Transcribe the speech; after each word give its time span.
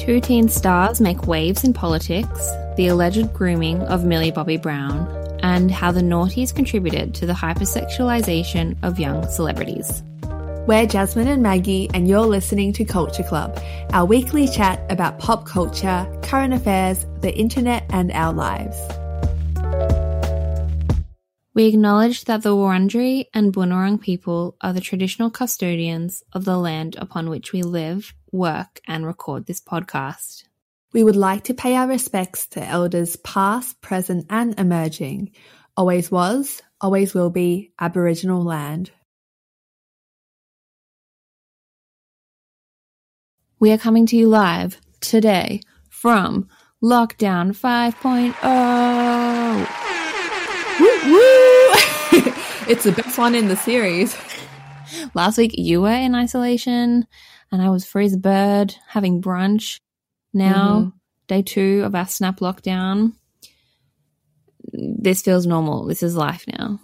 Two 0.00 0.18
teen 0.18 0.48
stars 0.48 0.98
make 0.98 1.26
waves 1.26 1.62
in 1.62 1.74
politics, 1.74 2.50
the 2.78 2.86
alleged 2.86 3.34
grooming 3.34 3.82
of 3.82 4.02
Millie 4.02 4.30
Bobby 4.30 4.56
Brown, 4.56 5.06
and 5.42 5.70
how 5.70 5.92
the 5.92 6.00
naughties 6.00 6.54
contributed 6.54 7.14
to 7.16 7.26
the 7.26 7.34
hypersexualization 7.34 8.78
of 8.82 8.98
young 8.98 9.28
celebrities. 9.28 10.02
We're 10.66 10.86
Jasmine 10.86 11.28
and 11.28 11.42
Maggie, 11.42 11.90
and 11.92 12.08
you're 12.08 12.20
listening 12.20 12.72
to 12.74 12.84
Culture 12.86 13.22
Club, 13.22 13.62
our 13.92 14.06
weekly 14.06 14.48
chat 14.48 14.80
about 14.88 15.18
pop 15.18 15.44
culture, 15.44 16.10
current 16.22 16.54
affairs, 16.54 17.04
the 17.20 17.34
internet, 17.34 17.84
and 17.90 18.10
our 18.12 18.32
lives. 18.32 18.78
We 21.52 21.66
acknowledge 21.66 22.24
that 22.26 22.42
the 22.42 22.54
Wurundjeri 22.54 23.26
and 23.34 23.52
Bunurong 23.52 24.00
people 24.00 24.56
are 24.60 24.72
the 24.72 24.80
traditional 24.80 25.30
custodians 25.30 26.22
of 26.32 26.44
the 26.44 26.56
land 26.56 26.94
upon 26.96 27.28
which 27.28 27.52
we 27.52 27.62
live, 27.62 28.14
work, 28.30 28.80
and 28.86 29.04
record 29.04 29.46
this 29.46 29.60
podcast. 29.60 30.44
We 30.92 31.02
would 31.02 31.16
like 31.16 31.44
to 31.44 31.54
pay 31.54 31.74
our 31.74 31.88
respects 31.88 32.46
to 32.48 32.64
elders 32.64 33.16
past, 33.16 33.80
present, 33.80 34.26
and 34.30 34.58
emerging. 34.60 35.32
Always 35.76 36.08
was, 36.08 36.62
always 36.80 37.14
will 37.14 37.30
be 37.30 37.72
Aboriginal 37.80 38.44
land. 38.44 38.92
We 43.58 43.72
are 43.72 43.78
coming 43.78 44.06
to 44.06 44.16
you 44.16 44.28
live 44.28 44.80
today 45.00 45.60
from 45.88 46.48
Lockdown 46.82 47.52
5.0. 47.54 48.89
it's 52.70 52.84
the 52.84 52.92
best 52.92 53.18
one 53.18 53.34
in 53.34 53.48
the 53.48 53.56
series. 53.56 54.16
Last 55.14 55.38
week 55.38 55.52
you 55.56 55.80
were 55.82 55.90
in 55.90 56.14
isolation 56.14 57.06
and 57.52 57.62
I 57.62 57.70
was 57.70 57.84
free 57.84 58.06
as 58.06 58.14
a 58.14 58.18
bird 58.18 58.74
having 58.88 59.20
brunch. 59.22 59.78
Now, 60.32 60.78
Mm-hmm. 60.78 60.88
day 61.26 61.42
two 61.42 61.82
of 61.84 61.94
our 61.94 62.06
snap 62.06 62.38
lockdown. 62.40 63.12
This 64.72 65.22
feels 65.22 65.46
normal. 65.46 65.86
This 65.86 66.02
is 66.02 66.16
life 66.16 66.44
now. 66.46 66.78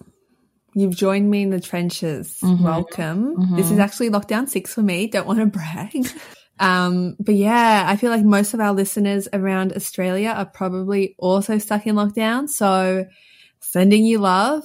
You've 0.74 0.96
joined 0.96 1.30
me 1.30 1.42
in 1.42 1.50
the 1.50 1.60
trenches. 1.60 2.38
Mhm. 2.42 2.60
Welcome. 2.60 3.56
This 3.56 3.68
Mhm. 3.68 3.72
is 3.72 3.78
actually 3.78 4.10
lockdown 4.10 4.48
six 4.48 4.74
for 4.74 4.82
me. 4.82 5.06
Don't 5.06 5.26
want 5.26 5.38
to 5.40 5.46
brag. 5.46 6.06
Um, 6.58 7.16
but 7.20 7.34
yeah, 7.34 7.84
I 7.86 7.96
feel 7.96 8.10
like 8.10 8.24
most 8.24 8.54
of 8.54 8.60
our 8.60 8.72
listeners 8.72 9.28
around 9.34 9.74
Australia 9.74 10.30
are 10.34 10.46
probably 10.46 11.14
also 11.18 11.58
stuck 11.58 11.86
in 11.86 11.96
lockdown. 11.96 12.48
So 12.48 13.04
sending 13.60 14.06
you 14.06 14.20
love. 14.20 14.62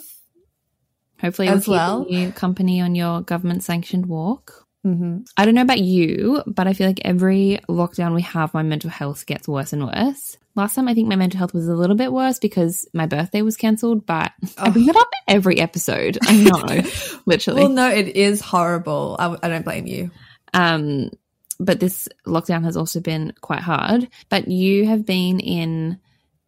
Hopefully, 1.22 1.48
As 1.48 1.68
well. 1.68 2.06
you 2.10 2.32
company 2.32 2.82
on 2.82 2.96
your 2.96 3.22
government 3.22 3.64
sanctioned 3.64 4.08
walk. 4.08 4.66
hmm 4.84 5.20
I 5.38 5.46
don't 5.46 5.54
know 5.56 5.62
about 5.62 5.80
you, 5.80 6.44
but 6.48 6.68
I 6.68 6.74
feel 6.74 6.88
like 6.88 7.02
every 7.06 7.60
lockdown 7.70 8.16
we 8.16 8.24
have, 8.24 8.54
my 8.54 8.64
mental 8.64 8.90
health 8.90 9.26
gets 9.26 9.48
worse 9.48 9.72
and 9.74 9.86
worse. 9.86 10.38
Last 10.56 10.76
time, 10.76 10.90
I 10.90 10.94
think 10.94 11.08
my 11.08 11.16
mental 11.16 11.38
health 11.38 11.54
was 11.54 11.68
a 11.68 11.76
little 11.76 11.96
bit 11.96 12.12
worse 12.12 12.40
because 12.40 12.86
my 12.94 13.06
birthday 13.06 13.42
was 13.42 13.56
cancelled, 13.56 14.06
but 14.06 14.32
I 14.58 14.70
bring 14.70 14.90
it 14.90 14.96
up 14.98 15.10
every 15.28 15.60
episode. 15.60 16.18
I 16.24 16.36
know, 16.44 16.90
literally. 17.26 17.62
Well, 17.62 17.70
no, 17.72 17.90
it 17.90 18.16
is 18.18 18.42
horrible. 18.42 19.16
I, 19.18 19.38
I 19.44 19.48
don't 19.48 19.64
blame 19.64 19.88
you. 19.88 20.12
Um, 20.54 21.12
but 21.60 21.80
this 21.80 22.10
lockdown 22.26 22.64
has 22.64 22.76
also 22.76 23.00
been 23.00 23.34
quite 23.40 23.62
hard. 23.62 24.10
But 24.30 24.48
you 24.50 24.88
have 24.88 25.06
been 25.06 25.40
in 25.40 26.00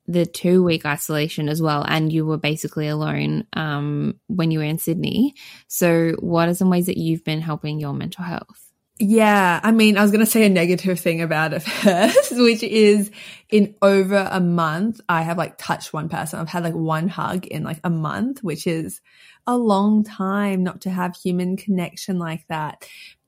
the 0.07 0.25
two 0.25 0.63
week 0.63 0.85
isolation 0.85 1.49
as 1.49 1.61
well, 1.61 1.83
and 1.87 2.11
you 2.11 2.25
were 2.25 2.37
basically 2.37 2.87
alone 2.87 3.45
um, 3.53 4.19
when 4.27 4.51
you 4.51 4.59
were 4.59 4.65
in 4.65 4.77
Sydney. 4.77 5.35
So, 5.67 6.13
what 6.19 6.49
are 6.49 6.53
some 6.53 6.69
ways 6.69 6.87
that 6.87 6.97
you've 6.97 7.23
been 7.23 7.41
helping 7.41 7.79
your 7.79 7.93
mental 7.93 8.23
health? 8.23 8.73
Yeah, 8.99 9.59
I 9.63 9.71
mean, 9.71 9.97
I 9.97 10.01
was 10.01 10.11
going 10.11 10.23
to 10.23 10.29
say 10.29 10.45
a 10.45 10.49
negative 10.49 10.99
thing 10.99 11.21
about 11.21 11.53
it 11.53 11.59
first, 11.63 12.31
which 12.37 12.61
is 12.61 13.09
in 13.49 13.75
over 13.81 14.27
a 14.29 14.39
month, 14.39 15.01
I 15.09 15.23
have 15.23 15.37
like 15.37 15.57
touched 15.57 15.93
one 15.93 16.09
person. 16.09 16.39
I've 16.39 16.49
had 16.49 16.63
like 16.63 16.75
one 16.75 17.07
hug 17.07 17.45
in 17.47 17.63
like 17.63 17.79
a 17.83 17.89
month, 17.89 18.43
which 18.43 18.67
is 18.67 19.01
a 19.47 19.57
long 19.57 20.03
time 20.03 20.63
not 20.63 20.81
to 20.81 20.89
have 20.89 21.15
human 21.15 21.57
connection 21.57 22.19
like 22.19 22.45
that. 22.47 22.87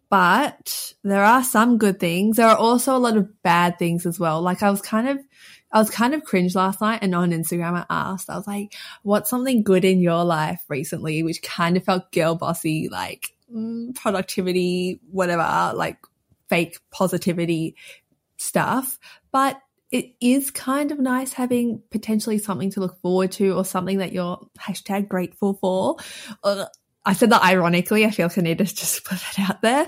But 0.10 0.94
there 1.04 1.24
are 1.24 1.44
some 1.44 1.80
good 1.80 2.00
things. 2.00 2.38
There 2.38 2.48
are 2.48 2.56
also 2.56 2.96
a 2.96 3.00
lot 3.00 3.18
of 3.18 3.42
bad 3.42 3.80
things 3.80 4.06
as 4.06 4.20
well. 4.20 4.42
Like 4.42 4.62
I 4.62 4.70
was 4.70 4.82
kind 4.82 5.10
of, 5.10 5.20
I 5.76 5.80
was 5.80 5.90
kind 5.90 6.14
of 6.14 6.24
cringe 6.24 6.56
last 6.56 6.80
night 6.80 7.00
and 7.02 7.14
on 7.14 7.32
Instagram 7.32 7.76
I 7.76 7.86
asked, 7.90 8.30
I 8.30 8.38
was 8.38 8.48
like, 8.48 8.74
what's 9.04 9.30
something 9.30 9.62
good 9.62 9.84
in 9.84 10.00
your 10.00 10.24
life 10.24 10.64
recently, 10.70 11.22
which 11.22 11.42
kind 11.42 11.76
of 11.76 11.84
felt 11.84 12.14
girl 12.14 12.36
bossy, 12.36 12.88
like 12.90 13.36
mm, 13.54 13.94
productivity, 13.94 15.02
whatever, 15.12 15.74
like 15.76 15.98
fake 16.48 16.80
positivity 16.92 17.76
stuff. 18.38 18.98
But 19.34 19.60
it 19.92 20.14
is 20.22 20.50
kind 20.50 20.94
of 20.94 21.00
nice 21.00 21.34
having 21.34 21.82
potentially 21.92 22.38
something 22.38 22.72
to 22.72 22.80
look 22.80 23.02
forward 23.02 23.34
to 23.34 23.52
or 23.52 23.66
something 23.66 23.98
that 23.98 24.14
you're 24.14 24.48
hashtag 24.58 25.10
grateful 25.10 25.56
for. 25.56 25.98
Uh, 26.42 26.68
I 27.06 27.14
said 27.14 27.30
that 27.30 27.44
ironically. 27.44 28.06
I 28.06 28.12
feel 28.12 28.28
like 28.28 28.38
I 28.38 28.42
need 28.42 28.58
to 28.60 28.64
just 28.66 29.04
put 29.06 29.20
that 29.20 29.50
out 29.50 29.62
there. 29.62 29.88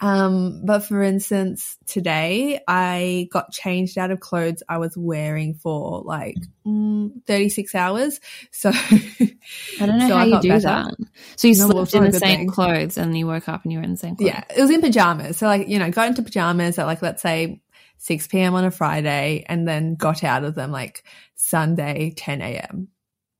Um, 0.00 0.62
but 0.64 0.80
for 0.84 1.02
instance, 1.02 1.76
today 1.86 2.60
I 2.68 3.28
got 3.32 3.50
changed 3.52 3.96
out 3.98 4.10
of 4.10 4.20
clothes 4.20 4.62
I 4.68 4.78
was 4.78 4.96
wearing 4.96 5.54
for 5.54 6.02
like 6.02 6.38
mm, 6.66 7.10
36 7.26 7.74
hours. 7.74 8.20
So 8.50 8.70
I 9.80 9.86
don't 9.86 9.98
know 9.98 10.08
So 10.08 10.14
how 10.14 10.20
I 10.22 10.26
you 10.26 10.38
do 10.40 10.48
better. 10.48 10.68
that. 10.68 10.94
So 11.36 11.48
you 11.48 11.54
No, 11.54 11.66
slept 11.68 11.94
in 11.94 12.04
the 12.04 12.12
same 12.12 12.38
thing. 12.38 12.46
clothes 12.46 12.98
and 12.98 13.16
you 13.16 13.26
woke 13.26 13.48
up 13.48 13.64
and 13.64 13.72
you 13.72 13.78
were 13.78 13.84
in 13.84 13.92
the 13.92 13.96
same 13.96 14.16
clothes. 14.16 14.28
Yeah, 14.28 14.44
it 14.56 14.60
was 14.60 14.70
in 14.70 14.80
pajamas. 14.80 15.38
So 15.38 15.46
like, 15.46 15.68
you 15.68 15.78
know, 15.78 15.90
got 15.90 16.08
into 16.08 16.22
pajamas 16.22 16.78
at 16.78 16.86
like 16.86 17.02
let's 17.02 17.22
say 17.22 17.60
6 17.98 18.26
p.m. 18.28 18.54
on 18.54 18.64
a 18.64 18.70
Friday 18.70 19.44
and 19.48 19.66
then 19.66 19.94
got 19.94 20.22
out 20.22 20.44
of 20.44 20.54
them 20.54 20.70
like 20.70 21.02
Sunday 21.34 22.12
10 22.16 22.42
a.m. 22.42 22.88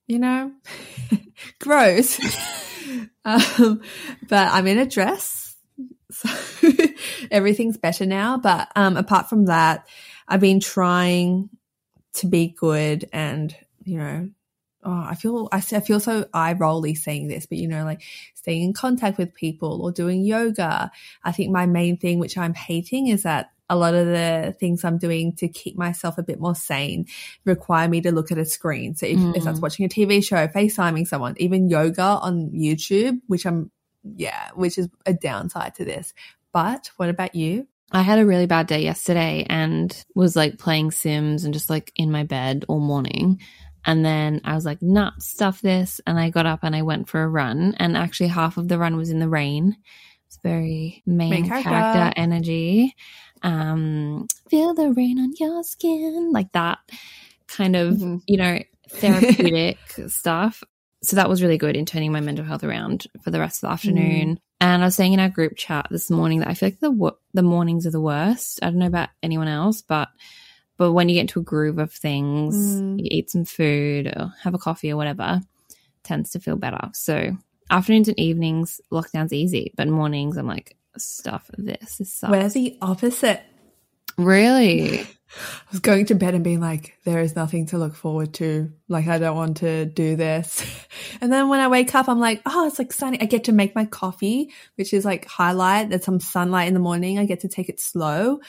You 0.08 0.18
know? 0.18 0.52
Gross. 1.60 2.18
um, 3.24 3.80
but 4.28 4.48
I'm 4.48 4.66
in 4.66 4.78
a 4.78 4.86
dress. 4.86 5.56
So 6.10 6.28
everything's 7.30 7.76
better 7.76 8.06
now. 8.06 8.38
But 8.38 8.68
um 8.74 8.96
apart 8.96 9.28
from 9.28 9.46
that, 9.46 9.86
I've 10.26 10.40
been 10.40 10.60
trying 10.60 11.50
to 12.14 12.26
be 12.26 12.48
good 12.48 13.08
and, 13.12 13.54
you 13.84 13.98
know, 13.98 14.30
oh, 14.82 15.06
I 15.08 15.14
feel 15.14 15.48
I, 15.52 15.58
I 15.58 15.80
feel 15.80 16.00
so 16.00 16.26
eye 16.32 16.54
rolly 16.54 16.94
saying 16.94 17.28
this, 17.28 17.46
but 17.46 17.58
you 17.58 17.68
know, 17.68 17.84
like 17.84 18.02
staying 18.34 18.62
in 18.62 18.72
contact 18.72 19.18
with 19.18 19.34
people 19.34 19.82
or 19.82 19.92
doing 19.92 20.24
yoga. 20.24 20.90
I 21.22 21.32
think 21.32 21.50
my 21.50 21.66
main 21.66 21.98
thing, 21.98 22.18
which 22.18 22.38
I'm 22.38 22.54
hating, 22.54 23.08
is 23.08 23.24
that 23.24 23.50
a 23.68 23.76
lot 23.76 23.94
of 23.94 24.06
the 24.06 24.56
things 24.58 24.84
I'm 24.84 24.98
doing 24.98 25.34
to 25.36 25.48
keep 25.48 25.76
myself 25.76 26.18
a 26.18 26.22
bit 26.22 26.40
more 26.40 26.54
sane 26.54 27.06
require 27.44 27.88
me 27.88 28.00
to 28.02 28.12
look 28.12 28.32
at 28.32 28.38
a 28.38 28.44
screen. 28.44 28.94
So 28.94 29.06
if, 29.06 29.20
if 29.34 29.44
that's 29.44 29.58
Mm. 29.58 29.62
watching 29.62 29.84
a 29.84 29.88
TV 29.88 30.24
show, 30.24 30.46
FaceTiming 30.48 31.06
someone, 31.06 31.34
even 31.38 31.68
yoga 31.68 32.02
on 32.02 32.50
YouTube, 32.50 33.20
which 33.26 33.46
I'm, 33.46 33.70
yeah, 34.02 34.50
which 34.54 34.78
is 34.78 34.88
a 35.04 35.12
downside 35.12 35.74
to 35.76 35.84
this. 35.84 36.14
But 36.52 36.90
what 36.96 37.08
about 37.10 37.34
you? 37.34 37.66
I 37.90 38.02
had 38.02 38.18
a 38.18 38.26
really 38.26 38.46
bad 38.46 38.66
day 38.66 38.82
yesterday 38.82 39.46
and 39.48 39.94
was 40.14 40.36
like 40.36 40.58
playing 40.58 40.90
Sims 40.90 41.44
and 41.44 41.54
just 41.54 41.70
like 41.70 41.92
in 41.96 42.10
my 42.10 42.24
bed 42.24 42.64
all 42.68 42.80
morning. 42.80 43.40
And 43.84 44.04
then 44.04 44.42
I 44.44 44.54
was 44.54 44.66
like, 44.66 44.82
nah, 44.82 45.12
stuff 45.18 45.62
this. 45.62 46.00
And 46.06 46.18
I 46.18 46.28
got 46.30 46.44
up 46.44 46.60
and 46.62 46.76
I 46.76 46.82
went 46.82 47.08
for 47.08 47.22
a 47.22 47.28
run. 47.28 47.74
And 47.78 47.96
actually, 47.96 48.26
half 48.28 48.58
of 48.58 48.68
the 48.68 48.78
run 48.78 48.96
was 48.96 49.08
in 49.08 49.18
the 49.20 49.28
rain. 49.28 49.76
It's 50.28 50.38
very 50.42 51.02
main, 51.06 51.30
Main 51.30 51.48
character. 51.48 51.70
character. 51.70 52.12
energy. 52.20 52.94
Um, 53.42 54.26
feel 54.50 54.74
the 54.74 54.92
rain 54.92 55.18
on 55.18 55.32
your 55.38 55.62
skin, 55.64 56.30
like 56.32 56.52
that 56.52 56.78
kind 57.46 57.74
of, 57.76 57.94
Mhm. 57.96 58.22
you 58.26 58.36
know, 58.36 58.58
therapeutic 58.90 59.78
stuff. 60.08 60.62
So 61.02 61.16
that 61.16 61.28
was 61.28 61.42
really 61.42 61.58
good 61.58 61.76
in 61.76 61.86
turning 61.86 62.12
my 62.12 62.20
mental 62.20 62.44
health 62.44 62.64
around 62.64 63.06
for 63.22 63.30
the 63.30 63.38
rest 63.38 63.62
of 63.62 63.68
the 63.68 63.72
afternoon. 63.72 64.38
And 64.60 64.82
I 64.82 64.86
was 64.86 64.96
saying 64.96 65.12
in 65.12 65.20
our 65.20 65.28
group 65.28 65.52
chat 65.56 65.86
this 65.90 66.10
morning 66.10 66.40
that 66.40 66.48
I 66.48 66.54
feel 66.54 66.68
like 66.68 66.80
the 66.80 66.90
wo- 66.90 67.18
the 67.32 67.42
mornings 67.44 67.86
are 67.86 67.90
the 67.92 68.00
worst. 68.00 68.58
I 68.62 68.66
don't 68.66 68.78
know 68.80 68.86
about 68.86 69.10
anyone 69.22 69.48
else, 69.48 69.82
but 69.82 70.08
but 70.76 70.92
when 70.92 71.08
you 71.08 71.14
get 71.16 71.22
into 71.22 71.40
a 71.40 71.44
groove 71.44 71.78
of 71.78 71.92
things, 71.92 72.54
Mm. 72.80 72.98
you 72.98 73.06
eat 73.10 73.30
some 73.30 73.44
food 73.44 74.08
or 74.08 74.32
have 74.42 74.54
a 74.54 74.58
coffee 74.58 74.92
or 74.92 74.96
whatever, 74.96 75.40
tends 76.04 76.30
to 76.30 76.40
feel 76.40 76.56
better. 76.56 76.90
So 76.92 77.36
afternoons 77.70 78.08
and 78.08 78.18
evenings, 78.18 78.80
lockdown's 78.92 79.32
easy, 79.32 79.72
but 79.76 79.88
mornings 79.88 80.36
I'm 80.36 80.46
like, 80.46 80.76
stuff 80.96 81.50
this. 81.56 81.98
This 81.98 82.12
sucks. 82.12 82.30
We're 82.30 82.48
the 82.48 82.78
opposite. 82.80 83.42
really? 84.16 85.06
I 85.30 85.70
was 85.70 85.80
going 85.80 86.06
to 86.06 86.14
bed 86.14 86.34
and 86.34 86.42
being 86.42 86.60
like, 86.60 86.98
there 87.04 87.20
is 87.20 87.36
nothing 87.36 87.66
to 87.66 87.78
look 87.78 87.94
forward 87.94 88.32
to. 88.34 88.72
Like, 88.88 89.08
I 89.08 89.18
don't 89.18 89.36
want 89.36 89.58
to 89.58 89.84
do 89.84 90.16
this. 90.16 90.64
And 91.20 91.32
then 91.32 91.48
when 91.48 91.58
I 91.58 91.66
wake 91.66 91.94
up, 91.96 92.08
I'm 92.08 92.20
like, 92.20 92.42
oh, 92.46 92.66
it's 92.66 92.78
like 92.78 92.92
sunny. 92.92 93.20
I 93.20 93.24
get 93.24 93.44
to 93.44 93.52
make 93.52 93.74
my 93.74 93.86
coffee, 93.86 94.52
which 94.76 94.92
is 94.92 95.04
like 95.04 95.24
highlight. 95.26 95.88
There's 95.88 96.04
some 96.04 96.20
sunlight 96.20 96.68
in 96.68 96.74
the 96.74 96.80
morning. 96.80 97.18
I 97.18 97.24
get 97.24 97.40
to 97.40 97.48
take 97.48 97.68
it 97.68 97.80
slow. 97.80 98.40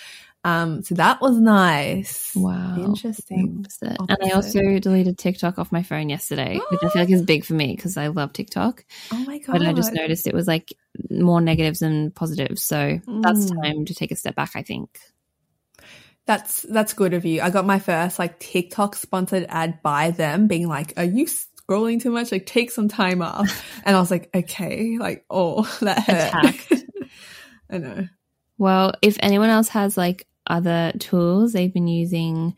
Um, 0.44 0.82
so 0.84 0.96
that 0.96 1.22
was 1.22 1.38
nice. 1.38 2.34
Wow. 2.36 2.76
Interesting. 2.78 3.58
Opposite. 3.60 3.98
And 4.00 4.18
I 4.24 4.36
also 4.36 4.80
deleted 4.80 5.18
TikTok 5.18 5.60
off 5.60 5.72
my 5.72 5.84
phone 5.84 6.10
yesterday, 6.10 6.60
which 6.72 6.80
I 6.84 6.90
feel 6.90 7.02
like 7.02 7.12
is 7.12 7.24
big 7.24 7.44
for 7.44 7.54
me 7.54 7.76
because 7.76 7.98
I 7.98 8.08
love 8.08 8.32
TikTok. 8.32 8.86
Oh 9.12 9.18
my 9.26 9.40
God. 9.40 9.60
But 9.60 9.68
I 9.68 9.74
just 9.74 9.92
noticed 9.94 10.28
it 10.28 10.34
was 10.34 10.48
like 10.48 10.74
more 11.10 11.42
negatives 11.42 11.80
than 11.80 12.12
positives. 12.12 12.62
So 12.62 13.00
that's 13.06 13.52
Mm. 13.52 13.62
time 13.64 13.86
to 13.86 13.94
take 13.94 14.12
a 14.12 14.16
step 14.16 14.36
back, 14.36 14.52
I 14.56 14.62
think. 14.64 14.98
That's 16.26 16.62
that's 16.62 16.94
good 16.94 17.14
of 17.14 17.26
you. 17.26 17.42
I 17.42 17.50
got 17.50 17.66
my 17.66 17.80
first 17.80 18.20
like 18.20 18.40
TikTok 18.40 18.96
sponsored 18.96 19.46
ad 19.50 19.82
by 19.82 20.12
them 20.12 20.48
being 20.48 20.68
like, 20.68 20.94
"Are 20.96 21.04
you 21.04 21.26
scrolling 21.26 22.00
too 22.02 22.12
much? 22.12 22.32
Like 22.32 22.46
take 22.46 22.70
some 22.72 22.88
time 22.88 23.22
off." 23.22 23.50
And 23.84 23.96
I 23.96 24.00
was 24.00 24.12
like, 24.12 24.30
"Okay." 24.36 24.98
Like, 25.00 25.26
"Oh, 25.30 25.64
that 25.82 26.00
hurt." 26.04 26.56
I 27.72 27.78
know. 27.80 28.08
Well, 28.60 28.94
if 29.02 29.18
anyone 29.22 29.50
else 29.50 29.70
has 29.70 29.98
like 29.98 30.28
other 30.46 30.92
tools 31.00 31.54
they've 31.54 31.74
been 31.74 31.88
using 31.88 32.56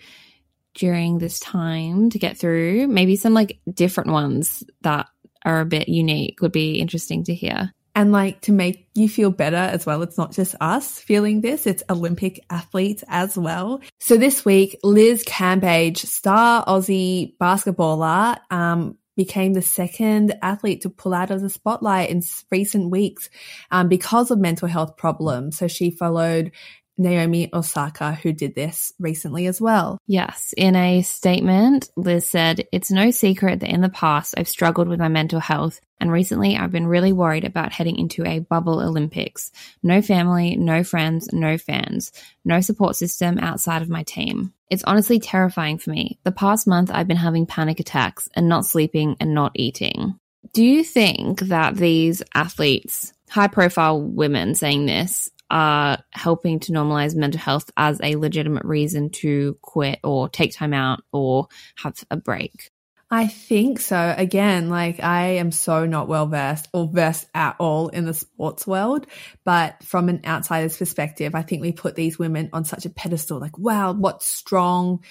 during 0.73 1.19
this 1.19 1.39
time 1.39 2.09
to 2.09 2.19
get 2.19 2.37
through, 2.37 2.87
maybe 2.87 3.15
some 3.15 3.33
like 3.33 3.59
different 3.71 4.09
ones 4.09 4.63
that 4.81 5.07
are 5.45 5.61
a 5.61 5.65
bit 5.65 5.87
unique 5.87 6.41
would 6.41 6.51
be 6.51 6.79
interesting 6.79 7.23
to 7.25 7.35
hear. 7.35 7.71
And 7.93 8.11
like 8.11 8.41
to 8.41 8.53
make 8.53 8.89
you 8.95 9.09
feel 9.09 9.31
better 9.31 9.57
as 9.57 9.85
well. 9.85 10.01
It's 10.01 10.17
not 10.17 10.31
just 10.31 10.55
us 10.61 10.99
feeling 10.99 11.41
this, 11.41 11.67
it's 11.67 11.83
Olympic 11.89 12.43
athletes 12.49 13.03
as 13.09 13.37
well. 13.37 13.81
So 13.99 14.15
this 14.17 14.45
week, 14.45 14.79
Liz 14.81 15.23
Cambage, 15.25 15.97
star 15.97 16.65
Aussie 16.65 17.35
basketballer, 17.37 18.37
um, 18.49 18.97
became 19.15 19.53
the 19.53 19.61
second 19.61 20.37
athlete 20.41 20.81
to 20.81 20.89
pull 20.89 21.13
out 21.13 21.31
of 21.31 21.41
the 21.41 21.49
spotlight 21.49 22.09
in 22.09 22.21
recent 22.51 22.89
weeks 22.89 23.29
um, 23.69 23.87
because 23.87 24.31
of 24.31 24.39
mental 24.39 24.67
health 24.67 24.97
problems. 24.97 25.57
So 25.57 25.67
she 25.67 25.91
followed 25.91 26.51
Naomi 26.97 27.49
Osaka, 27.53 28.13
who 28.13 28.31
did 28.31 28.55
this 28.55 28.93
recently 28.99 29.47
as 29.47 29.59
well. 29.59 29.97
Yes. 30.07 30.53
In 30.55 30.75
a 30.75 31.01
statement, 31.01 31.89
Liz 31.95 32.27
said, 32.27 32.67
It's 32.71 32.91
no 32.91 33.11
secret 33.11 33.61
that 33.61 33.69
in 33.69 33.81
the 33.81 33.89
past 33.89 34.35
I've 34.37 34.47
struggled 34.47 34.87
with 34.87 34.99
my 34.99 35.07
mental 35.07 35.39
health, 35.39 35.79
and 35.99 36.11
recently 36.11 36.57
I've 36.57 36.71
been 36.71 36.87
really 36.87 37.13
worried 37.13 37.43
about 37.43 37.73
heading 37.73 37.97
into 37.97 38.25
a 38.25 38.39
bubble 38.39 38.79
Olympics. 38.79 39.51
No 39.81 40.01
family, 40.01 40.55
no 40.55 40.83
friends, 40.83 41.29
no 41.33 41.57
fans, 41.57 42.11
no 42.45 42.61
support 42.61 42.95
system 42.95 43.39
outside 43.39 43.81
of 43.81 43.89
my 43.89 44.03
team. 44.03 44.53
It's 44.71 44.85
honestly 44.85 45.19
terrifying 45.19 45.77
for 45.77 45.89
me. 45.89 46.17
The 46.23 46.31
past 46.31 46.65
month 46.65 46.89
I've 46.91 47.07
been 47.07 47.17
having 47.17 47.45
panic 47.45 47.81
attacks 47.81 48.29
and 48.33 48.47
not 48.47 48.65
sleeping 48.65 49.17
and 49.19 49.33
not 49.33 49.51
eating. 49.53 50.15
Do 50.53 50.63
you 50.63 50.85
think 50.85 51.41
that 51.41 51.75
these 51.75 52.23
athletes, 52.33 53.11
high 53.29 53.49
profile 53.49 54.01
women 54.01 54.55
saying 54.55 54.85
this, 54.85 55.29
are 55.49 55.97
helping 56.11 56.61
to 56.61 56.71
normalize 56.71 57.15
mental 57.15 57.41
health 57.41 57.69
as 57.75 57.99
a 58.01 58.15
legitimate 58.15 58.63
reason 58.63 59.09
to 59.09 59.57
quit 59.61 59.99
or 60.05 60.29
take 60.29 60.55
time 60.55 60.73
out 60.73 61.03
or 61.11 61.49
have 61.75 61.95
a 62.09 62.15
break? 62.15 62.70
I 63.13 63.27
think 63.27 63.81
so. 63.81 64.15
Again, 64.17 64.69
like 64.69 65.03
I 65.03 65.35
am 65.35 65.51
so 65.51 65.85
not 65.85 66.07
well 66.07 66.27
versed 66.27 66.69
or 66.73 66.87
versed 66.87 67.27
at 67.35 67.57
all 67.59 67.89
in 67.89 68.05
the 68.05 68.13
sports 68.13 68.65
world, 68.65 69.05
but 69.43 69.83
from 69.83 70.07
an 70.07 70.21
outsider's 70.25 70.77
perspective, 70.77 71.35
I 71.35 71.41
think 71.41 71.61
we 71.61 71.73
put 71.73 71.95
these 71.95 72.17
women 72.17 72.49
on 72.53 72.63
such 72.63 72.85
a 72.85 72.89
pedestal 72.89 73.37
like, 73.37 73.57
wow, 73.57 73.91
what 73.91 74.23
strong, 74.23 75.03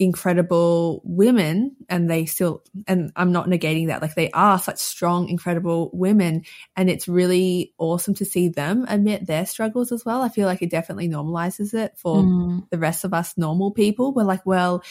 incredible 0.00 1.00
women 1.04 1.76
and 1.88 2.10
they 2.10 2.26
still 2.26 2.64
and 2.88 3.12
I'm 3.14 3.30
not 3.30 3.46
negating 3.46 3.86
that 3.86 4.02
like 4.02 4.16
they 4.16 4.28
are 4.32 4.58
such 4.58 4.78
strong 4.78 5.28
incredible 5.28 5.88
women 5.92 6.42
and 6.74 6.90
it's 6.90 7.06
really 7.06 7.74
awesome 7.78 8.14
to 8.14 8.24
see 8.24 8.48
them 8.48 8.86
admit 8.88 9.24
their 9.24 9.46
struggles 9.46 9.92
as 9.92 10.04
well 10.04 10.20
I 10.20 10.30
feel 10.30 10.48
like 10.48 10.62
it 10.62 10.70
definitely 10.70 11.08
normalizes 11.08 11.74
it 11.74 11.96
for 11.96 12.16
mm. 12.16 12.68
the 12.70 12.78
rest 12.78 13.04
of 13.04 13.14
us 13.14 13.38
normal 13.38 13.70
people 13.70 14.12
we're 14.12 14.24
like 14.24 14.44
well 14.44 14.82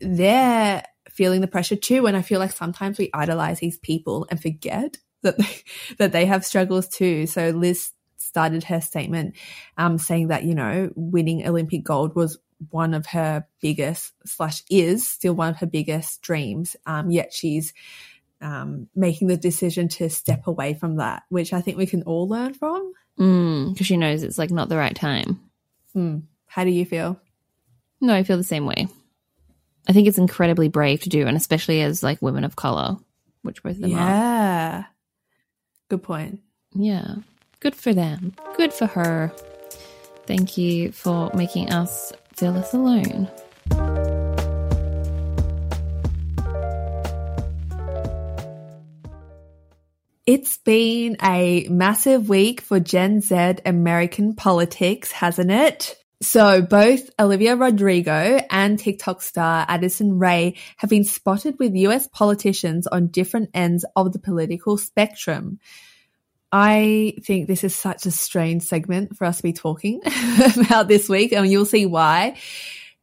they're 0.00 0.82
feeling 1.20 1.42
the 1.42 1.46
pressure 1.46 1.76
too 1.76 2.06
and 2.06 2.16
I 2.16 2.22
feel 2.22 2.38
like 2.38 2.52
sometimes 2.52 2.96
we 2.96 3.10
idolize 3.12 3.60
these 3.60 3.76
people 3.76 4.26
and 4.30 4.40
forget 4.40 4.96
that 5.20 5.36
they, 5.36 5.62
that 5.98 6.12
they 6.12 6.24
have 6.24 6.46
struggles 6.46 6.88
too 6.88 7.26
so 7.26 7.50
Liz 7.50 7.90
started 8.16 8.64
her 8.64 8.80
statement 8.80 9.36
um, 9.76 9.98
saying 9.98 10.28
that 10.28 10.44
you 10.44 10.54
know 10.54 10.90
winning 10.96 11.46
Olympic 11.46 11.84
gold 11.84 12.14
was 12.14 12.38
one 12.70 12.94
of 12.94 13.06
her 13.06 13.46
biggest 13.60 14.12
slash 14.26 14.62
is 14.70 15.06
still 15.06 15.34
one 15.34 15.50
of 15.50 15.56
her 15.56 15.66
biggest 15.66 16.20
dreams. 16.22 16.76
Um, 16.86 17.10
yet 17.10 17.32
she's 17.32 17.72
um, 18.40 18.88
making 18.94 19.28
the 19.28 19.36
decision 19.36 19.88
to 19.88 20.10
step 20.10 20.46
away 20.46 20.74
from 20.74 20.96
that, 20.96 21.22
which 21.28 21.52
I 21.52 21.60
think 21.60 21.76
we 21.76 21.86
can 21.86 22.02
all 22.02 22.28
learn 22.28 22.54
from. 22.54 22.92
Because 23.16 23.26
mm, 23.26 23.84
she 23.84 23.96
knows 23.96 24.22
it's 24.22 24.38
like 24.38 24.50
not 24.50 24.68
the 24.68 24.76
right 24.76 24.94
time. 24.94 25.40
Mm. 25.94 26.22
How 26.46 26.64
do 26.64 26.70
you 26.70 26.84
feel? 26.84 27.20
No, 28.00 28.14
I 28.14 28.22
feel 28.22 28.36
the 28.36 28.44
same 28.44 28.66
way. 28.66 28.88
I 29.88 29.92
think 29.92 30.08
it's 30.08 30.18
incredibly 30.18 30.68
brave 30.68 31.02
to 31.02 31.08
do, 31.08 31.26
and 31.26 31.36
especially 31.36 31.82
as 31.82 32.02
like 32.02 32.22
women 32.22 32.44
of 32.44 32.56
color, 32.56 32.96
which 33.42 33.62
both 33.62 33.76
of 33.76 33.80
them 33.80 33.90
yeah. 33.90 33.98
are. 33.98 34.08
Yeah. 34.08 34.84
Good 35.88 36.02
point. 36.02 36.40
Yeah. 36.74 37.16
Good 37.60 37.74
for 37.74 37.92
them. 37.92 38.34
Good 38.56 38.72
for 38.72 38.86
her. 38.86 39.32
Thank 40.26 40.56
you 40.56 40.92
for 40.92 41.30
making 41.34 41.72
us 41.72 42.12
feel 42.36 42.52
less 42.52 42.72
alone. 42.72 43.28
It's 50.26 50.58
been 50.58 51.16
a 51.20 51.66
massive 51.68 52.28
week 52.28 52.60
for 52.60 52.78
Gen 52.78 53.20
Z 53.20 53.56
American 53.66 54.36
politics, 54.36 55.10
hasn't 55.10 55.50
it? 55.50 55.96
So 56.22 56.60
both 56.60 57.08
Olivia 57.18 57.56
Rodrigo 57.56 58.40
and 58.50 58.78
TikTok 58.78 59.22
star 59.22 59.64
Addison 59.66 60.18
Rae 60.18 60.56
have 60.76 60.90
been 60.90 61.04
spotted 61.04 61.58
with 61.58 61.74
US 61.74 62.08
politicians 62.08 62.86
on 62.86 63.06
different 63.06 63.50
ends 63.54 63.86
of 63.96 64.12
the 64.12 64.18
political 64.18 64.76
spectrum. 64.76 65.60
I 66.52 67.14
think 67.24 67.46
this 67.46 67.64
is 67.64 67.74
such 67.74 68.04
a 68.04 68.10
strange 68.10 68.64
segment 68.64 69.16
for 69.16 69.24
us 69.24 69.38
to 69.38 69.42
be 69.42 69.54
talking 69.54 70.02
about 70.66 70.88
this 70.88 71.08
week, 71.08 71.32
and 71.32 71.50
you'll 71.50 71.64
see 71.64 71.86
why. 71.86 72.36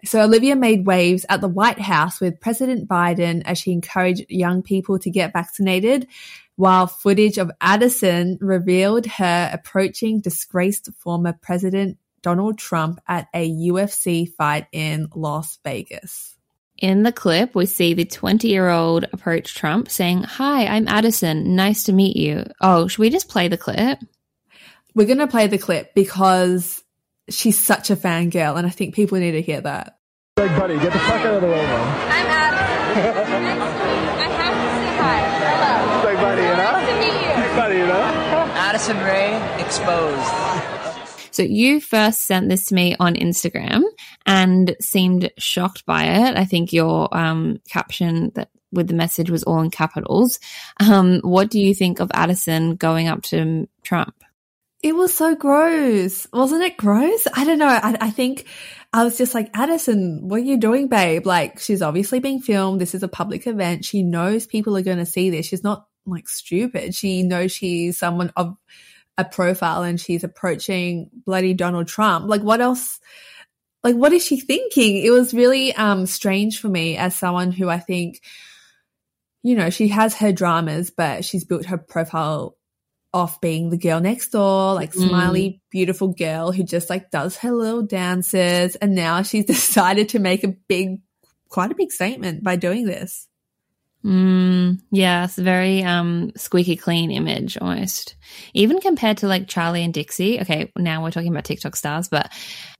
So 0.06 0.22
Olivia 0.22 0.56
made 0.56 0.86
waves 0.86 1.26
at 1.28 1.42
the 1.42 1.48
White 1.48 1.80
House 1.80 2.22
with 2.22 2.40
President 2.40 2.88
Biden 2.88 3.42
as 3.46 3.58
she 3.58 3.72
encouraged 3.72 4.26
young 4.30 4.62
people 4.62 5.00
to 5.00 5.10
get 5.10 5.34
vaccinated, 5.34 6.08
while 6.56 6.86
footage 6.86 7.40
of 7.40 7.50
Addison 7.62 8.38
revealed 8.42 9.08
her 9.08 9.50
approaching 9.52 10.20
disgraced 10.20 10.90
former 11.00 11.34
President 11.34 11.98
Donald 12.28 12.58
Trump 12.58 13.00
at 13.08 13.30
a 13.34 13.50
UFC 13.50 14.28
fight 14.28 14.68
in 14.74 15.08
Las 15.16 15.60
Vegas. 15.64 16.36
In 16.78 17.04
the 17.04 17.14
clip, 17.14 17.56
we 17.56 17.66
see 17.66 17.94
the 17.94 18.04
20 18.04 18.50
year 18.50 18.68
old 18.68 19.06
approach 19.14 19.56
Trump 19.56 19.90
saying, 19.90 20.24
Hi, 20.24 20.66
I'm 20.66 20.90
Addison. 20.90 21.56
Nice 21.56 21.84
to 21.84 21.94
meet 21.94 22.18
you. 22.18 22.44
Oh, 22.60 22.90
should 22.90 23.00
we 23.00 23.10
just 23.10 23.30
play 23.30 23.48
the 23.48 23.56
clip? 23.56 24.00
We're 24.94 25.08
going 25.08 25.20
to 25.20 25.28
play 25.28 25.48
the 25.48 25.58
clip 25.58 25.96
because 25.96 26.84
she's 27.30 27.58
such 27.58 27.92
a 27.92 27.96
fangirl, 27.96 28.58
and 28.58 28.68
I 28.68 28.72
think 28.72 28.94
people 28.94 29.18
need 29.20 29.32
to 29.32 29.42
hear 29.42 29.62
that. 29.62 29.98
Like, 30.36 30.54
buddy, 30.60 30.74
get 30.80 30.92
the 30.92 31.00
fuck 31.00 31.22
out 31.22 31.36
of 31.36 31.42
the 31.42 31.48
way, 31.48 31.62
man. 31.62 32.12
I'm 32.12 32.28
Addison. 32.28 33.42
nice 33.42 33.72
to 33.72 33.88
meet 33.88 34.04
you. 34.04 34.20
I 34.20 34.28
have 34.36 34.54
to 34.54 34.70
say 34.76 34.92
hi. 35.00 35.18
Hello. 35.48 36.04
Like, 36.04 36.20
buddy, 36.20 36.42
you 36.42 36.48
know? 36.50 36.72
Nice 36.76 36.90
to 36.90 36.96
meet 37.00 37.22
you. 37.24 37.34
Like, 37.42 37.56
buddy, 37.56 37.78
you 37.78 37.88
know? 37.88 38.28
Addison 38.60 38.98
Rae, 38.98 39.64
exposed. 39.64 40.67
So 41.38 41.44
you 41.44 41.80
first 41.80 42.26
sent 42.26 42.50
this 42.50 42.66
to 42.66 42.74
me 42.74 42.96
on 43.00 43.14
Instagram 43.14 43.84
and 44.26 44.76
seemed 44.82 45.32
shocked 45.38 45.86
by 45.86 46.06
it. 46.06 46.36
I 46.36 46.46
think 46.46 46.74
your 46.74 47.16
um, 47.16 47.62
caption 47.70 48.32
that 48.34 48.50
with 48.72 48.88
the 48.88 48.96
message 48.96 49.30
was 49.30 49.44
all 49.44 49.62
in 49.62 49.70
capitals. 49.70 50.40
Um, 50.80 51.20
what 51.20 51.52
do 51.52 51.60
you 51.60 51.76
think 51.76 52.00
of 52.00 52.10
Addison 52.16 52.76
going 52.76 53.08
up 53.08 53.22
to 53.26 53.70
Trump? 53.84 54.16
It 54.82 54.96
was 54.96 55.16
so 55.16 55.36
gross. 55.36 56.26
Wasn't 56.34 56.64
it 56.64 56.76
gross? 56.76 57.28
I 57.32 57.46
don't 57.46 57.60
know. 57.60 57.68
I, 57.68 57.96
I, 58.02 58.10
think 58.10 58.48
I 58.92 59.04
was 59.04 59.16
just 59.16 59.36
like, 59.36 59.52
Addison, 59.54 60.28
what 60.28 60.38
are 60.38 60.44
you 60.44 60.58
doing, 60.58 60.88
babe? 60.88 61.28
Like, 61.28 61.60
she's 61.60 61.84
obviously 61.84 62.18
being 62.18 62.42
filmed. 62.42 62.82
This 62.82 62.96
is 62.96 63.04
a 63.04 63.08
public 63.08 63.46
event. 63.46 63.86
She 63.86 64.02
knows 64.02 64.48
people 64.48 64.76
are 64.76 64.82
going 64.82 64.98
to 64.98 65.06
see 65.06 65.30
this. 65.30 65.46
She's 65.46 65.64
not 65.64 65.86
like 66.08 66.28
stupid. 66.28 66.96
She 66.96 67.22
knows 67.22 67.52
she's 67.52 68.00
someone 68.00 68.34
of 68.36 68.58
a 69.18 69.26
profile 69.26 69.84
and 69.84 70.00
she's 70.00 70.24
approaching 70.24 71.10
bloody 71.26 71.54
Donald 71.54 71.88
Trump. 71.88 72.28
Like 72.28 72.42
what 72.42 72.62
else? 72.62 73.00
Like 73.84 73.96
what 73.96 74.14
is 74.14 74.26
she 74.26 74.40
thinking? 74.40 74.98
It 74.98 75.12
was 75.12 75.34
really 75.34 75.74
um 75.76 76.06
strange 76.06 76.60
for 76.60 76.70
me 76.70 76.98
as 76.98 77.16
someone 77.16 77.52
who 77.52 77.70
I 77.70 77.80
think 77.80 78.22
you 79.44 79.56
know, 79.56 79.70
she 79.70 79.88
has 79.88 80.14
her 80.16 80.34
dramas, 80.34 80.92
but 80.92 81.24
she's 81.24 81.46
built 81.46 81.68
her 81.68 81.78
profile 81.78 82.58
off 83.14 83.40
being 83.40 83.70
the 83.70 83.78
girl 83.78 84.00
next 84.00 84.30
door, 84.30 84.74
like 84.74 84.94
mm. 84.94 85.08
smiley, 85.08 85.62
beautiful 85.72 86.10
girl 86.10 86.52
who 86.52 86.64
just 86.64 86.90
like 86.90 87.10
does 87.12 87.38
her 87.38 87.52
little 87.52 87.82
dances. 87.82 88.76
And 88.76 88.94
now 88.94 89.22
she's 89.22 89.46
decided 89.56 90.10
to 90.10 90.20
make 90.20 90.44
a 90.44 90.50
big, 90.68 91.00
quite 91.50 91.72
a 91.72 91.76
big 91.76 91.92
statement 91.92 92.44
by 92.44 92.58
doing 92.58 92.86
this. 92.86 93.27
Mm, 94.06 94.80
a 95.38 95.42
very 95.42 95.84
um, 95.84 96.32
squeaky 96.36 96.76
clean 96.76 97.12
image 97.12 97.58
almost. 97.58 98.16
Even 98.54 98.80
compared 98.80 99.18
to 99.18 99.28
like 99.28 99.48
Charlie 99.48 99.84
and 99.84 99.94
Dixie. 99.94 100.40
Okay, 100.42 100.72
now 100.78 101.04
we're 101.04 101.12
talking 101.12 101.32
about 101.32 101.46
TikTok 101.46 101.76
stars, 101.76 102.08
but 102.08 102.32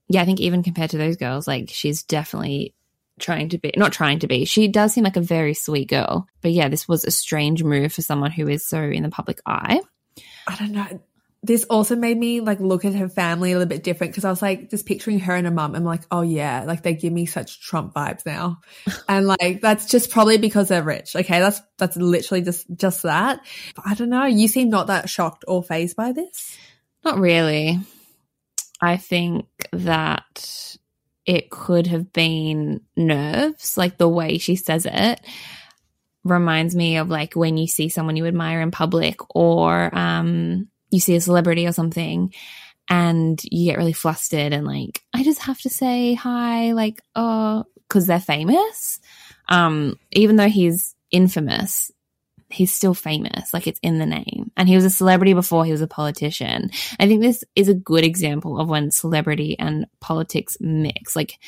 yeah, 0.08 0.22
I 0.22 0.24
think 0.24 0.40
even 0.40 0.62
compared 0.62 0.90
to 0.90 0.98
those 0.98 1.16
girls, 1.16 1.46
like 1.46 1.70
she's 1.70 2.02
definitely 2.02 2.74
trying 3.18 3.48
to 3.50 3.58
be 3.58 3.72
not 3.76 3.92
trying 3.92 4.20
to 4.20 4.28
be. 4.28 4.44
She 4.44 4.68
does 4.68 4.94
seem 4.94 5.04
like 5.04 5.16
a 5.16 5.20
very 5.20 5.54
sweet 5.54 5.88
girl. 5.88 6.26
But 6.40 6.52
yeah, 6.52 6.68
this 6.68 6.88
was 6.88 7.04
a 7.04 7.10
strange 7.10 7.62
move 7.62 7.92
for 7.92 8.02
someone 8.02 8.30
who 8.30 8.48
is 8.48 8.66
so 8.66 8.80
in 8.80 9.02
the 9.02 9.10
public 9.10 9.40
eye. 9.44 9.80
I 10.46 10.56
don't 10.56 10.72
know. 10.72 11.00
This 11.42 11.64
also 11.64 11.94
made 11.94 12.18
me 12.18 12.40
like 12.40 12.58
look 12.58 12.84
at 12.84 12.94
her 12.94 13.08
family 13.08 13.52
a 13.52 13.58
little 13.58 13.68
bit 13.68 13.84
different 13.84 14.12
because 14.12 14.24
I 14.24 14.30
was 14.30 14.42
like 14.42 14.70
just 14.70 14.86
picturing 14.86 15.20
her 15.20 15.34
and 15.34 15.46
her 15.46 15.52
mum. 15.52 15.76
I'm 15.76 15.84
like, 15.84 16.02
oh 16.10 16.22
yeah, 16.22 16.64
like 16.66 16.82
they 16.82 16.94
give 16.94 17.12
me 17.12 17.26
such 17.26 17.60
Trump 17.60 17.94
vibes 17.94 18.26
now, 18.26 18.60
and 19.08 19.26
like 19.26 19.60
that's 19.60 19.86
just 19.86 20.10
probably 20.10 20.38
because 20.38 20.68
they're 20.68 20.82
rich. 20.82 21.14
Okay, 21.14 21.38
that's 21.38 21.60
that's 21.76 21.96
literally 21.96 22.42
just 22.42 22.66
just 22.74 23.02
that. 23.02 23.40
But 23.76 23.86
I 23.86 23.94
don't 23.94 24.10
know. 24.10 24.24
You 24.24 24.48
seem 24.48 24.68
not 24.68 24.88
that 24.88 25.08
shocked 25.08 25.44
or 25.46 25.62
phased 25.62 25.96
by 25.96 26.12
this. 26.12 26.56
Not 27.04 27.18
really. 27.18 27.78
I 28.80 28.96
think 28.96 29.46
that 29.72 30.76
it 31.24 31.50
could 31.50 31.86
have 31.86 32.12
been 32.12 32.80
nerves, 32.96 33.76
like 33.76 33.96
the 33.96 34.08
way 34.08 34.38
she 34.38 34.56
says 34.56 34.86
it 34.90 35.20
reminds 36.24 36.74
me 36.74 36.96
of 36.96 37.08
like 37.08 37.34
when 37.34 37.56
you 37.56 37.66
see 37.66 37.88
someone 37.88 38.16
you 38.16 38.26
admire 38.26 38.60
in 38.60 38.70
public 38.70 39.18
or 39.34 39.96
um 39.96 40.68
you 40.90 41.00
see 41.00 41.16
a 41.16 41.20
celebrity 41.20 41.66
or 41.66 41.72
something 41.72 42.32
and 42.88 43.40
you 43.44 43.70
get 43.70 43.78
really 43.78 43.92
flustered 43.92 44.52
and 44.52 44.66
like 44.66 45.02
I 45.12 45.22
just 45.22 45.40
have 45.40 45.60
to 45.62 45.68
say 45.68 46.14
hi 46.14 46.72
like 46.72 47.02
oh 47.14 47.64
cuz 47.88 48.06
they're 48.06 48.20
famous. 48.20 49.00
Um 49.48 49.98
even 50.12 50.36
though 50.36 50.48
he's 50.48 50.94
infamous 51.10 51.90
he's 52.50 52.72
still 52.72 52.94
famous. 52.94 53.52
Like 53.52 53.66
it's 53.66 53.80
in 53.82 53.98
the 53.98 54.06
name. 54.06 54.50
And 54.56 54.68
he 54.68 54.74
was 54.74 54.86
a 54.86 54.90
celebrity 54.90 55.34
before 55.34 55.66
he 55.66 55.70
was 55.70 55.82
a 55.82 55.86
politician. 55.86 56.70
I 56.98 57.06
think 57.06 57.20
this 57.20 57.44
is 57.54 57.68
a 57.68 57.74
good 57.74 58.04
example 58.04 58.58
of 58.58 58.70
when 58.70 58.90
celebrity 58.90 59.58
and 59.58 59.86
politics 60.00 60.56
mix. 60.58 61.14
Like 61.14 61.38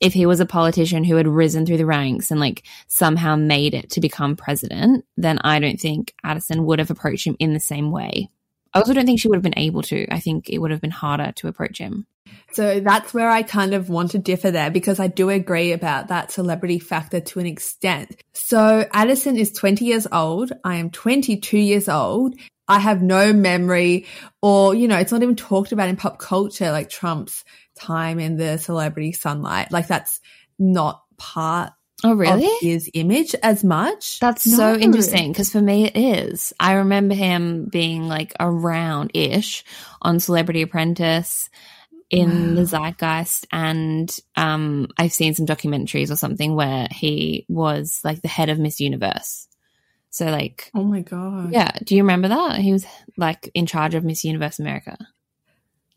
if 0.00 0.14
he 0.14 0.26
was 0.26 0.40
a 0.40 0.46
politician 0.46 1.04
who 1.04 1.16
had 1.16 1.28
risen 1.28 1.66
through 1.66 1.76
the 1.76 1.86
ranks 1.86 2.30
and 2.30 2.40
like 2.40 2.64
somehow 2.88 3.36
made 3.36 3.74
it 3.74 3.90
to 3.90 4.00
become 4.00 4.34
president 4.34 5.04
then 5.16 5.38
i 5.44 5.58
don't 5.58 5.78
think 5.78 6.14
addison 6.24 6.64
would 6.64 6.78
have 6.78 6.90
approached 6.90 7.26
him 7.26 7.36
in 7.38 7.52
the 7.52 7.60
same 7.60 7.90
way 7.90 8.30
I 8.72 8.78
also 8.78 8.94
don't 8.94 9.06
think 9.06 9.20
she 9.20 9.28
would 9.28 9.36
have 9.36 9.42
been 9.42 9.58
able 9.58 9.82
to. 9.82 10.06
I 10.12 10.20
think 10.20 10.48
it 10.48 10.58
would 10.58 10.70
have 10.70 10.80
been 10.80 10.90
harder 10.90 11.32
to 11.36 11.48
approach 11.48 11.78
him. 11.78 12.06
So 12.52 12.80
that's 12.80 13.14
where 13.14 13.30
I 13.30 13.42
kind 13.42 13.74
of 13.74 13.88
want 13.88 14.12
to 14.12 14.18
differ 14.18 14.50
there 14.50 14.70
because 14.70 14.98
I 14.98 15.06
do 15.06 15.30
agree 15.30 15.72
about 15.72 16.08
that 16.08 16.32
celebrity 16.32 16.78
factor 16.78 17.20
to 17.20 17.40
an 17.40 17.46
extent. 17.46 18.16
So 18.32 18.86
Addison 18.92 19.36
is 19.36 19.52
20 19.52 19.84
years 19.84 20.06
old. 20.10 20.52
I 20.64 20.76
am 20.76 20.90
22 20.90 21.58
years 21.58 21.88
old. 21.88 22.34
I 22.66 22.78
have 22.78 23.02
no 23.02 23.32
memory 23.32 24.06
or, 24.42 24.74
you 24.74 24.88
know, 24.88 24.98
it's 24.98 25.12
not 25.12 25.22
even 25.22 25.36
talked 25.36 25.72
about 25.72 25.88
in 25.88 25.96
pop 25.96 26.18
culture 26.18 26.70
like 26.70 26.88
Trump's 26.88 27.44
time 27.76 28.20
in 28.20 28.36
the 28.36 28.58
celebrity 28.58 29.12
sunlight. 29.12 29.72
Like 29.72 29.88
that's 29.88 30.20
not 30.58 31.02
part 31.16 31.72
Oh, 32.02 32.14
really? 32.14 32.48
his 32.60 32.90
image 32.94 33.34
as 33.42 33.62
much. 33.62 34.20
That's 34.20 34.46
No. 34.46 34.56
so 34.56 34.74
interesting 34.76 35.32
because 35.32 35.50
for 35.50 35.60
me 35.60 35.84
it 35.86 35.96
is. 35.96 36.52
I 36.58 36.72
remember 36.74 37.14
him 37.14 37.66
being 37.70 38.08
like 38.08 38.32
around 38.40 39.10
ish 39.14 39.64
on 40.00 40.20
Celebrity 40.20 40.62
Apprentice 40.62 41.50
in 42.08 42.56
the 42.56 42.62
zeitgeist 42.66 43.46
and 43.52 44.18
um 44.34 44.88
I've 44.98 45.12
seen 45.12 45.34
some 45.34 45.46
documentaries 45.46 46.10
or 46.10 46.16
something 46.16 46.56
where 46.56 46.88
he 46.90 47.46
was 47.48 48.00
like 48.02 48.20
the 48.22 48.28
head 48.28 48.48
of 48.48 48.58
Miss 48.58 48.80
Universe. 48.80 49.46
So 50.10 50.26
like 50.26 50.70
Oh 50.74 50.82
my 50.82 51.02
god. 51.02 51.52
yeah, 51.52 51.70
do 51.84 51.94
you 51.94 52.02
remember 52.02 52.28
that? 52.28 52.56
He 52.56 52.72
was 52.72 52.84
like 53.16 53.48
in 53.54 53.66
charge 53.66 53.94
of 53.94 54.04
Miss 54.04 54.24
Universe 54.24 54.58
America. 54.58 54.96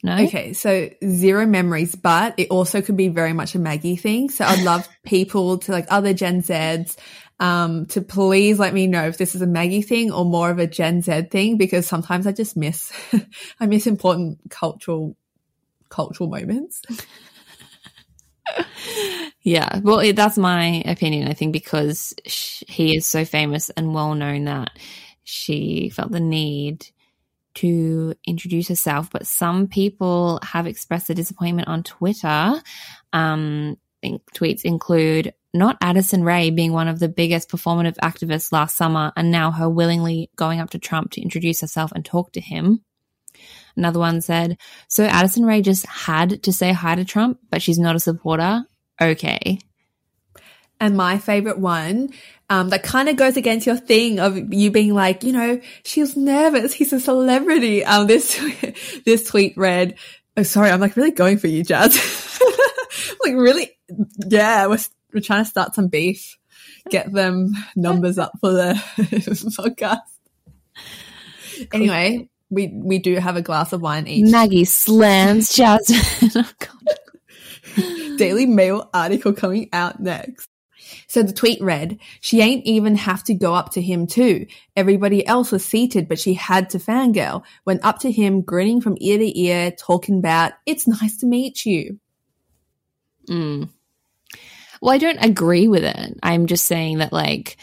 No? 0.05 0.17
Okay, 0.17 0.51
so 0.51 0.89
zero 1.07 1.45
memories, 1.45 1.95
but 1.95 2.33
it 2.37 2.49
also 2.51 2.81
could 2.81 2.97
be 2.97 3.07
very 3.07 3.31
much 3.31 3.55
a 3.55 3.59
Maggie 3.59 3.95
thing. 3.95 4.29
So 4.29 4.43
I'd 4.43 4.63
love 4.63 4.87
people 5.05 5.59
to 5.59 5.71
like 5.71 5.87
other 5.89 6.13
Gen 6.13 6.41
Zs 6.41 6.97
um, 7.39 7.85
to 7.87 8.01
please 8.01 8.59
let 8.59 8.73
me 8.73 8.85
know 8.85 9.05
if 9.07 9.17
this 9.17 9.33
is 9.33 9.41
a 9.41 9.47
Maggie 9.47 9.81
thing 9.81 10.11
or 10.11 10.25
more 10.25 10.49
of 10.49 10.59
a 10.59 10.67
Gen 10.67 11.01
Z 11.01 11.23
thing 11.31 11.57
because 11.57 11.87
sometimes 11.87 12.27
I 12.27 12.33
just 12.33 12.57
miss 12.57 12.91
I 13.59 13.65
miss 13.65 13.87
important 13.87 14.39
cultural 14.49 15.15
cultural 15.89 16.29
moments. 16.29 16.81
Yeah, 19.41 19.79
well, 19.83 19.99
it, 19.99 20.15
that's 20.15 20.37
my 20.37 20.83
opinion. 20.85 21.27
I 21.27 21.33
think 21.33 21.51
because 21.51 22.13
sh- 22.25 22.63
he 22.67 22.95
is 22.95 23.05
so 23.05 23.25
famous 23.25 23.69
and 23.71 23.93
well 23.93 24.15
known 24.15 24.45
that 24.45 24.71
she 25.23 25.89
felt 25.89 26.11
the 26.11 26.19
need 26.21 26.87
to 27.55 28.13
introduce 28.25 28.67
herself. 28.67 29.09
But 29.11 29.27
some 29.27 29.67
people 29.67 30.39
have 30.43 30.67
expressed 30.67 31.07
their 31.07 31.15
disappointment 31.15 31.67
on 31.67 31.83
Twitter. 31.83 32.61
Um, 33.11 33.77
tweets 34.33 34.65
include 34.65 35.33
not 35.53 35.77
Addison 35.81 36.23
Rae 36.23 36.49
being 36.49 36.73
one 36.73 36.87
of 36.87 36.99
the 36.99 37.07
biggest 37.07 37.49
performative 37.49 37.95
activists 37.97 38.51
last 38.51 38.75
summer 38.75 39.13
and 39.15 39.31
now 39.31 39.51
her 39.51 39.69
willingly 39.69 40.29
going 40.35 40.59
up 40.59 40.71
to 40.71 40.79
Trump 40.79 41.11
to 41.11 41.21
introduce 41.21 41.61
herself 41.61 41.91
and 41.91 42.03
talk 42.03 42.31
to 42.33 42.41
him. 42.41 42.83
Another 43.75 43.99
one 43.99 44.21
said, 44.21 44.57
So 44.87 45.05
Addison 45.05 45.45
Rae 45.45 45.61
just 45.61 45.85
had 45.85 46.43
to 46.43 46.53
say 46.53 46.71
hi 46.71 46.95
to 46.95 47.05
Trump, 47.05 47.39
but 47.49 47.61
she's 47.61 47.79
not 47.79 47.95
a 47.95 47.99
supporter. 47.99 48.63
Okay. 49.01 49.59
And 50.83 50.97
my 50.97 51.17
favorite 51.17 51.59
one, 51.59 52.09
um, 52.49 52.67
that 52.71 52.83
kind 52.83 53.07
of 53.07 53.15
goes 53.15 53.37
against 53.37 53.65
your 53.65 53.77
thing 53.77 54.19
of 54.19 54.53
you 54.53 54.69
being 54.69 54.93
like, 54.93 55.23
you 55.23 55.31
know, 55.31 55.61
she 55.85 56.01
was 56.01 56.17
nervous. 56.17 56.73
He's 56.73 56.91
a 56.91 56.99
celebrity. 56.99 57.85
Um, 57.85 58.05
this, 58.05 58.37
this 59.05 59.25
tweet 59.25 59.55
read, 59.55 59.95
oh, 60.35 60.43
sorry, 60.43 60.71
I'm 60.71 60.81
like 60.81 60.97
really 60.97 61.11
going 61.11 61.37
for 61.37 61.47
you, 61.47 61.63
Jas. 61.63 61.95
like 63.23 63.33
really, 63.33 63.71
yeah, 64.27 64.67
we're, 64.67 64.79
we're 65.13 65.21
trying 65.21 65.45
to 65.45 65.49
start 65.49 65.73
some 65.73 65.87
beef, 65.87 66.37
get 66.89 67.13
them 67.13 67.53
numbers 67.77 68.17
up 68.17 68.33
for 68.41 68.51
the 68.51 68.73
podcast. 68.97 69.99
Anyway, 71.71 72.27
we, 72.49 72.67
we 72.75 72.99
do 72.99 73.15
have 73.15 73.37
a 73.37 73.41
glass 73.41 73.71
of 73.71 73.81
wine 73.81 74.05
each. 74.05 74.29
Maggie 74.29 74.65
slams 74.65 75.55
Jasmine. 75.55 76.43
oh, 76.43 76.51
God. 76.59 78.17
Daily 78.17 78.45
Mail 78.47 78.89
article 78.93 79.31
coming 79.31 79.69
out 79.71 80.01
next. 80.01 80.49
So 81.13 81.21
the 81.21 81.31
tweet 81.31 81.61
read, 81.61 81.99
she 82.21 82.41
ain't 82.41 82.65
even 82.65 82.95
have 82.95 83.23
to 83.25 83.35
go 83.35 83.53
up 83.53 83.73
to 83.73 83.81
him 83.83 84.07
too. 84.07 84.47
Everybody 84.75 85.23
else 85.27 85.51
was 85.51 85.63
seated, 85.63 86.09
but 86.09 86.17
she 86.17 86.33
had 86.33 86.71
to 86.71 86.79
fangirl. 86.79 87.43
Went 87.65 87.85
up 87.85 87.99
to 87.99 88.11
him, 88.11 88.41
grinning 88.41 88.81
from 88.81 88.97
ear 88.99 89.19
to 89.19 89.39
ear, 89.39 89.69
talking 89.69 90.17
about, 90.17 90.53
it's 90.65 90.87
nice 90.87 91.17
to 91.17 91.27
meet 91.27 91.67
you. 91.67 91.99
Mm. 93.29 93.69
Well, 94.81 94.95
I 94.95 94.97
don't 94.97 95.23
agree 95.23 95.67
with 95.67 95.83
it. 95.83 96.17
I'm 96.23 96.47
just 96.47 96.65
saying 96.65 96.97
that, 96.97 97.13
like, 97.13 97.57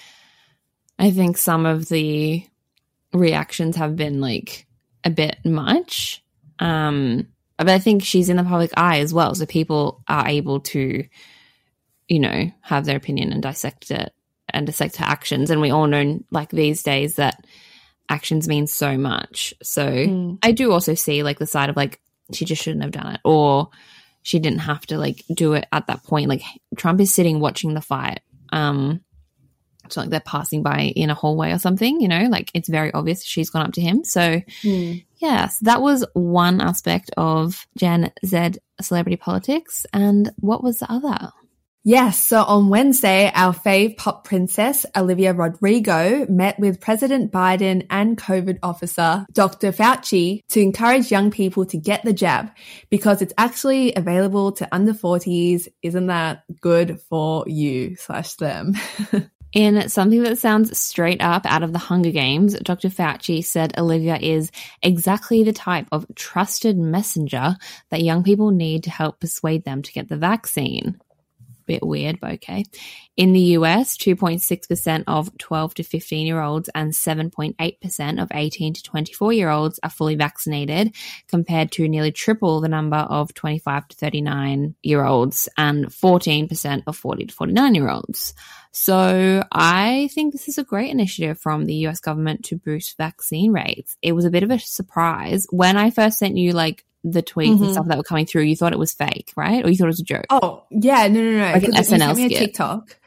I 0.97 1.11
think 1.11 1.37
some 1.37 1.67
of 1.67 1.89
the 1.89 2.47
reactions 3.13 3.75
have 3.75 3.97
been 3.97 4.21
like 4.21 4.69
a 5.03 5.11
bit 5.11 5.39
much. 5.45 6.23
Um, 6.61 7.27
but 7.59 7.69
I 7.69 7.81
think 7.81 8.05
she's 8.05 8.29
in 8.29 8.37
the 8.37 8.45
public 8.45 8.71
eye 8.77 9.01
as 9.01 9.13
well, 9.13 9.35
so 9.35 9.45
people 9.45 10.05
are 10.07 10.29
able 10.29 10.61
to, 10.61 11.03
you 12.11 12.19
know, 12.19 12.51
have 12.61 12.85
their 12.85 12.97
opinion 12.97 13.33
and 13.33 13.43
dissect 13.43 13.91
it 13.91 14.13
and 14.49 14.67
dissect 14.67 14.97
her 14.97 15.05
actions. 15.05 15.49
And 15.49 15.61
we 15.61 15.71
all 15.71 15.87
know, 15.87 16.23
like 16.31 16.51
these 16.51 16.83
days, 16.83 17.15
that 17.15 17.47
actions 18.09 18.49
mean 18.49 18.67
so 18.67 18.99
much. 18.99 19.55
So 19.63 20.37
I 20.43 20.51
do 20.51 20.73
also 20.73 20.95
see 20.95 21.23
like 21.23 21.39
the 21.39 21.47
side 21.47 21.71
of 21.71 21.77
like 21.77 22.01
she 22.35 22.45
just 22.45 22.63
shouldn't 22.63 22.83
have 22.83 22.91
done 22.91 23.15
it, 23.15 23.21
or 23.25 23.71
she 24.23 24.41
didn't 24.41 24.59
have 24.59 24.85
to 24.87 24.99
like 24.99 25.25
do 25.33 25.55
it 25.55 25.67
at 25.73 25.87
that 25.87 26.03
point. 26.03 26.29
Like 26.29 26.43
Trump 26.77 27.01
is 27.01 27.15
sitting 27.15 27.39
watching 27.39 27.75
the 27.75 27.81
fight. 27.81 28.21
Um, 28.53 29.03
it's 29.85 29.97
not 29.97 30.03
like 30.03 30.11
they're 30.11 30.21
passing 30.21 30.63
by 30.63 30.93
in 30.97 31.11
a 31.11 31.15
hallway 31.15 31.53
or 31.53 31.59
something, 31.59 32.01
you 32.01 32.09
know, 32.09 32.25
like 32.25 32.51
it's 32.55 32.69
very 32.69 32.93
obvious 32.93 33.25
she's 33.25 33.51
gone 33.51 33.67
up 33.67 33.73
to 33.73 33.81
him. 33.81 34.05
So, 34.05 34.41
yeah, 34.63 35.49
so 35.49 35.59
that 35.63 35.81
was 35.81 36.05
one 36.15 36.61
aspect 36.61 37.11
of 37.17 37.67
Gen 37.77 38.13
Z 38.25 38.59
celebrity 38.81 39.17
politics. 39.17 39.87
And 39.93 40.31
what 40.39 40.63
was 40.63 40.79
the 40.79 40.93
other? 40.93 41.33
Yes, 41.83 42.21
so 42.21 42.43
on 42.43 42.69
Wednesday, 42.69 43.33
our 43.35 43.55
fave 43.55 43.97
pop 43.97 44.25
princess, 44.25 44.85
Olivia 44.95 45.33
Rodrigo, 45.33 46.27
met 46.29 46.59
with 46.59 46.79
President 46.79 47.33
Biden 47.33 47.87
and 47.89 48.19
COVID 48.19 48.59
officer 48.63 49.25
Dr. 49.33 49.73
Fauci 49.73 50.47
to 50.49 50.61
encourage 50.61 51.11
young 51.11 51.31
people 51.31 51.65
to 51.65 51.79
get 51.79 52.05
the 52.05 52.13
jab 52.13 52.51
because 52.91 53.23
it's 53.23 53.33
actually 53.39 53.95
available 53.95 54.53
to 54.53 54.69
under 54.71 54.93
40s. 54.93 55.69
Isn't 55.81 56.09
that 56.09 56.43
good 56.61 57.01
for 57.09 57.45
you 57.47 57.97
slash 57.97 58.35
them? 58.35 58.75
In 59.55 59.89
something 59.89 60.23
that 60.25 60.39
sounds 60.39 60.79
straight 60.79 61.23
up 61.23 61.47
out 61.47 61.63
of 61.63 61.73
the 61.73 61.79
Hunger 61.79 62.11
Games, 62.11 62.59
Dr. 62.61 62.89
Fauci 62.89 63.43
said 63.43 63.73
Olivia 63.79 64.19
is 64.19 64.53
exactly 64.83 65.45
the 65.45 65.55
type 65.55 65.87
of 65.93 66.05
trusted 66.15 66.77
messenger 66.77 67.57
that 67.89 68.03
young 68.03 68.23
people 68.23 68.51
need 68.51 68.85
to 68.85 68.91
help 68.91 69.19
persuade 69.19 69.65
them 69.65 69.81
to 69.81 69.93
get 69.93 70.11
the 70.11 70.19
vaccine. 70.19 71.01
Bit 71.67 71.83
weird, 71.83 72.21
but 72.21 72.33
okay. 72.33 72.65
In 73.17 73.33
the 73.33 73.57
US, 73.59 73.97
2.6% 73.97 75.05
of 75.07 75.37
12 75.39 75.75
to 75.75 75.83
15 75.83 76.27
year 76.27 76.41
olds 76.41 76.71
and 76.75 76.93
7.8% 76.93 78.23
of 78.23 78.29
18 78.33 78.75
to 78.75 78.83
24 78.83 79.33
year 79.33 79.51
olds 79.51 79.79
are 79.83 79.91
fully 79.91 80.15
vaccinated, 80.15 80.95
compared 81.29 81.73
to 81.73 81.89
nearly 81.89 82.13
triple 82.13 82.61
the 82.61 82.69
number 82.69 82.97
of 82.97 83.35
25 83.35 83.89
to 83.89 83.97
39 83.97 84.75
year 84.83 85.05
olds 85.05 85.49
and 85.57 85.87
14% 85.87 86.83
of 86.87 86.97
40 86.97 87.27
to 87.27 87.35
49 87.35 87.75
year 87.75 87.91
olds. 87.91 88.35
So 88.73 89.43
I 89.51 90.09
think 90.13 90.33
this 90.33 90.49
is 90.49 90.59
a 90.59 90.65
great 90.65 90.91
initiative 90.91 91.41
from 91.41 91.67
the 91.67 91.87
US 91.87 92.01
government 92.01 92.45
to 92.47 92.57
boost 92.57 92.97
vaccine 92.97 93.53
rates. 93.53 93.97
It 94.01 94.13
was 94.13 94.25
a 94.25 94.31
bit 94.31 94.43
of 94.43 94.51
a 94.51 94.59
surprise 94.59 95.47
when 95.51 95.77
I 95.77 95.91
first 95.91 96.19
sent 96.19 96.37
you 96.37 96.53
like 96.53 96.85
the 97.03 97.23
tweets 97.23 97.53
and 97.53 97.61
Mhm. 97.61 97.73
stuff 97.73 97.87
that 97.87 97.97
were 97.97 98.05
coming 98.05 98.27
through. 98.27 98.43
You 98.43 98.57
thought 98.57 98.73
it 98.73 98.79
was 98.79 98.93
fake, 98.93 99.33
right? 99.37 99.65
Or 99.65 99.71
you 99.71 99.77
thought 99.77 99.85
it 99.85 99.97
was 99.97 100.01
a 100.01 100.05
joke? 100.05 100.27
Oh, 100.31 100.65
yeah, 100.71 101.09
no, 101.09 101.23
no, 101.23 101.39
no. 101.39 101.53
Like 101.53 101.63
an 101.65 101.75
SNL 101.75 102.15
skit. 102.15 102.39
TikTok. 102.39 102.99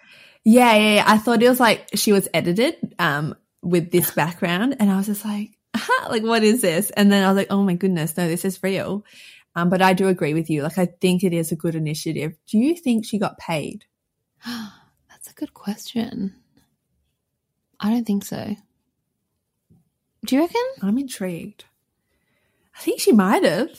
Yeah, 0.44 0.76
yeah, 0.76 0.94
yeah. 0.96 1.04
I 1.08 1.18
thought 1.18 1.42
it 1.44 1.50
was 1.50 1.60
like 1.60 1.88
she 1.96 2.12
was 2.12 2.28
edited 2.34 2.76
um 3.00 3.36
with 3.62 3.92
this 3.92 4.12
background, 4.16 4.76
and 4.80 4.92
I 4.92 4.98
was 4.98 5.06
just 5.06 5.24
like, 5.24 5.52
"Aha, 5.76 6.08
like 6.10 6.24
what 6.24 6.44
is 6.44 6.62
this? 6.62 6.90
And 6.92 7.12
then 7.12 7.24
I 7.24 7.28
was 7.30 7.38
like, 7.38 7.48
oh 7.52 7.64
my 7.64 7.76
goodness, 7.76 8.18
no, 8.18 8.28
this 8.28 8.44
is 8.46 8.62
real. 8.64 9.06
Um, 9.56 9.70
but 9.70 9.82
I 9.84 9.94
do 9.94 10.08
agree 10.08 10.34
with 10.34 10.50
you. 10.50 10.64
Like, 10.64 10.80
I 10.80 10.88
think 10.88 11.24
it 11.24 11.32
is 11.32 11.52
a 11.52 11.56
good 11.56 11.76
initiative. 11.76 12.36
Do 12.48 12.58
you 12.58 12.76
think 12.76 13.06
she 13.06 13.20
got 13.20 13.38
paid? 13.38 13.86
That's 14.46 15.30
a 15.30 15.34
good 15.36 15.54
question. 15.54 16.34
I 17.80 17.92
don't 17.92 18.06
think 18.06 18.26
so. 18.26 18.56
Do 20.26 20.36
you 20.36 20.42
reckon? 20.42 20.62
I'm 20.82 20.98
intrigued. 20.98 21.66
I 22.76 22.80
think 22.80 23.00
she 23.00 23.12
might 23.12 23.44
have, 23.44 23.70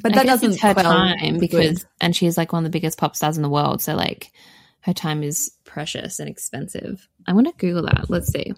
but 0.00 0.12
I 0.12 0.16
that 0.16 0.26
doesn't 0.26 0.52
it's 0.52 0.62
her 0.62 0.74
time 0.74 1.38
because, 1.38 1.86
and 2.00 2.14
she's 2.14 2.36
like 2.38 2.52
one 2.52 2.64
of 2.64 2.70
the 2.70 2.76
biggest 2.76 2.98
pop 2.98 3.14
stars 3.16 3.36
in 3.36 3.42
the 3.42 3.48
world. 3.48 3.82
So 3.82 3.94
like, 3.94 4.32
her 4.80 4.94
time 4.94 5.22
is 5.22 5.52
precious 5.64 6.18
and 6.18 6.28
expensive. 6.28 7.06
I'm 7.26 7.36
gonna 7.36 7.52
Google 7.58 7.82
that. 7.82 8.08
Let's 8.08 8.32
see. 8.32 8.54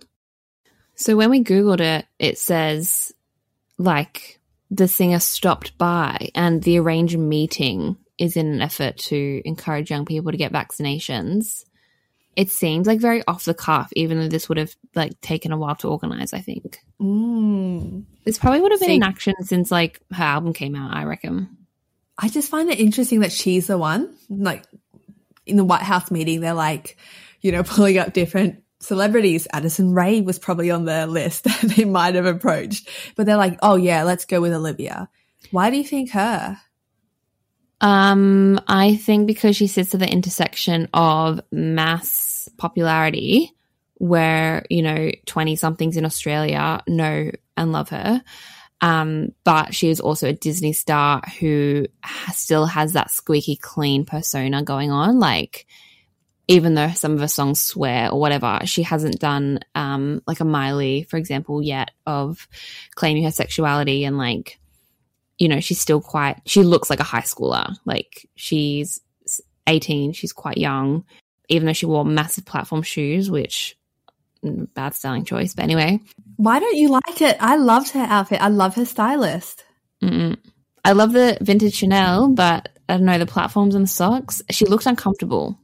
So 0.95 1.17
when 1.17 1.31
we 1.31 1.43
Googled 1.43 1.81
it, 1.81 2.07
it 2.19 2.39
says 2.39 3.13
like 3.79 4.39
the 4.71 4.87
singer 4.87 5.19
stopped 5.19 5.77
by 5.79 6.29
and 6.35 6.63
the 6.63 6.79
arranged 6.79 7.19
meeting 7.19 7.97
is 8.19 8.37
in 8.37 8.53
an 8.53 8.61
effort 8.61 8.99
to 8.99 9.43
encourage 9.45 9.91
young 9.91 10.05
people 10.05 10.31
to 10.31 10.39
get 10.39 10.53
vaccinations. 10.53 11.65
It 12.37 12.51
seems 12.51 12.87
like 12.87 13.01
very 13.01 13.23
off 13.27 13.45
the 13.45 13.55
cuff, 13.55 13.91
even 13.97 14.19
though 14.19 14.29
this 14.29 14.49
would 14.49 14.59
have 14.59 14.75
like 14.95 15.21
taken 15.21 15.53
a 15.53 15.59
while 15.59 15.75
to 15.77 15.89
organize, 15.89 16.33
I 16.33 16.41
think. 16.41 16.81
Mm. 17.01 18.05
This 18.25 18.39
probably 18.39 18.61
would 18.61 18.73
have 18.73 18.81
been 18.81 18.89
See- 18.89 18.97
in 18.97 19.03
action 19.03 19.35
since 19.43 19.71
like 19.71 20.01
her 20.13 20.25
album 20.25 20.53
came 20.53 20.75
out, 20.75 20.95
I 20.95 21.05
reckon. 21.05 21.57
I 22.17 22.29
just 22.29 22.51
find 22.51 22.69
it 22.71 22.79
interesting 22.79 23.21
that 23.21 23.33
she's 23.33 23.67
the 23.67 23.79
one. 23.79 24.15
Like 24.29 24.65
in 25.47 25.57
the 25.57 25.65
White 25.65 25.83
House 25.83 26.11
meeting, 26.11 26.41
they're 26.41 26.55
like, 26.55 26.97
you 27.41 27.51
know, 27.51 27.63
pulling 27.65 27.99
up 27.99 28.13
different 28.13 28.63
celebrities. 28.81 29.49
Addison 29.53 29.93
Rae 29.93 30.21
was 30.21 30.39
probably 30.39 30.71
on 30.71 30.85
the 30.85 31.07
list 31.07 31.45
that 31.45 31.61
they 31.77 31.85
might 31.85 32.15
have 32.15 32.27
approached, 32.27 32.89
but 33.17 33.27
they're 33.27 33.37
like, 33.37 33.59
oh 33.63 33.77
yeah, 33.77 34.05
let's 34.05 34.25
go 34.25 34.41
with 34.41 34.53
Olivia. 34.53 35.09
Why 35.51 35.71
do 35.71 35.77
you 35.77 35.85
think 35.85 36.11
her? 36.11 36.59
Um, 37.81 38.61
I 38.69 38.97
think 38.97 39.27
because 39.27 39.57
she 39.57 39.67
sits 39.67 39.95
at 39.95 40.01
the 40.01 40.11
intersection 40.11 40.89
of 40.93 41.41
mass 41.51 42.49
popularity, 42.59 43.53
where 43.95 44.65
you 44.71 44.83
know 44.83 45.11
twenty 45.27 45.57
somethings 45.57 45.97
in 45.97 46.05
Australia 46.05 46.83
know 46.87 47.31
and 47.57 47.73
love 47.73 47.91
her, 47.91 48.23
um, 48.81 49.29
but 49.45 49.75
she 49.75 49.89
is 49.89 50.01
also 50.01 50.29
a 50.29 50.33
Disney 50.33 50.73
star 50.73 51.23
who 51.39 51.87
still 52.33 52.67
has 52.67 52.95
that 52.95 53.11
squeaky 53.11 53.57
clean 53.57 54.05
persona 54.05 54.63
going 54.63 54.91
on. 54.91 55.19
Like, 55.19 55.67
even 56.49 56.75
though 56.75 56.91
some 56.91 57.13
of 57.13 57.21
her 57.21 57.29
songs 57.29 57.61
swear 57.61 58.11
or 58.11 58.21
whatever, 58.21 58.61
she 58.65 58.83
hasn't 58.83 59.21
done 59.21 59.61
um 59.75 60.23
like 60.27 60.41
a 60.41 60.45
Miley, 60.45 61.05
for 61.05 61.17
example, 61.17 61.63
yet 61.63 61.91
of 62.07 62.47
claiming 62.95 63.25
her 63.25 63.31
sexuality 63.31 64.05
and 64.05 64.19
like 64.19 64.59
you 65.41 65.49
know, 65.49 65.59
she's 65.59 65.81
still 65.81 66.01
quite, 66.01 66.41
she 66.45 66.63
looks 66.63 66.91
like 66.91 67.01
a 67.01 67.05
high 67.05 67.23
schooler. 67.23 67.75
Like 67.87 68.29
she's 68.37 69.01
18, 69.67 70.13
she's 70.13 70.35
quite 70.35 70.59
young, 70.59 71.05
even 71.49 71.67
though 71.67 71.73
she 71.73 71.87
wore 71.87 72.05
massive 72.05 72.45
platform 72.45 72.83
shoes, 72.83 73.31
which 73.31 73.77
mm, 74.45 74.73
bad 74.75 74.95
styling 74.95 75.25
choice. 75.25 75.55
But 75.55 75.65
anyway, 75.65 75.99
Why 76.37 76.61
don't 76.61 76.77
you 76.77 76.89
like 76.89 77.23
it? 77.23 77.39
I 77.41 77.57
loved 77.57 77.91
her 77.93 78.07
outfit. 78.09 78.41
I 78.41 78.49
love 78.49 78.75
her 78.77 78.85
stylist. 78.85 79.65
mm-mm. 80.03 80.37
I 80.85 80.93
love 80.93 81.13
the 81.13 81.37
vintage 81.43 81.75
Chanel, 81.75 82.29
but 82.29 82.71
I 82.89 82.97
don't 82.97 83.05
know, 83.05 83.19
the 83.19 83.27
platforms 83.27 83.75
and 83.75 83.85
the 83.85 83.89
socks, 83.89 84.43
she 84.51 84.65
looked 84.65 84.87
uncomfortable 84.87 85.60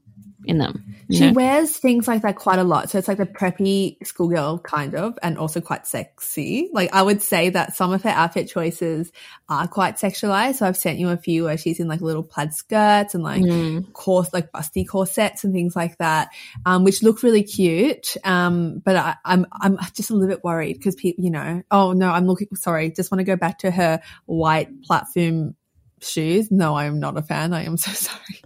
in 0.46 0.58
them. 0.58 0.96
She 1.10 1.26
know? 1.26 1.32
wears 1.32 1.76
things 1.76 2.08
like 2.08 2.22
that 2.22 2.36
quite 2.36 2.58
a 2.58 2.64
lot. 2.64 2.90
So 2.90 2.98
it's 2.98 3.08
like 3.08 3.18
the 3.18 3.26
preppy 3.26 3.96
schoolgirl 4.04 4.58
kind 4.60 4.94
of, 4.94 5.18
and 5.22 5.38
also 5.38 5.60
quite 5.60 5.86
sexy. 5.86 6.68
Like 6.72 6.92
I 6.92 7.02
would 7.02 7.22
say 7.22 7.50
that 7.50 7.76
some 7.76 7.92
of 7.92 8.02
her 8.02 8.10
outfit 8.10 8.48
choices 8.48 9.12
are 9.48 9.68
quite 9.68 9.96
sexualized. 9.96 10.56
So 10.56 10.66
I've 10.66 10.76
sent 10.76 10.98
you 10.98 11.10
a 11.10 11.16
few 11.16 11.44
where 11.44 11.56
she's 11.56 11.80
in 11.80 11.88
like 11.88 12.00
little 12.00 12.22
plaid 12.22 12.54
skirts 12.54 13.14
and 13.14 13.22
like 13.22 13.42
Mm. 13.42 13.92
course, 13.92 14.32
like 14.32 14.50
busty 14.52 14.86
corsets 14.86 15.44
and 15.44 15.52
things 15.52 15.76
like 15.76 15.98
that, 15.98 16.28
um, 16.64 16.84
which 16.84 17.02
look 17.02 17.22
really 17.22 17.42
cute. 17.42 18.16
Um, 18.24 18.80
but 18.84 18.96
I, 18.96 19.16
I'm, 19.24 19.46
I'm 19.52 19.78
just 19.94 20.10
a 20.10 20.14
little 20.14 20.28
bit 20.28 20.42
worried 20.44 20.74
because 20.74 20.94
people, 20.94 21.24
you 21.24 21.30
know, 21.30 21.62
oh 21.70 21.92
no, 21.92 22.10
I'm 22.10 22.26
looking, 22.26 22.48
sorry, 22.54 22.90
just 22.90 23.10
want 23.10 23.20
to 23.20 23.24
go 23.24 23.36
back 23.36 23.58
to 23.58 23.70
her 23.70 24.00
white 24.26 24.82
platform 24.82 25.54
shoes. 26.00 26.50
No, 26.50 26.74
I 26.74 26.84
am 26.86 27.00
not 27.00 27.16
a 27.16 27.22
fan. 27.22 27.52
I 27.52 27.64
am 27.64 27.76
so 27.76 27.90
sorry. 27.92 28.42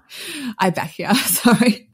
I 0.59 0.71
back 0.71 0.99
you. 0.99 1.13
Sorry. 1.15 1.90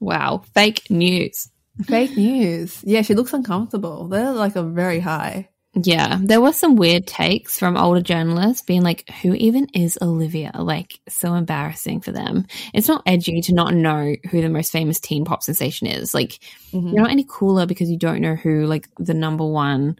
Wow, 0.00 0.44
fake 0.54 0.90
news. 0.90 1.50
Fake 1.84 2.16
news. 2.16 2.82
Yeah, 2.84 3.02
she 3.02 3.14
looks 3.14 3.32
uncomfortable. 3.32 4.08
They're 4.08 4.32
like 4.32 4.56
a 4.56 4.62
very 4.62 5.00
high. 5.00 5.48
Yeah, 5.74 6.18
there 6.22 6.40
were 6.40 6.54
some 6.54 6.76
weird 6.76 7.06
takes 7.06 7.58
from 7.58 7.76
older 7.76 8.00
journalists 8.00 8.62
being 8.62 8.80
like, 8.80 9.10
who 9.20 9.34
even 9.34 9.66
is 9.74 9.98
Olivia? 10.00 10.52
Like, 10.58 10.98
so 11.06 11.34
embarrassing 11.34 12.00
for 12.00 12.12
them. 12.12 12.46
It's 12.72 12.88
not 12.88 13.02
edgy 13.04 13.42
to 13.42 13.54
not 13.54 13.74
know 13.74 14.14
who 14.30 14.40
the 14.40 14.48
most 14.48 14.72
famous 14.72 14.98
teen 15.00 15.26
pop 15.26 15.42
sensation 15.42 15.86
is. 15.86 16.14
Like, 16.14 16.38
Mhm. 16.72 16.94
you're 16.94 17.02
not 17.02 17.10
any 17.10 17.26
cooler 17.28 17.66
because 17.66 17.90
you 17.90 17.98
don't 17.98 18.22
know 18.22 18.36
who, 18.36 18.64
like, 18.64 18.88
the 18.98 19.12
number 19.12 19.44
one 19.46 19.98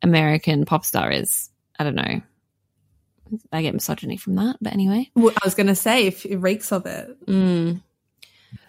American 0.00 0.64
pop 0.64 0.86
star 0.86 1.10
is. 1.10 1.50
I 1.78 1.84
don't 1.84 1.94
know. 1.94 2.22
I 3.52 3.60
get 3.60 3.74
misogyny 3.74 4.16
from 4.16 4.36
that, 4.36 4.56
but 4.62 4.72
anyway. 4.72 5.10
Well, 5.14 5.34
I 5.34 5.44
was 5.44 5.54
going 5.54 5.66
to 5.66 5.74
say, 5.74 6.06
if 6.06 6.24
it 6.24 6.38
reeks 6.38 6.72
of 6.72 6.86
it. 6.86 7.26
Mm. 7.26 7.82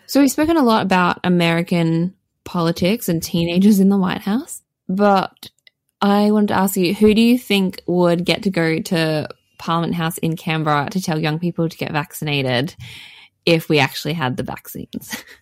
So 0.10 0.20
we've 0.20 0.32
spoken 0.32 0.58
a 0.58 0.64
lot 0.64 0.82
about 0.82 1.20
American 1.24 2.16
politics 2.44 3.10
and 3.10 3.22
teenagers 3.22 3.80
in 3.80 3.90
the 3.90 3.98
White 3.98 4.22
House, 4.22 4.64
but 4.88 5.52
I 6.02 6.32
wanted 6.32 6.48
to 6.48 6.56
ask 6.56 6.76
you, 6.76 6.96
who 6.96 7.14
do 7.14 7.22
you 7.22 7.38
think 7.38 7.84
would 7.86 8.26
get 8.26 8.42
to 8.44 8.50
go 8.50 8.80
to 8.80 9.30
Parliament 9.60 9.94
House 9.94 10.18
in 10.18 10.36
Canberra 10.36 10.90
to 10.90 11.00
tell 11.00 11.20
young 11.20 11.38
people 11.38 11.70
to 11.70 11.78
get 11.78 11.92
vaccinated 11.92 12.76
if 13.46 13.70
we 13.70 13.78
actually 13.78 14.14
had 14.14 14.36
the 14.36 14.44
vaccines? 14.44 15.24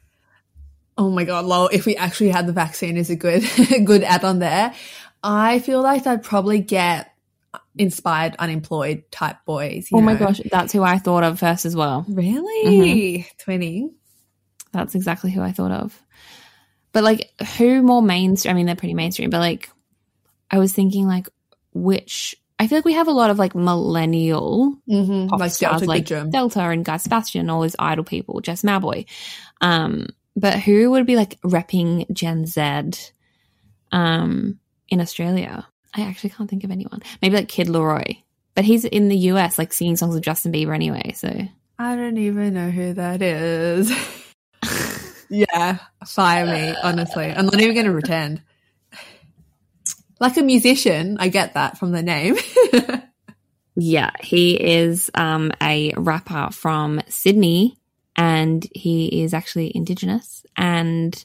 Oh 0.99 1.11
my 1.11 1.25
God, 1.25 1.45
lol. 1.45 1.69
If 1.71 1.85
we 1.85 1.95
actually 1.95 2.29
had 2.29 2.47
the 2.47 2.53
vaccine 2.53 2.97
is 2.97 3.11
a 3.11 3.15
good, 3.15 3.47
good 3.85 4.01
add 4.01 4.23
on 4.23 4.39
there. 4.39 4.73
I 5.21 5.59
feel 5.59 5.83
like 5.83 6.07
I'd 6.07 6.23
probably 6.23 6.59
get 6.59 7.13
inspired, 7.77 8.35
unemployed 8.39 9.03
type 9.11 9.37
boys. 9.45 9.91
you 9.91 9.99
oh 9.99 10.01
my 10.01 10.15
gosh, 10.15 10.41
that's 10.49 10.73
who 10.73 10.81
I 10.81 10.97
thought 10.97 11.23
of 11.23 11.37
first 11.37 11.67
as 11.67 11.75
well. 11.75 12.03
Really? 12.09 13.25
Mm-hmm. 13.27 13.51
Twinning? 13.51 13.91
That's 14.77 14.95
exactly 14.95 15.31
who 15.31 15.41
I 15.41 15.51
thought 15.51 15.71
of. 15.71 15.99
But 16.93 17.03
like, 17.03 17.31
who 17.57 17.81
more 17.81 18.01
mainstream? 18.01 18.51
I 18.51 18.55
mean, 18.55 18.65
they're 18.65 18.75
pretty 18.75 18.93
mainstream, 18.93 19.29
but 19.29 19.39
like, 19.39 19.69
I 20.49 20.59
was 20.59 20.71
thinking 20.73 21.07
like, 21.07 21.27
which 21.73 22.35
I 22.59 22.67
feel 22.67 22.77
like 22.77 22.85
we 22.85 22.93
have 22.93 23.07
a 23.07 23.11
lot 23.11 23.29
of 23.29 23.37
like 23.37 23.53
millennial 23.55 24.77
Mm-hmm. 24.89 25.27
pop 25.27 25.39
Like 25.39 25.51
stars 25.51 25.81
Delta 25.81 25.85
like. 25.85 26.31
Delta 26.31 26.61
and 26.61 26.85
Guy 26.85 26.97
Sebastian, 26.97 27.49
all 27.49 27.61
those 27.61 27.75
idol 27.77 28.03
people, 28.05 28.39
Jess 28.41 28.61
Mauboy. 28.63 29.05
Um, 29.61 30.07
but 30.35 30.59
who 30.59 30.91
would 30.91 31.05
be 31.05 31.15
like 31.15 31.39
repping 31.41 32.11
Gen 32.13 32.45
Z 32.45 33.11
um, 33.91 34.59
in 34.89 35.01
Australia? 35.01 35.67
I 35.95 36.01
actually 36.01 36.29
can't 36.31 36.49
think 36.49 36.63
of 36.63 36.71
anyone. 36.71 37.01
Maybe 37.21 37.35
like 37.35 37.47
Kid 37.47 37.67
LAROI, 37.67 38.23
but 38.55 38.63
he's 38.65 38.85
in 38.85 39.09
the 39.09 39.17
US, 39.31 39.57
like 39.57 39.73
singing 39.73 39.97
songs 39.97 40.15
of 40.15 40.21
Justin 40.21 40.51
Bieber 40.51 40.73
anyway. 40.75 41.13
So 41.15 41.29
I 41.79 41.95
don't 41.95 42.17
even 42.17 42.53
know 42.53 42.69
who 42.69 42.93
that 42.93 43.21
is. 43.21 43.91
yeah, 45.29 45.79
fire 46.05 46.45
me, 46.45 46.75
honestly. 46.83 47.25
I'm 47.25 47.45
not 47.45 47.59
even 47.59 47.73
going 47.73 47.85
to 47.85 47.91
pretend. 47.91 48.41
Like 50.19 50.37
a 50.37 50.41
musician, 50.41 51.17
I 51.19 51.29
get 51.29 51.53
that 51.53 51.77
from 51.77 51.91
the 51.91 52.01
name. 52.01 52.37
yeah, 53.75 54.11
he 54.21 54.55
is 54.55 55.11
um, 55.13 55.51
a 55.61 55.93
rapper 55.95 56.49
from 56.51 57.01
Sydney, 57.07 57.77
and 58.15 58.65
he 58.73 59.21
is 59.21 59.33
actually 59.33 59.71
Indigenous, 59.75 60.43
and 60.55 61.23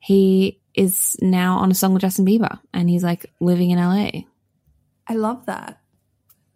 he 0.00 0.60
is 0.74 1.16
now 1.20 1.58
on 1.58 1.70
a 1.70 1.74
song 1.74 1.94
with 1.94 2.02
Justin 2.02 2.26
Bieber, 2.26 2.58
and 2.72 2.90
he's 2.90 3.04
like 3.04 3.26
living 3.40 3.70
in 3.70 3.78
LA. 3.78 4.22
I 5.06 5.14
love 5.14 5.46
that. 5.46 5.78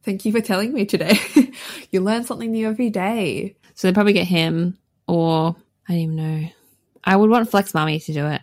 Thank 0.03 0.25
you 0.25 0.33
for 0.33 0.41
telling 0.41 0.73
me 0.73 0.87
today. 0.87 1.19
you 1.91 2.01
learn 2.01 2.25
something 2.25 2.51
new 2.51 2.69
every 2.69 2.91
day. 2.91 3.57
So 3.75 3.87
they 3.87 3.93
probably 3.93 4.15
get 4.15 4.27
him 4.27 4.79
or 5.07 5.55
I 5.89 5.93
don't 5.93 6.01
even 6.01 6.17
know. 6.17 6.49
I 7.09 7.17
would 7.17 7.31
want 7.31 7.51
Flex 7.51 7.73
Mami 7.73 8.05
to 8.05 8.13
do 8.13 8.27
it. 8.27 8.43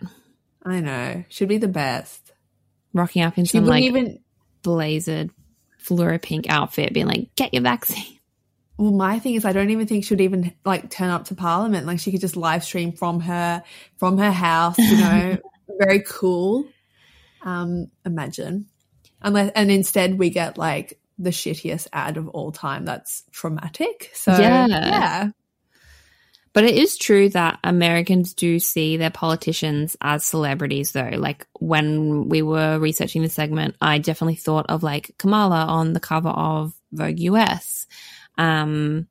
I 0.64 0.80
know. 0.80 1.24
Should 1.28 1.48
be 1.48 1.58
the 1.58 1.68
best. 1.68 2.32
Rocking 2.92 3.22
up 3.22 3.38
in 3.38 3.44
She 3.44 3.58
some 3.58 3.66
like 3.66 3.84
even. 3.84 4.18
blazered 4.62 5.30
fluoro 5.82 6.20
pink 6.20 6.46
outfit, 6.50 6.92
being 6.92 7.06
like, 7.06 7.34
get 7.36 7.54
your 7.54 7.62
vaccine. 7.62 8.18
Well, 8.78 8.90
my 8.92 9.18
thing 9.20 9.36
is, 9.36 9.44
I 9.44 9.52
don't 9.52 9.70
even 9.70 9.86
think 9.86 10.04
she'd 10.04 10.20
even 10.20 10.52
like 10.64 10.90
turn 10.90 11.08
up 11.10 11.26
to 11.26 11.34
Parliament. 11.34 11.86
Like 11.86 12.00
she 12.00 12.10
could 12.10 12.20
just 12.20 12.36
live 12.36 12.64
stream 12.64 12.92
from 12.92 13.20
her 13.20 13.62
from 13.98 14.18
her 14.18 14.32
house. 14.32 14.76
You 14.78 14.96
know, 14.98 15.38
very 15.80 16.02
cool. 16.06 16.66
Um, 17.42 17.86
imagine, 18.04 18.66
unless 19.22 19.52
and 19.54 19.70
instead 19.70 20.18
we 20.18 20.30
get 20.30 20.58
like 20.58 20.98
the 21.18 21.30
shittiest 21.30 21.86
ad 21.92 22.16
of 22.18 22.28
all 22.28 22.52
time. 22.52 22.84
That's 22.84 23.22
traumatic. 23.30 24.10
So 24.14 24.32
Yeah. 24.36 24.66
yeah, 24.66 25.30
But 26.56 26.64
it 26.64 26.74
is 26.74 26.96
true 26.96 27.28
that 27.28 27.58
Americans 27.64 28.32
do 28.32 28.58
see 28.58 28.96
their 28.96 29.10
politicians 29.10 29.94
as 30.00 30.24
celebrities, 30.24 30.92
though. 30.92 31.10
Like 31.14 31.46
when 31.60 32.30
we 32.30 32.40
were 32.40 32.78
researching 32.78 33.20
the 33.20 33.28
segment, 33.28 33.76
I 33.82 33.98
definitely 33.98 34.36
thought 34.36 34.64
of 34.70 34.82
like 34.82 35.10
Kamala 35.18 35.66
on 35.66 35.92
the 35.92 36.00
cover 36.00 36.30
of 36.30 36.72
Vogue 36.92 37.20
US. 37.20 37.86
Um, 38.38 39.06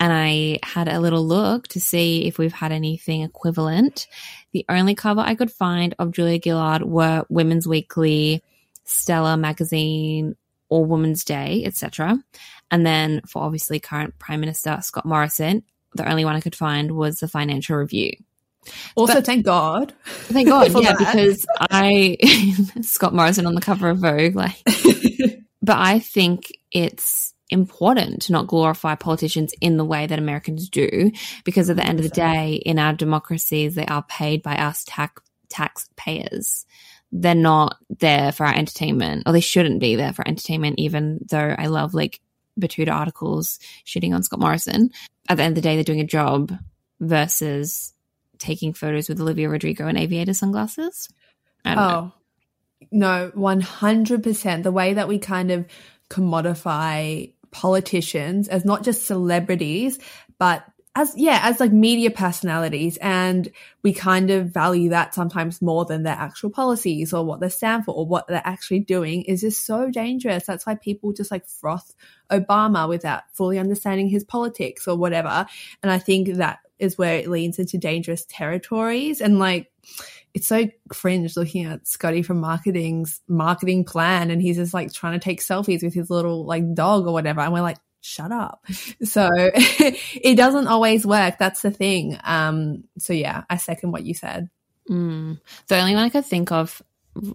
and 0.00 0.12
I 0.12 0.58
had 0.64 0.88
a 0.88 0.98
little 0.98 1.24
look 1.24 1.68
to 1.68 1.80
see 1.80 2.26
if 2.26 2.36
we've 2.36 2.52
had 2.52 2.72
anything 2.72 3.22
equivalent. 3.22 4.08
The 4.50 4.64
only 4.68 4.96
cover 4.96 5.20
I 5.20 5.36
could 5.36 5.52
find 5.52 5.94
of 6.00 6.10
Julia 6.10 6.40
Gillard 6.42 6.82
were 6.82 7.24
Women's 7.28 7.68
Weekly, 7.68 8.42
Stella 8.82 9.36
magazine, 9.36 10.34
or 10.68 10.84
Women's 10.84 11.22
Day, 11.22 11.62
etc. 11.64 12.18
And 12.72 12.84
then 12.84 13.20
for 13.24 13.44
obviously 13.44 13.78
current 13.78 14.18
Prime 14.18 14.40
Minister 14.40 14.80
Scott 14.82 15.06
Morrison, 15.06 15.62
the 15.94 16.08
only 16.08 16.24
one 16.24 16.36
I 16.36 16.40
could 16.40 16.56
find 16.56 16.92
was 16.92 17.18
the 17.20 17.28
Financial 17.28 17.76
Review. 17.76 18.12
Also, 18.96 19.14
But- 19.14 19.26
thank 19.26 19.44
God. 19.46 19.94
Thank 20.04 20.48
God, 20.48 20.70
yeah, 20.82 20.92
that. 20.92 20.98
because 20.98 21.46
I 21.58 22.16
Scott 22.82 23.14
Morrison 23.14 23.46
on 23.46 23.54
the 23.54 23.60
cover 23.60 23.88
of 23.88 23.98
Vogue, 23.98 24.34
like 24.36 24.56
but 25.62 25.78
I 25.78 25.98
think 26.00 26.52
it's 26.70 27.32
important 27.50 28.22
to 28.22 28.32
not 28.32 28.46
glorify 28.46 28.94
politicians 28.94 29.54
in 29.62 29.78
the 29.78 29.84
way 29.84 30.06
that 30.06 30.18
Americans 30.18 30.68
do, 30.68 31.10
because 31.44 31.70
at 31.70 31.76
the 31.76 31.86
end 31.86 31.98
of 31.98 32.04
the 32.04 32.10
day, 32.10 32.54
in 32.56 32.78
our 32.78 32.92
democracies, 32.92 33.74
they 33.74 33.86
are 33.86 34.02
paid 34.02 34.42
by 34.42 34.56
us 34.56 34.84
tax 34.86 35.22
taxpayers. 35.48 36.66
They're 37.10 37.34
not 37.34 37.78
there 38.00 38.32
for 38.32 38.44
our 38.44 38.54
entertainment, 38.54 39.22
or 39.26 39.32
they 39.32 39.40
shouldn't 39.40 39.80
be 39.80 39.96
there 39.96 40.12
for 40.12 40.26
entertainment. 40.28 40.78
Even 40.78 41.20
though 41.30 41.54
I 41.56 41.68
love 41.68 41.94
like 41.94 42.20
Betoota 42.60 42.92
articles 42.92 43.58
shitting 43.86 44.14
on 44.14 44.22
Scott 44.22 44.40
Morrison, 44.40 44.90
at 45.28 45.36
the 45.36 45.42
end 45.42 45.52
of 45.52 45.54
the 45.56 45.68
day, 45.68 45.74
they're 45.74 45.84
doing 45.84 46.00
a 46.00 46.04
job 46.04 46.52
versus 47.00 47.92
taking 48.38 48.72
photos 48.72 49.08
with 49.08 49.20
Olivia 49.20 49.48
Rodrigo 49.48 49.86
and 49.86 49.98
aviator 49.98 50.34
sunglasses. 50.34 51.08
Don't 51.64 51.76
know. 51.76 52.12
Oh, 52.12 52.86
no, 52.90 53.32
100%. 53.34 54.62
The 54.62 54.72
way 54.72 54.94
that 54.94 55.08
we 55.08 55.18
kind 55.18 55.50
of 55.50 55.66
commodify 56.08 57.32
politicians 57.50 58.48
as 58.48 58.64
not 58.64 58.84
just 58.84 59.06
celebrities, 59.06 59.98
but 60.38 60.64
as, 60.98 61.14
yeah, 61.16 61.38
as 61.44 61.60
like 61.60 61.72
media 61.72 62.10
personalities. 62.10 62.96
And 62.96 63.48
we 63.84 63.92
kind 63.92 64.32
of 64.32 64.48
value 64.48 64.90
that 64.90 65.14
sometimes 65.14 65.62
more 65.62 65.84
than 65.84 66.02
their 66.02 66.16
actual 66.16 66.50
policies 66.50 67.12
or 67.12 67.24
what 67.24 67.38
they 67.38 67.48
stand 67.48 67.84
for 67.84 67.94
or 67.94 68.04
what 68.04 68.26
they're 68.26 68.42
actually 68.44 68.80
doing 68.80 69.22
is 69.22 69.42
just 69.42 69.64
so 69.64 69.90
dangerous. 69.90 70.44
That's 70.44 70.66
why 70.66 70.74
people 70.74 71.12
just 71.12 71.30
like 71.30 71.46
froth 71.46 71.94
Obama 72.32 72.88
without 72.88 73.22
fully 73.32 73.60
understanding 73.60 74.08
his 74.08 74.24
politics 74.24 74.88
or 74.88 74.96
whatever. 74.96 75.46
And 75.84 75.92
I 75.92 76.00
think 76.00 76.34
that 76.34 76.58
is 76.80 76.98
where 76.98 77.14
it 77.14 77.28
leans 77.28 77.60
into 77.60 77.78
dangerous 77.78 78.26
territories. 78.28 79.20
And 79.20 79.38
like, 79.38 79.70
it's 80.34 80.48
so 80.48 80.66
cringe 80.88 81.36
looking 81.36 81.64
at 81.64 81.86
Scotty 81.86 82.22
from 82.22 82.40
marketing's 82.40 83.20
marketing 83.28 83.84
plan 83.84 84.30
and 84.30 84.42
he's 84.42 84.56
just 84.56 84.74
like 84.74 84.92
trying 84.92 85.12
to 85.12 85.24
take 85.24 85.40
selfies 85.40 85.82
with 85.82 85.94
his 85.94 86.10
little 86.10 86.44
like 86.44 86.74
dog 86.74 87.06
or 87.06 87.12
whatever. 87.12 87.40
And 87.40 87.52
we're 87.52 87.62
like, 87.62 87.78
shut 88.08 88.32
up. 88.32 88.64
So 89.04 89.28
it 89.34 90.36
doesn't 90.36 90.66
always 90.66 91.06
work. 91.06 91.36
That's 91.38 91.62
the 91.62 91.70
thing. 91.70 92.18
Um, 92.24 92.84
so 92.98 93.12
yeah, 93.12 93.44
I 93.48 93.56
second 93.56 93.92
what 93.92 94.04
you 94.04 94.14
said. 94.14 94.50
Mm. 94.88 95.40
The 95.68 95.78
only 95.78 95.94
one 95.94 96.04
I 96.04 96.08
could 96.08 96.26
think 96.26 96.52
of 96.52 96.82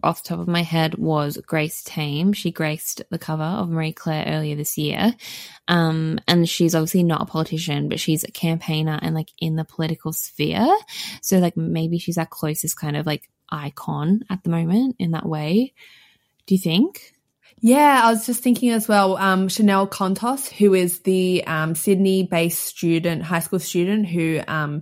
off 0.03 0.23
the 0.23 0.29
top 0.29 0.39
of 0.39 0.47
my 0.47 0.61
head 0.61 0.95
was 0.95 1.37
Grace 1.45 1.83
Tame. 1.83 2.33
She 2.33 2.51
graced 2.51 3.01
the 3.09 3.19
cover 3.19 3.43
of 3.43 3.69
Marie 3.69 3.93
Claire 3.93 4.25
earlier 4.27 4.55
this 4.55 4.77
year. 4.77 5.15
Um, 5.67 6.19
and 6.27 6.47
she's 6.47 6.75
obviously 6.75 7.03
not 7.03 7.21
a 7.21 7.25
politician, 7.25 7.89
but 7.89 7.99
she's 7.99 8.23
a 8.23 8.31
campaigner 8.31 8.99
and 9.01 9.15
like 9.15 9.29
in 9.39 9.55
the 9.55 9.65
political 9.65 10.13
sphere. 10.13 10.75
So 11.21 11.39
like 11.39 11.57
maybe 11.57 11.97
she's 11.97 12.17
our 12.17 12.25
closest 12.25 12.77
kind 12.77 12.97
of 12.97 13.05
like 13.05 13.29
icon 13.49 14.23
at 14.29 14.43
the 14.43 14.49
moment 14.49 14.95
in 14.99 15.11
that 15.11 15.27
way. 15.27 15.73
Do 16.45 16.55
you 16.55 16.61
think? 16.61 17.13
Yeah, 17.65 18.01
I 18.03 18.11
was 18.11 18.25
just 18.25 18.43
thinking 18.43 18.71
as 18.71 18.89
well. 18.89 19.15
Um, 19.15 19.47
Chanel 19.47 19.87
Contos, 19.87 20.51
who 20.51 20.73
is 20.73 20.99
the 20.99 21.45
um, 21.47 21.75
Sydney-based 21.75 22.61
student, 22.61 23.23
high 23.23 23.39
school 23.39 23.59
student, 23.59 24.05
who 24.05 24.41
um, 24.49 24.81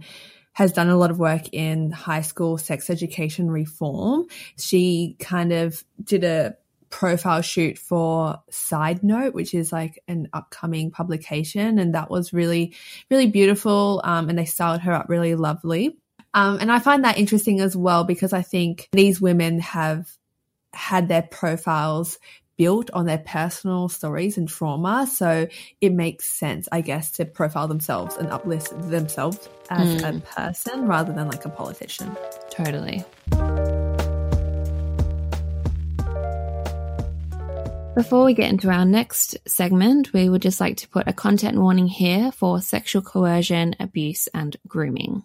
has 0.53 0.73
done 0.73 0.89
a 0.89 0.97
lot 0.97 1.11
of 1.11 1.19
work 1.19 1.43
in 1.51 1.91
high 1.91 2.23
school 2.23 2.57
sex 2.57 2.89
education 2.89 3.51
reform. 3.51 4.25
She 4.57 5.15
kind 5.19 5.53
of 5.53 5.83
did 6.03 6.23
a 6.23 6.55
profile 6.89 7.43
shoot 7.43 7.77
for 7.77 8.41
Side 8.49 9.03
Note, 9.03 9.35
which 9.35 9.53
is 9.53 9.71
like 9.71 10.01
an 10.07 10.29
upcoming 10.33 10.89
publication, 10.89 11.77
and 11.77 11.93
that 11.93 12.09
was 12.09 12.33
really, 12.33 12.73
really 13.11 13.27
beautiful. 13.27 14.01
Um, 14.03 14.27
and 14.27 14.39
they 14.39 14.45
styled 14.45 14.81
her 14.81 14.91
up 14.91 15.07
really 15.07 15.35
lovely. 15.35 15.99
Um, 16.33 16.57
and 16.59 16.71
I 16.71 16.79
find 16.79 17.03
that 17.03 17.19
interesting 17.19 17.59
as 17.59 17.77
well 17.77 18.05
because 18.05 18.33
I 18.33 18.41
think 18.41 18.89
these 18.91 19.21
women 19.21 19.59
have 19.59 20.07
had 20.73 21.09
their 21.09 21.21
profiles 21.21 22.17
built 22.61 22.91
on 22.91 23.07
their 23.07 23.17
personal 23.17 23.89
stories 23.89 24.37
and 24.37 24.47
trauma. 24.47 25.07
So 25.11 25.47
it 25.81 25.91
makes 25.91 26.27
sense, 26.27 26.69
I 26.71 26.81
guess, 26.81 27.09
to 27.13 27.25
profile 27.25 27.67
themselves 27.67 28.15
and 28.17 28.29
uplift 28.29 28.69
themselves 28.87 29.49
as 29.71 30.03
a 30.03 30.11
hmm. 30.11 30.19
person 30.19 30.85
rather 30.85 31.11
than 31.11 31.27
like 31.27 31.43
a 31.43 31.49
politician. 31.49 32.15
Totally. 32.51 33.03
Before 37.95 38.25
we 38.25 38.35
get 38.35 38.51
into 38.51 38.69
our 38.69 38.85
next 38.85 39.37
segment, 39.47 40.13
we 40.13 40.29
would 40.29 40.43
just 40.43 40.61
like 40.61 40.77
to 40.77 40.87
put 40.87 41.07
a 41.07 41.13
content 41.13 41.57
warning 41.57 41.87
here 41.87 42.31
for 42.31 42.61
sexual 42.61 43.01
coercion, 43.01 43.75
abuse, 43.79 44.27
and 44.35 44.55
grooming. 44.67 45.23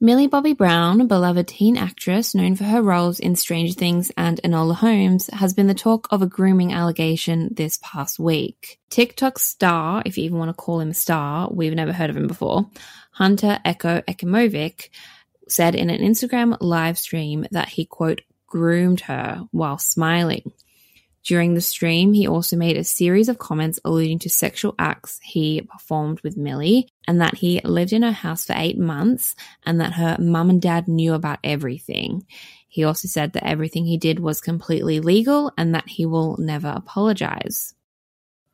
Millie 0.00 0.28
Bobby 0.28 0.52
Brown, 0.52 1.00
a 1.00 1.04
beloved 1.04 1.48
teen 1.48 1.76
actress 1.76 2.32
known 2.32 2.54
for 2.54 2.62
her 2.62 2.80
roles 2.80 3.18
in 3.18 3.34
Stranger 3.34 3.72
Things 3.72 4.12
and 4.16 4.40
Enola 4.44 4.76
Holmes, 4.76 5.28
has 5.32 5.54
been 5.54 5.66
the 5.66 5.74
talk 5.74 6.06
of 6.12 6.22
a 6.22 6.26
grooming 6.28 6.72
allegation 6.72 7.52
this 7.52 7.80
past 7.82 8.20
week. 8.20 8.78
TikTok 8.90 9.40
star, 9.40 10.04
if 10.06 10.16
you 10.16 10.22
even 10.22 10.38
want 10.38 10.50
to 10.50 10.54
call 10.54 10.78
him 10.78 10.90
a 10.90 10.94
star, 10.94 11.48
we've 11.50 11.74
never 11.74 11.92
heard 11.92 12.10
of 12.10 12.16
him 12.16 12.28
before, 12.28 12.70
Hunter 13.10 13.58
Echo 13.64 14.00
Ecimovic, 14.02 14.90
said 15.48 15.74
in 15.74 15.90
an 15.90 16.00
Instagram 16.00 16.56
live 16.60 16.96
stream 16.96 17.44
that 17.50 17.68
he, 17.68 17.84
quote, 17.84 18.20
groomed 18.46 19.00
her 19.00 19.48
while 19.50 19.78
smiling. 19.78 20.52
During 21.24 21.54
the 21.54 21.60
stream, 21.60 22.12
he 22.12 22.26
also 22.26 22.56
made 22.56 22.76
a 22.76 22.84
series 22.84 23.28
of 23.28 23.38
comments 23.38 23.80
alluding 23.84 24.20
to 24.20 24.30
sexual 24.30 24.74
acts 24.78 25.18
he 25.22 25.60
performed 25.60 26.20
with 26.22 26.36
Millie 26.36 26.88
and 27.06 27.20
that 27.20 27.36
he 27.36 27.60
lived 27.64 27.92
in 27.92 28.02
her 28.02 28.12
house 28.12 28.46
for 28.46 28.54
eight 28.56 28.78
months 28.78 29.34
and 29.66 29.80
that 29.80 29.94
her 29.94 30.16
mum 30.18 30.48
and 30.48 30.62
dad 30.62 30.88
knew 30.88 31.14
about 31.14 31.40
everything. 31.44 32.24
He 32.68 32.84
also 32.84 33.08
said 33.08 33.32
that 33.32 33.46
everything 33.46 33.84
he 33.84 33.98
did 33.98 34.20
was 34.20 34.40
completely 34.40 35.00
legal 35.00 35.52
and 35.58 35.74
that 35.74 35.88
he 35.88 36.06
will 36.06 36.36
never 36.38 36.68
apologize. 36.68 37.74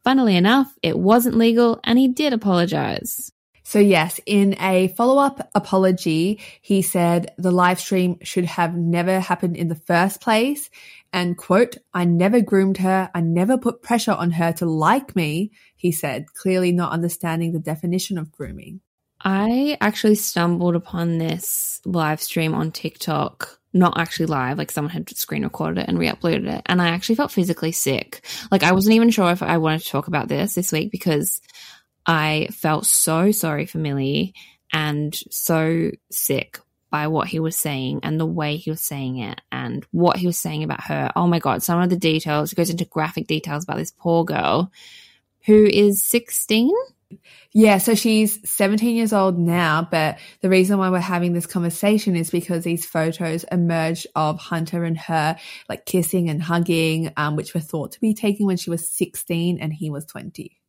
Funnily 0.02 0.36
enough, 0.36 0.72
it 0.82 0.98
wasn't 0.98 1.36
legal 1.36 1.80
and 1.84 1.98
he 1.98 2.08
did 2.08 2.32
apologize. 2.32 3.30
So 3.66 3.78
yes, 3.78 4.20
in 4.26 4.56
a 4.60 4.88
follow-up 4.88 5.50
apology, 5.54 6.40
he 6.60 6.82
said 6.82 7.32
the 7.38 7.50
live 7.50 7.80
stream 7.80 8.18
should 8.22 8.44
have 8.44 8.74
never 8.76 9.18
happened 9.18 9.56
in 9.56 9.68
the 9.68 9.74
first 9.74 10.20
place. 10.20 10.68
And 11.14 11.36
quote, 11.36 11.76
I 11.94 12.06
never 12.06 12.40
groomed 12.40 12.78
her. 12.78 13.08
I 13.14 13.20
never 13.20 13.56
put 13.56 13.82
pressure 13.82 14.10
on 14.10 14.32
her 14.32 14.52
to 14.54 14.66
like 14.66 15.14
me, 15.14 15.52
he 15.76 15.92
said, 15.92 16.26
clearly 16.34 16.72
not 16.72 16.90
understanding 16.90 17.52
the 17.52 17.60
definition 17.60 18.18
of 18.18 18.32
grooming. 18.32 18.80
I 19.20 19.78
actually 19.80 20.16
stumbled 20.16 20.74
upon 20.74 21.18
this 21.18 21.80
live 21.84 22.20
stream 22.20 22.52
on 22.52 22.72
TikTok. 22.72 23.60
Not 23.72 23.98
actually 23.98 24.26
live, 24.26 24.58
like 24.58 24.72
someone 24.72 24.92
had 24.92 25.08
screen 25.16 25.44
recorded 25.44 25.82
it 25.82 25.88
and 25.88 26.00
re 26.00 26.08
uploaded 26.08 26.52
it. 26.52 26.62
And 26.66 26.82
I 26.82 26.88
actually 26.88 27.14
felt 27.14 27.30
physically 27.30 27.72
sick. 27.72 28.26
Like 28.50 28.64
I 28.64 28.72
wasn't 28.72 28.96
even 28.96 29.10
sure 29.10 29.30
if 29.30 29.42
I 29.42 29.58
wanted 29.58 29.82
to 29.82 29.88
talk 29.88 30.08
about 30.08 30.26
this 30.26 30.54
this 30.54 30.72
week 30.72 30.90
because 30.90 31.40
I 32.06 32.48
felt 32.50 32.86
so 32.86 33.30
sorry 33.30 33.66
for 33.66 33.78
Millie 33.78 34.34
and 34.72 35.14
so 35.30 35.92
sick 36.10 36.58
by 36.94 37.08
what 37.08 37.26
he 37.26 37.40
was 37.40 37.56
saying 37.56 37.98
and 38.04 38.20
the 38.20 38.24
way 38.24 38.56
he 38.56 38.70
was 38.70 38.80
saying 38.80 39.18
it 39.18 39.40
and 39.50 39.84
what 39.90 40.16
he 40.16 40.28
was 40.28 40.38
saying 40.38 40.62
about 40.62 40.84
her. 40.84 41.10
Oh 41.16 41.26
my 41.26 41.40
God, 41.40 41.60
some 41.60 41.82
of 41.82 41.90
the 41.90 41.96
details, 41.96 42.52
it 42.52 42.54
goes 42.54 42.70
into 42.70 42.84
graphic 42.84 43.26
details 43.26 43.64
about 43.64 43.78
this 43.78 43.90
poor 43.90 44.24
girl 44.24 44.70
who 45.44 45.64
is 45.66 46.04
16 46.04 46.72
Yeah, 47.52 47.78
so 47.78 47.96
she's 47.96 48.48
17 48.48 48.94
years 48.94 49.12
old 49.12 49.36
now, 49.36 49.88
but 49.90 50.20
the 50.40 50.48
reason 50.48 50.78
why 50.78 50.88
we're 50.88 51.00
having 51.00 51.32
this 51.32 51.46
conversation 51.46 52.14
is 52.14 52.30
because 52.30 52.62
these 52.62 52.86
photos 52.86 53.42
emerged 53.50 54.06
of 54.14 54.38
Hunter 54.38 54.84
and 54.84 54.96
her 54.96 55.36
like 55.68 55.86
kissing 55.86 56.30
and 56.30 56.40
hugging, 56.40 57.12
um, 57.16 57.34
which 57.34 57.54
were 57.54 57.60
thought 57.60 57.90
to 57.90 58.00
be 58.00 58.14
taken 58.14 58.46
when 58.46 58.56
she 58.56 58.70
was 58.70 58.88
16 58.88 59.58
and 59.58 59.72
he 59.72 59.90
was 59.90 60.04
20. 60.04 60.60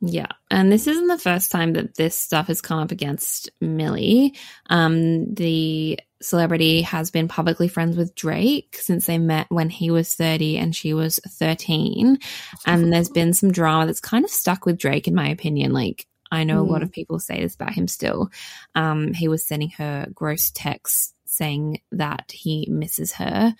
Yeah. 0.00 0.28
And 0.50 0.70
this 0.70 0.86
isn't 0.86 1.06
the 1.06 1.18
first 1.18 1.50
time 1.50 1.72
that 1.72 1.94
this 1.94 2.16
stuff 2.16 2.48
has 2.48 2.60
come 2.60 2.78
up 2.78 2.90
against 2.90 3.50
Millie. 3.60 4.34
Um, 4.68 5.32
the 5.34 5.98
celebrity 6.20 6.82
has 6.82 7.10
been 7.10 7.28
publicly 7.28 7.68
friends 7.68 7.96
with 7.96 8.14
Drake 8.14 8.78
since 8.80 9.06
they 9.06 9.18
met 9.18 9.46
when 9.48 9.70
he 9.70 9.90
was 9.90 10.14
30 10.14 10.58
and 10.58 10.76
she 10.76 10.92
was 10.92 11.18
13. 11.26 12.18
And 12.66 12.92
there's 12.92 13.08
been 13.08 13.32
some 13.32 13.52
drama 13.52 13.86
that's 13.86 14.00
kind 14.00 14.24
of 14.24 14.30
stuck 14.30 14.66
with 14.66 14.78
Drake, 14.78 15.08
in 15.08 15.14
my 15.14 15.28
opinion. 15.28 15.72
Like, 15.72 16.06
I 16.30 16.44
know 16.44 16.60
a 16.60 16.62
lot 16.62 16.82
of 16.82 16.92
people 16.92 17.18
say 17.18 17.40
this 17.40 17.54
about 17.54 17.72
him 17.72 17.88
still. 17.88 18.30
Um, 18.74 19.14
he 19.14 19.28
was 19.28 19.46
sending 19.46 19.70
her 19.70 20.06
gross 20.12 20.50
texts 20.50 21.14
saying 21.24 21.80
that 21.92 22.32
he 22.32 22.66
misses 22.70 23.12
her, 23.14 23.54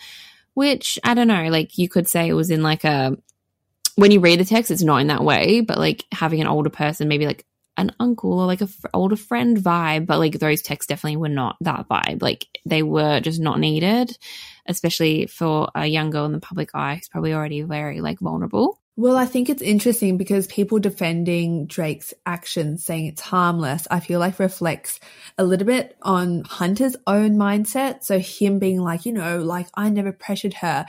which 0.55 0.99
I 1.05 1.15
don't 1.15 1.29
know. 1.29 1.49
Like, 1.49 1.79
you 1.79 1.89
could 1.89 2.09
say 2.09 2.29
it 2.29 2.35
was 2.35 2.51
in 2.51 2.63
like 2.63 2.85
a 2.85 3.17
when 3.97 4.11
you 4.11 4.21
read 4.21 4.41
the 4.41 4.45
text, 4.45 4.71
it's 4.71 4.83
not 4.83 5.01
in 5.01 5.09
that 5.09 5.25
way, 5.25 5.61
but 5.61 5.79
like 5.79 6.05
having 6.13 6.41
an 6.41 6.47
older 6.47 6.71
person, 6.71 7.09
maybe 7.09 7.27
like 7.27 7.45
an 7.77 7.93
uncle 8.01 8.39
or 8.39 8.47
like 8.47 8.61
a 8.61 8.65
f- 8.65 8.91
older 8.95 9.17
friend 9.17 9.57
vibe, 9.57 10.07
but 10.07 10.19
like 10.19 10.39
those 10.39 10.63
texts 10.63 10.89
definitely 10.89 11.17
were 11.17 11.29
not 11.29 11.57
that 11.61 11.89
vibe. 11.89 12.23
Like 12.23 12.47
they 12.65 12.83
were 12.83 13.21
just 13.21 13.41
not 13.41 13.59
needed, 13.59 14.17
especially 14.67 15.27
for 15.27 15.69
a 15.75 15.87
young 15.87 16.11
girl 16.11 16.27
in 16.27 16.33
the 16.33 16.41
public 16.41 16.71
eye 16.75 16.97
who's 16.97 17.09
probably 17.09 17.35
already 17.35 17.63
very 17.63 18.01
like 18.01 18.21
vulnerable. 18.21 18.79
Well, 18.99 19.19
I 19.19 19.27
think 19.27 19.51
it's 19.51 19.61
interesting 19.61 20.17
because 20.17 20.47
people 20.47 20.79
defending 20.79 21.67
Drake's 21.67 22.15
actions, 22.25 22.83
saying 22.83 23.05
it's 23.05 23.21
harmless, 23.21 23.87
I 23.91 24.01
feel 24.01 24.19
like 24.19 24.39
reflects 24.39 25.01
a 25.37 25.45
little 25.45 25.67
bit 25.67 25.95
on 26.01 26.45
Hunter's 26.45 26.97
own 27.07 27.33
mindset. 27.37 28.05
So 28.05 28.19
him 28.19 28.59
being 28.59 28.81
like, 28.81 29.05
you 29.05 29.13
know, 29.13 29.41
like 29.43 29.67
I 29.75 29.91
never 29.91 30.13
pressured 30.13 30.55
her. 30.55 30.87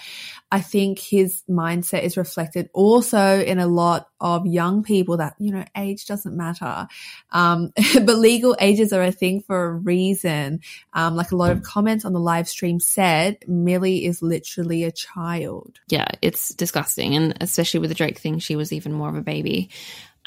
I 0.50 0.62
think 0.62 1.00
his 1.00 1.44
mindset 1.50 2.04
is 2.04 2.16
reflected 2.16 2.70
also 2.74 3.42
in 3.42 3.60
a 3.60 3.68
lot 3.68 4.08
of 4.20 4.46
young 4.46 4.84
people 4.84 5.18
that, 5.18 5.36
you 5.40 5.52
know, 5.52 5.64
age 5.76 6.06
doesn't 6.06 6.36
matter. 6.36 6.88
Um, 7.32 7.72
but 7.94 8.18
legal 8.18 8.56
ages 8.60 8.94
are 8.94 9.04
a 9.04 9.12
thing 9.12 9.42
for 9.42 9.66
a 9.66 9.74
reason. 9.74 10.62
Um, 10.94 11.16
like 11.16 11.32
a 11.32 11.36
lot 11.36 11.52
of 11.52 11.64
comments 11.64 12.06
on 12.06 12.14
the 12.14 12.20
live 12.20 12.48
stream 12.48 12.80
said, 12.80 13.38
Millie 13.48 14.06
is 14.06 14.22
literally 14.22 14.84
a 14.84 14.92
child. 14.92 15.80
Yeah, 15.88 16.08
it's 16.22 16.54
disgusting. 16.54 17.16
And 17.16 17.38
especially 17.42 17.80
with 17.80 17.90
the 17.90 17.96
Drake 17.96 18.20
thing, 18.20 18.40
she 18.40 18.56
was 18.56 18.74
even 18.74 18.94
more 18.94 19.10
of 19.10 19.16
a 19.16 19.22
baby. 19.22 19.70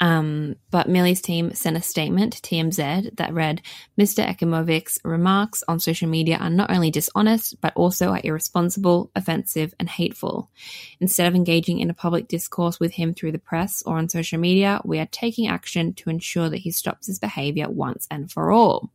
Um, 0.01 0.55
but 0.71 0.89
Millie's 0.89 1.21
team 1.21 1.53
sent 1.53 1.77
a 1.77 1.81
statement 1.81 2.33
to 2.33 2.41
TMZ 2.41 3.17
that 3.17 3.33
read 3.33 3.61
Mr. 3.99 4.25
Ecimovic's 4.27 4.97
remarks 5.03 5.63
on 5.67 5.79
social 5.79 6.09
media 6.09 6.37
are 6.37 6.49
not 6.49 6.71
only 6.71 6.89
dishonest, 6.89 7.61
but 7.61 7.73
also 7.75 8.09
are 8.09 8.21
irresponsible, 8.23 9.11
offensive, 9.15 9.75
and 9.79 9.87
hateful. 9.87 10.49
Instead 10.99 11.27
of 11.27 11.35
engaging 11.35 11.79
in 11.79 11.91
a 11.91 11.93
public 11.93 12.27
discourse 12.27 12.79
with 12.79 12.93
him 12.93 13.13
through 13.13 13.31
the 13.31 13.37
press 13.37 13.83
or 13.85 13.99
on 13.99 14.09
social 14.09 14.39
media, 14.39 14.81
we 14.83 14.97
are 14.97 15.07
taking 15.11 15.47
action 15.47 15.93
to 15.93 16.09
ensure 16.09 16.49
that 16.49 16.57
he 16.57 16.71
stops 16.71 17.05
his 17.05 17.19
behavior 17.19 17.69
once 17.69 18.07
and 18.09 18.31
for 18.31 18.51
all. 18.51 18.91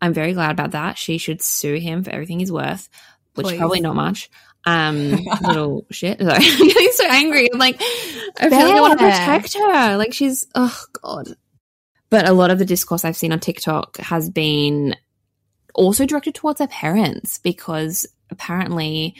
I'm 0.00 0.14
very 0.14 0.32
glad 0.32 0.52
about 0.52 0.70
that. 0.70 0.96
She 0.96 1.18
should 1.18 1.42
sue 1.42 1.74
him 1.74 2.02
for 2.02 2.10
everything 2.10 2.38
he's 2.38 2.50
worth, 2.50 2.88
which 3.34 3.46
Please. 3.46 3.58
probably 3.58 3.80
not 3.80 3.94
much. 3.94 4.30
Um, 4.66 5.10
little 5.42 5.86
shit. 5.90 6.20
Sorry. 6.22 6.34
I'm 6.34 6.68
getting 6.68 6.92
so 6.92 7.06
angry. 7.08 7.48
I'm 7.52 7.58
like, 7.58 7.76
I 7.80 8.48
feel 8.48 8.58
like 8.58 8.74
I 8.76 8.80
want 8.80 8.98
to 8.98 9.04
protect 9.04 9.54
her. 9.54 9.96
Like 9.96 10.12
she's, 10.12 10.46
oh 10.54 10.78
god. 11.02 11.28
But 12.10 12.28
a 12.28 12.32
lot 12.32 12.50
of 12.50 12.58
the 12.58 12.64
discourse 12.64 13.04
I've 13.04 13.16
seen 13.16 13.32
on 13.32 13.40
TikTok 13.40 13.98
has 13.98 14.28
been 14.28 14.96
also 15.74 16.04
directed 16.06 16.34
towards 16.34 16.58
their 16.58 16.66
parents 16.68 17.38
because 17.38 18.04
apparently 18.30 19.14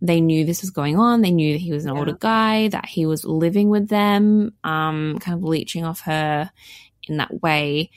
they 0.00 0.20
knew 0.20 0.44
this 0.44 0.60
was 0.60 0.70
going 0.70 0.96
on. 0.98 1.22
They 1.22 1.30
knew 1.32 1.54
that 1.54 1.58
he 1.60 1.72
was 1.72 1.84
an 1.84 1.92
Yeah. 1.94 1.98
older 1.98 2.12
guy, 2.18 2.68
that 2.68 2.86
he 2.86 3.06
was 3.06 3.24
living 3.24 3.68
with 3.68 3.88
them, 3.88 4.52
um, 4.62 5.18
kind 5.20 5.36
of 5.36 5.42
leeching 5.42 5.84
off 5.84 6.00
her 6.02 6.50
in 7.08 7.16
that 7.16 7.42
way. 7.42 7.90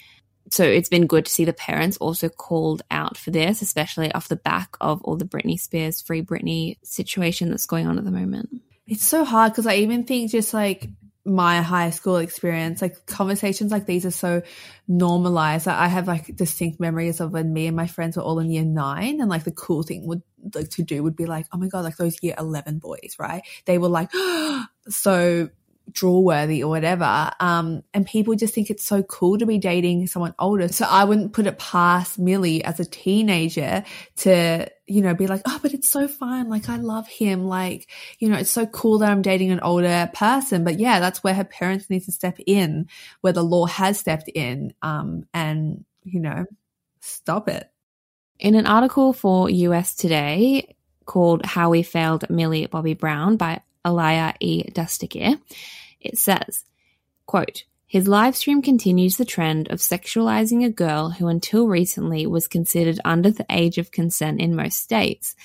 So 0.51 0.63
it's 0.63 0.89
been 0.89 1.07
good 1.07 1.25
to 1.25 1.31
see 1.31 1.45
the 1.45 1.53
parents 1.53 1.97
also 1.97 2.29
called 2.29 2.81
out 2.91 3.17
for 3.17 3.31
this, 3.31 3.61
especially 3.61 4.11
off 4.11 4.27
the 4.27 4.35
back 4.35 4.75
of 4.81 5.01
all 5.03 5.15
the 5.15 5.25
Britney 5.25 5.59
Spears, 5.59 6.01
Free 6.01 6.21
Britney 6.21 6.77
situation 6.83 7.49
that's 7.49 7.65
going 7.65 7.87
on 7.87 7.97
at 7.97 8.05
the 8.05 8.11
moment. 8.11 8.61
It's 8.87 9.05
so 9.05 9.23
hard 9.23 9.51
because 9.51 9.67
I 9.67 9.75
even 9.75 10.03
think 10.03 10.31
just 10.31 10.53
like 10.53 10.89
my 11.25 11.61
high 11.61 11.91
school 11.91 12.17
experience, 12.17 12.81
like 12.81 13.05
conversations 13.05 13.71
like 13.71 13.85
these 13.85 14.05
are 14.05 14.11
so 14.11 14.41
normalized. 14.87 15.67
I 15.67 15.87
have 15.87 16.07
like 16.07 16.35
distinct 16.35 16.79
memories 16.79 17.19
of 17.19 17.31
when 17.31 17.53
me 17.53 17.67
and 17.67 17.75
my 17.75 17.87
friends 17.87 18.17
were 18.17 18.23
all 18.23 18.39
in 18.39 18.49
year 18.49 18.65
nine, 18.65 19.21
and 19.21 19.29
like 19.29 19.43
the 19.43 19.51
cool 19.51 19.83
thing 19.83 20.07
would 20.07 20.23
like 20.55 20.69
to 20.71 20.83
do 20.83 21.03
would 21.03 21.15
be 21.15 21.25
like, 21.25 21.45
oh 21.51 21.57
my 21.57 21.67
god, 21.67 21.83
like 21.83 21.97
those 21.97 22.17
year 22.23 22.35
eleven 22.37 22.79
boys, 22.79 23.15
right? 23.19 23.43
They 23.65 23.77
were 23.77 23.89
like 23.89 24.09
so 24.89 25.49
draw 25.91 26.19
worthy 26.19 26.63
or 26.63 26.69
whatever. 26.69 27.31
Um, 27.39 27.83
and 27.93 28.05
people 28.05 28.35
just 28.35 28.53
think 28.53 28.69
it's 28.69 28.83
so 28.83 29.03
cool 29.03 29.37
to 29.37 29.45
be 29.45 29.57
dating 29.57 30.07
someone 30.07 30.35
older. 30.39 30.67
So 30.67 30.85
I 30.89 31.03
wouldn't 31.03 31.33
put 31.33 31.47
it 31.47 31.59
past 31.59 32.19
Millie 32.19 32.63
as 32.63 32.79
a 32.79 32.85
teenager 32.85 33.83
to, 34.17 34.69
you 34.87 35.01
know, 35.01 35.13
be 35.13 35.27
like, 35.27 35.41
oh, 35.45 35.59
but 35.61 35.73
it's 35.73 35.89
so 35.89 36.07
fun. 36.07 36.49
Like 36.49 36.69
I 36.69 36.77
love 36.77 37.07
him. 37.07 37.45
Like, 37.45 37.89
you 38.19 38.29
know, 38.29 38.37
it's 38.37 38.49
so 38.49 38.65
cool 38.65 38.99
that 38.99 39.11
I'm 39.11 39.21
dating 39.21 39.51
an 39.51 39.59
older 39.61 40.09
person. 40.13 40.63
But 40.63 40.79
yeah, 40.79 40.99
that's 40.99 41.23
where 41.23 41.33
her 41.33 41.43
parents 41.43 41.89
need 41.89 42.05
to 42.05 42.11
step 42.11 42.37
in, 42.45 42.87
where 43.21 43.33
the 43.33 43.43
law 43.43 43.65
has 43.65 43.99
stepped 43.99 44.29
in, 44.29 44.73
um, 44.81 45.25
and, 45.33 45.85
you 46.03 46.19
know, 46.19 46.45
stop 47.01 47.47
it. 47.47 47.69
In 48.39 48.55
an 48.55 48.65
article 48.65 49.13
for 49.13 49.49
US 49.49 49.95
Today 49.95 50.75
called 51.05 51.45
How 51.45 51.71
We 51.71 51.83
Failed 51.83 52.29
Millie 52.29 52.67
Bobby 52.67 52.93
Brown 52.93 53.35
by 53.35 53.61
Alaya 53.85 54.35
E. 54.39 54.63
Dustigir, 54.71 55.39
it 55.99 56.17
says, 56.17 56.65
quote, 57.25 57.63
his 57.89 58.07
live 58.07 58.35
stream 58.35 58.61
continues 58.61 59.17
the 59.17 59.25
trend 59.25 59.67
of 59.69 59.79
sexualizing 59.79 60.63
a 60.63 60.69
girl 60.69 61.09
who 61.09 61.27
until 61.27 61.67
recently 61.67 62.27
was 62.27 62.47
considered 62.47 62.99
under 63.03 63.31
the 63.31 63.47
age 63.49 63.79
of 63.79 63.89
consent 63.89 64.39
in 64.39 64.55
most 64.55 64.79
states. 64.79 65.35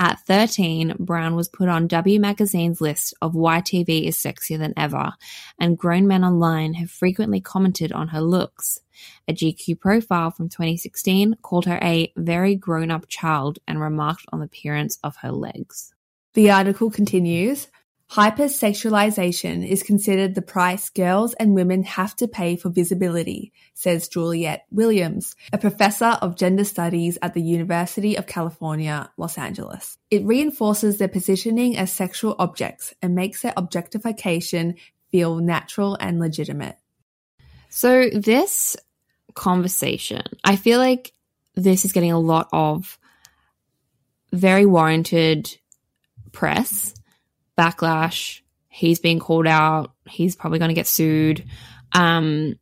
At 0.00 0.18
13, 0.26 0.96
Brown 0.98 1.36
was 1.36 1.48
put 1.48 1.68
on 1.68 1.86
W 1.86 2.18
Magazine's 2.18 2.80
list 2.80 3.14
of 3.22 3.36
why 3.36 3.60
TV 3.60 4.08
is 4.08 4.16
sexier 4.16 4.58
than 4.58 4.74
ever, 4.76 5.12
and 5.60 5.78
grown 5.78 6.08
men 6.08 6.24
online 6.24 6.74
have 6.74 6.90
frequently 6.90 7.40
commented 7.40 7.92
on 7.92 8.08
her 8.08 8.20
looks. 8.20 8.80
A 9.28 9.32
GQ 9.32 9.78
profile 9.78 10.32
from 10.32 10.48
2016 10.48 11.36
called 11.40 11.66
her 11.66 11.78
a 11.80 12.12
very 12.16 12.56
grown 12.56 12.90
up 12.90 13.06
child 13.06 13.60
and 13.68 13.80
remarked 13.80 14.24
on 14.32 14.40
the 14.40 14.46
appearance 14.46 14.98
of 15.04 15.14
her 15.18 15.30
legs. 15.30 15.94
The 16.34 16.50
article 16.50 16.90
continues. 16.90 17.68
Hypersexualization 18.12 19.66
is 19.66 19.82
considered 19.82 20.34
the 20.34 20.42
price 20.42 20.90
girls 20.90 21.32
and 21.32 21.54
women 21.54 21.82
have 21.84 22.14
to 22.16 22.28
pay 22.28 22.56
for 22.56 22.68
visibility, 22.68 23.54
says 23.72 24.06
Juliet 24.06 24.66
Williams, 24.70 25.34
a 25.50 25.56
professor 25.56 26.18
of 26.20 26.36
gender 26.36 26.64
studies 26.64 27.16
at 27.22 27.32
the 27.32 27.40
University 27.40 28.18
of 28.18 28.26
California, 28.26 29.10
Los 29.16 29.38
Angeles. 29.38 29.96
It 30.10 30.26
reinforces 30.26 30.98
their 30.98 31.08
positioning 31.08 31.78
as 31.78 31.90
sexual 31.90 32.36
objects 32.38 32.92
and 33.00 33.14
makes 33.14 33.40
their 33.40 33.54
objectification 33.56 34.74
feel 35.10 35.36
natural 35.36 35.96
and 35.98 36.20
legitimate. 36.20 36.76
So, 37.70 38.10
this 38.10 38.76
conversation, 39.32 40.20
I 40.44 40.56
feel 40.56 40.78
like 40.78 41.14
this 41.54 41.86
is 41.86 41.92
getting 41.92 42.12
a 42.12 42.20
lot 42.20 42.50
of 42.52 42.98
very 44.32 44.66
warranted 44.66 45.56
press 46.32 46.92
backlash. 47.58 48.40
He's 48.68 48.98
being 48.98 49.18
called 49.18 49.46
out. 49.46 49.92
He's 50.08 50.36
probably 50.36 50.58
going 50.58 50.70
to 50.70 50.74
get 50.74 50.86
sued, 50.86 51.44
um, 51.92 52.58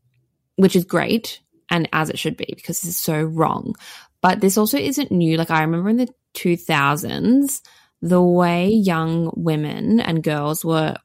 which 0.56 0.76
is 0.76 0.84
great 0.84 1.40
and 1.70 1.88
as 1.92 2.10
it 2.10 2.18
should 2.18 2.36
be 2.36 2.52
because 2.54 2.80
this 2.80 2.90
is 2.90 3.00
so 3.00 3.22
wrong. 3.22 3.74
But 4.20 4.40
this 4.40 4.58
also 4.58 4.78
isn't 4.78 5.12
new. 5.12 5.36
Like 5.36 5.50
I 5.50 5.62
remember 5.62 5.88
in 5.88 5.96
the 5.96 6.08
2000s, 6.34 7.60
the 8.02 8.22
way 8.22 8.68
young 8.68 9.32
women 9.36 10.00
and 10.00 10.22
girls 10.22 10.64
were 10.64 10.96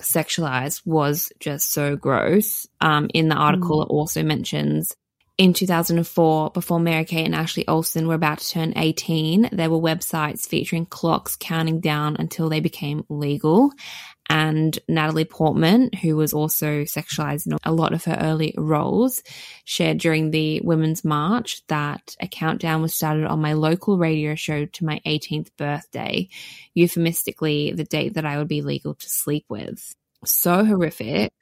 sexualized 0.00 0.82
was 0.86 1.32
just 1.40 1.72
so 1.72 1.96
gross. 1.96 2.66
Um, 2.80 3.08
in 3.14 3.28
the 3.28 3.36
article, 3.36 3.82
it 3.82 3.86
also 3.86 4.22
mentions 4.22 4.94
in 5.40 5.54
2004, 5.54 6.50
before 6.50 6.78
Mary 6.78 7.06
Kate 7.06 7.24
and 7.24 7.34
Ashley 7.34 7.66
Olsen 7.66 8.06
were 8.06 8.12
about 8.12 8.40
to 8.40 8.48
turn 8.50 8.74
18, 8.76 9.48
there 9.52 9.70
were 9.70 9.78
websites 9.78 10.46
featuring 10.46 10.84
clocks 10.84 11.34
counting 11.34 11.80
down 11.80 12.16
until 12.18 12.50
they 12.50 12.60
became 12.60 13.06
legal. 13.08 13.72
And 14.28 14.78
Natalie 14.86 15.24
Portman, 15.24 15.92
who 16.02 16.14
was 16.14 16.34
also 16.34 16.82
sexualized 16.82 17.46
in 17.46 17.56
a 17.64 17.72
lot 17.72 17.94
of 17.94 18.04
her 18.04 18.18
early 18.20 18.54
roles, 18.58 19.22
shared 19.64 19.96
during 19.96 20.30
the 20.30 20.60
Women's 20.60 21.06
March 21.06 21.66
that 21.68 22.16
a 22.20 22.28
countdown 22.28 22.82
was 22.82 22.92
started 22.92 23.24
on 23.24 23.40
my 23.40 23.54
local 23.54 23.96
radio 23.96 24.34
show 24.34 24.66
to 24.66 24.84
my 24.84 25.00
18th 25.06 25.48
birthday, 25.56 26.28
euphemistically, 26.74 27.72
the 27.72 27.84
date 27.84 28.12
that 28.12 28.26
I 28.26 28.36
would 28.36 28.48
be 28.48 28.60
legal 28.60 28.92
to 28.94 29.08
sleep 29.08 29.46
with. 29.48 29.94
So 30.26 30.66
horrific. 30.66 31.32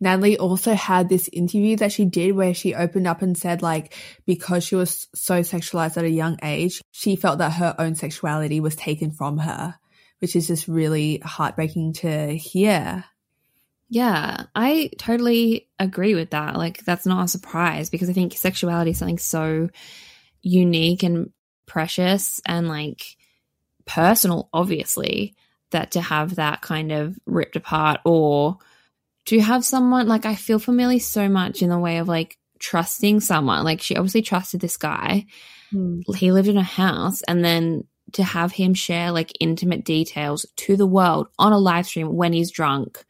Natalie 0.00 0.38
also 0.38 0.74
had 0.74 1.08
this 1.08 1.28
interview 1.32 1.76
that 1.76 1.92
she 1.92 2.04
did 2.04 2.32
where 2.32 2.54
she 2.54 2.74
opened 2.74 3.06
up 3.06 3.22
and 3.22 3.36
said, 3.36 3.62
like, 3.62 3.94
because 4.26 4.64
she 4.64 4.76
was 4.76 5.08
so 5.14 5.40
sexualized 5.40 5.96
at 5.96 6.04
a 6.04 6.10
young 6.10 6.38
age, 6.42 6.82
she 6.92 7.16
felt 7.16 7.38
that 7.38 7.52
her 7.54 7.74
own 7.78 7.94
sexuality 7.94 8.60
was 8.60 8.76
taken 8.76 9.10
from 9.10 9.38
her, 9.38 9.74
which 10.20 10.36
is 10.36 10.46
just 10.46 10.68
really 10.68 11.18
heartbreaking 11.24 11.94
to 11.94 12.36
hear. 12.36 13.04
Yeah, 13.88 14.44
I 14.54 14.90
totally 14.98 15.68
agree 15.78 16.14
with 16.14 16.30
that. 16.30 16.56
Like, 16.56 16.84
that's 16.84 17.06
not 17.06 17.24
a 17.24 17.28
surprise 17.28 17.88
because 17.88 18.10
I 18.10 18.12
think 18.12 18.34
sexuality 18.34 18.90
is 18.90 18.98
something 18.98 19.18
so 19.18 19.70
unique 20.42 21.02
and 21.02 21.32
precious 21.66 22.40
and 22.46 22.68
like 22.68 23.16
personal, 23.86 24.50
obviously, 24.52 25.34
that 25.70 25.92
to 25.92 26.00
have 26.00 26.36
that 26.36 26.60
kind 26.60 26.92
of 26.92 27.18
ripped 27.26 27.56
apart 27.56 28.00
or 28.04 28.58
to 29.28 29.40
have 29.40 29.64
someone 29.64 30.06
like 30.08 30.26
I 30.26 30.34
feel 30.34 30.58
for 30.58 30.72
Millie 30.72 30.98
so 30.98 31.28
much 31.28 31.62
in 31.62 31.70
the 31.70 31.78
way 31.78 31.98
of 31.98 32.08
like 32.08 32.36
trusting 32.58 33.20
someone. 33.20 33.64
Like, 33.64 33.80
she 33.80 33.96
obviously 33.96 34.22
trusted 34.22 34.60
this 34.60 34.76
guy. 34.76 35.26
Hmm. 35.70 36.00
He 36.16 36.32
lived 36.32 36.48
in 36.48 36.56
a 36.56 36.62
house 36.62 37.22
and 37.22 37.44
then 37.44 37.84
to 38.12 38.22
have 38.24 38.52
him 38.52 38.72
share 38.74 39.12
like 39.12 39.32
intimate 39.38 39.84
details 39.84 40.46
to 40.56 40.76
the 40.76 40.86
world 40.86 41.28
on 41.38 41.52
a 41.52 41.58
live 41.58 41.86
stream 41.86 42.14
when 42.16 42.32
he's 42.32 42.50
drunk 42.50 43.04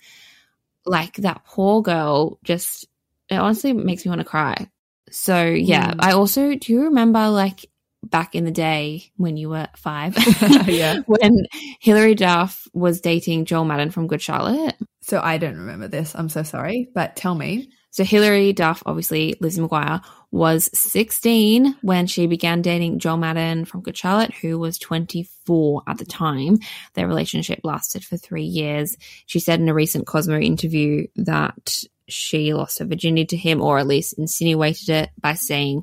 like 0.85 1.14
that 1.18 1.44
poor 1.44 1.83
girl 1.83 2.38
just 2.42 2.87
it 3.28 3.37
honestly 3.37 3.72
makes 3.72 4.04
me 4.04 4.09
want 4.09 4.20
to 4.20 4.24
cry 4.24 4.68
so 5.11 5.44
yeah 5.44 5.92
Mm. 5.92 5.96
i 6.00 6.12
also 6.12 6.57
do 6.57 6.72
you 6.72 6.83
remember 6.85 7.28
like 7.28 7.70
back 8.04 8.34
in 8.34 8.44
the 8.44 8.50
day 8.50 9.11
when 9.16 9.37
you 9.37 9.48
were 9.50 9.68
five 9.76 10.16
Yeah. 10.66 11.00
when 11.06 11.46
Hilary 11.80 12.14
duff 12.14 12.66
was 12.72 13.00
dating 13.00 13.44
joel 13.44 13.64
madden 13.64 13.90
from 13.90 14.06
good 14.06 14.22
charlotte 14.22 14.76
So 15.02 15.20
I 15.20 15.38
don't 15.38 15.56
remember 15.58 15.88
this. 15.88 16.14
I'm 16.14 16.28
so 16.28 16.42
sorry, 16.42 16.88
but 16.94 17.16
tell 17.16 17.34
me. 17.34 17.70
so 17.90 18.04
Hilary 18.04 18.52
duff 18.52 18.82
obviously 18.87 19.34
lizzie 19.40 19.61
mcguire 19.61 20.02
was 20.30 20.68
16 20.78 21.76
when 21.82 22.06
she 22.06 22.26
began 22.26 22.61
dating 22.62 22.98
joel 22.98 23.16
madden 23.16 23.64
from 23.64 23.80
good 23.82 23.96
charlotte 23.96 24.32
who 24.34 24.58
was 24.58 24.78
24 24.78 25.82
at 25.88 25.98
the 25.98 26.04
time 26.04 26.58
their 26.94 27.08
relationship 27.08 27.61
lasted 27.64 28.04
for 28.04 28.16
three 28.16 28.44
years 28.44 28.96
she 29.26 29.40
said 29.40 29.58
in 29.61 29.68
a 29.68 29.74
recent 29.74 30.06
cosmo 30.06 30.38
interview 30.38 31.06
that 31.16 31.82
she 32.08 32.54
lost 32.54 32.78
her 32.78 32.84
virginity 32.87 33.24
to 33.26 33.37
him 33.37 33.61
or 33.61 33.78
at 33.78 33.87
least 33.87 34.14
insinuated 34.18 34.88
it 34.90 35.11
by 35.20 35.34
saying 35.34 35.82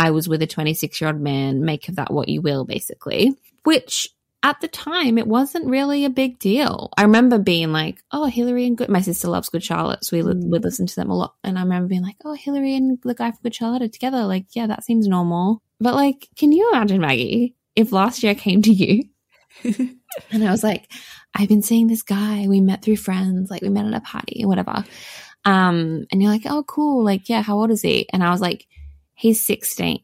i 0.00 0.10
was 0.10 0.28
with 0.28 0.42
a 0.42 0.46
26 0.46 1.00
year 1.00 1.08
old 1.08 1.20
man 1.20 1.64
make 1.64 1.88
of 1.88 1.96
that 1.96 2.12
what 2.12 2.28
you 2.28 2.40
will 2.40 2.64
basically 2.64 3.36
which 3.64 4.08
at 4.42 4.60
the 4.60 4.68
time 4.68 5.18
it 5.18 5.26
wasn't 5.26 5.66
really 5.66 6.04
a 6.04 6.10
big 6.10 6.38
deal 6.38 6.90
i 6.96 7.02
remember 7.02 7.38
being 7.38 7.72
like 7.72 8.02
oh 8.12 8.24
Hilary 8.24 8.66
and 8.66 8.76
good 8.76 8.88
my 8.88 9.00
sister 9.00 9.28
loves 9.28 9.48
good 9.48 9.62
charlotte 9.62 10.04
so 10.04 10.16
we 10.16 10.22
li- 10.22 10.46
would 10.46 10.64
listen 10.64 10.86
to 10.86 10.96
them 10.96 11.10
a 11.10 11.16
lot 11.16 11.34
and 11.44 11.58
i 11.58 11.62
remember 11.62 11.88
being 11.88 12.02
like 12.02 12.16
oh 12.24 12.34
Hilary 12.34 12.74
and 12.74 12.98
the 13.02 13.14
guy 13.14 13.30
from 13.30 13.40
good 13.42 13.54
charlotte 13.54 13.82
are 13.82 13.88
together 13.88 14.24
like 14.24 14.46
yeah 14.52 14.66
that 14.66 14.84
seems 14.84 15.06
normal 15.06 15.62
but 15.78 15.94
like 15.94 16.28
can 16.36 16.52
you 16.52 16.70
imagine 16.72 17.00
maggie 17.00 17.54
if 17.76 17.92
last 17.92 18.22
year 18.22 18.32
I 18.32 18.34
came 18.34 18.62
to 18.62 18.72
you 18.72 19.04
and 19.64 20.44
I 20.44 20.50
was 20.50 20.62
like, 20.62 20.90
I've 21.34 21.48
been 21.48 21.62
seeing 21.62 21.86
this 21.86 22.02
guy. 22.02 22.46
We 22.48 22.60
met 22.60 22.82
through 22.82 22.96
friends, 22.96 23.50
like 23.50 23.62
we 23.62 23.68
met 23.68 23.86
at 23.86 23.94
a 23.94 24.00
party 24.00 24.42
or 24.44 24.48
whatever. 24.48 24.84
Um, 25.44 26.06
and 26.10 26.22
you're 26.22 26.30
like, 26.30 26.46
oh, 26.46 26.64
cool. 26.64 27.04
Like, 27.04 27.28
yeah, 27.28 27.42
how 27.42 27.58
old 27.58 27.70
is 27.70 27.82
he? 27.82 28.08
And 28.12 28.22
I 28.22 28.30
was 28.30 28.40
like, 28.40 28.66
he's 29.20 29.44
16. 29.44 30.00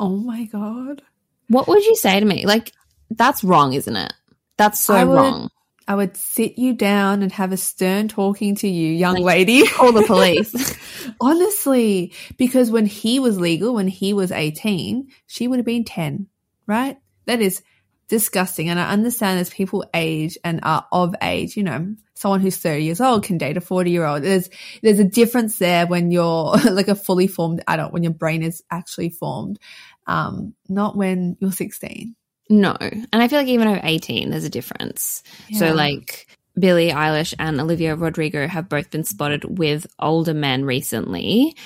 Oh 0.00 0.16
my 0.16 0.44
God. 0.44 1.02
What 1.48 1.66
would 1.68 1.84
you 1.84 1.96
say 1.96 2.18
to 2.20 2.24
me? 2.26 2.46
Like, 2.46 2.72
that's 3.10 3.42
wrong, 3.42 3.72
isn't 3.72 3.96
it? 3.96 4.12
That's 4.56 4.78
so 4.80 4.94
I 4.94 5.04
would- 5.04 5.14
wrong. 5.14 5.50
I 5.86 5.94
would 5.94 6.18
sit 6.18 6.58
you 6.58 6.74
down 6.74 7.22
and 7.22 7.32
have 7.32 7.50
a 7.50 7.56
stern 7.56 8.08
talking 8.08 8.54
to 8.56 8.68
you, 8.68 8.92
young 8.92 9.14
Like- 9.14 9.24
lady. 9.48 9.66
Call 9.68 9.92
the 9.92 10.02
police. 10.02 10.76
Honestly, 11.20 12.12
because 12.36 12.70
when 12.70 12.84
he 12.84 13.18
was 13.18 13.40
legal, 13.40 13.74
when 13.74 13.88
he 13.88 14.12
was 14.12 14.30
18, 14.30 15.08
she 15.26 15.48
would 15.48 15.58
have 15.58 15.64
been 15.66 15.84
10, 15.84 16.26
right? 16.66 16.98
That 17.24 17.40
is 17.40 17.62
disgusting. 18.08 18.68
And 18.68 18.80
I 18.80 18.90
understand 18.90 19.40
as 19.40 19.50
people 19.50 19.84
age 19.94 20.38
and 20.44 20.60
are 20.62 20.86
of 20.90 21.14
age, 21.22 21.56
you 21.56 21.62
know, 21.62 21.94
someone 22.14 22.40
who's 22.40 22.56
30 22.56 22.84
years 22.84 23.00
old 23.00 23.24
can 23.24 23.38
date 23.38 23.56
a 23.56 23.60
40 23.60 23.90
year 23.90 24.04
old. 24.04 24.22
There's, 24.22 24.48
there's 24.82 24.98
a 24.98 25.04
difference 25.04 25.58
there 25.58 25.86
when 25.86 26.10
you're 26.10 26.56
like 26.70 26.88
a 26.88 26.94
fully 26.94 27.26
formed 27.26 27.62
adult, 27.68 27.92
when 27.92 28.02
your 28.02 28.12
brain 28.12 28.42
is 28.42 28.62
actually 28.70 29.10
formed. 29.10 29.58
Um, 30.06 30.54
not 30.68 30.96
when 30.96 31.36
you're 31.38 31.52
16. 31.52 32.14
no. 32.48 32.76
And 32.80 33.06
I 33.12 33.28
feel 33.28 33.38
like 33.38 33.48
even 33.48 33.68
over 33.68 33.80
18, 33.82 34.30
there's 34.30 34.44
a 34.44 34.50
difference. 34.50 35.22
So, 35.52 35.74
like, 35.74 36.26
Billie 36.58 36.90
Eilish 36.90 37.34
and 37.38 37.60
Olivia 37.60 37.94
Rodrigo 37.94 38.46
have 38.48 38.68
both 38.68 38.90
been 38.90 39.04
spotted 39.04 39.58
with 39.58 39.86
older 39.98 40.34
men 40.34 40.64
recently. 40.64 41.56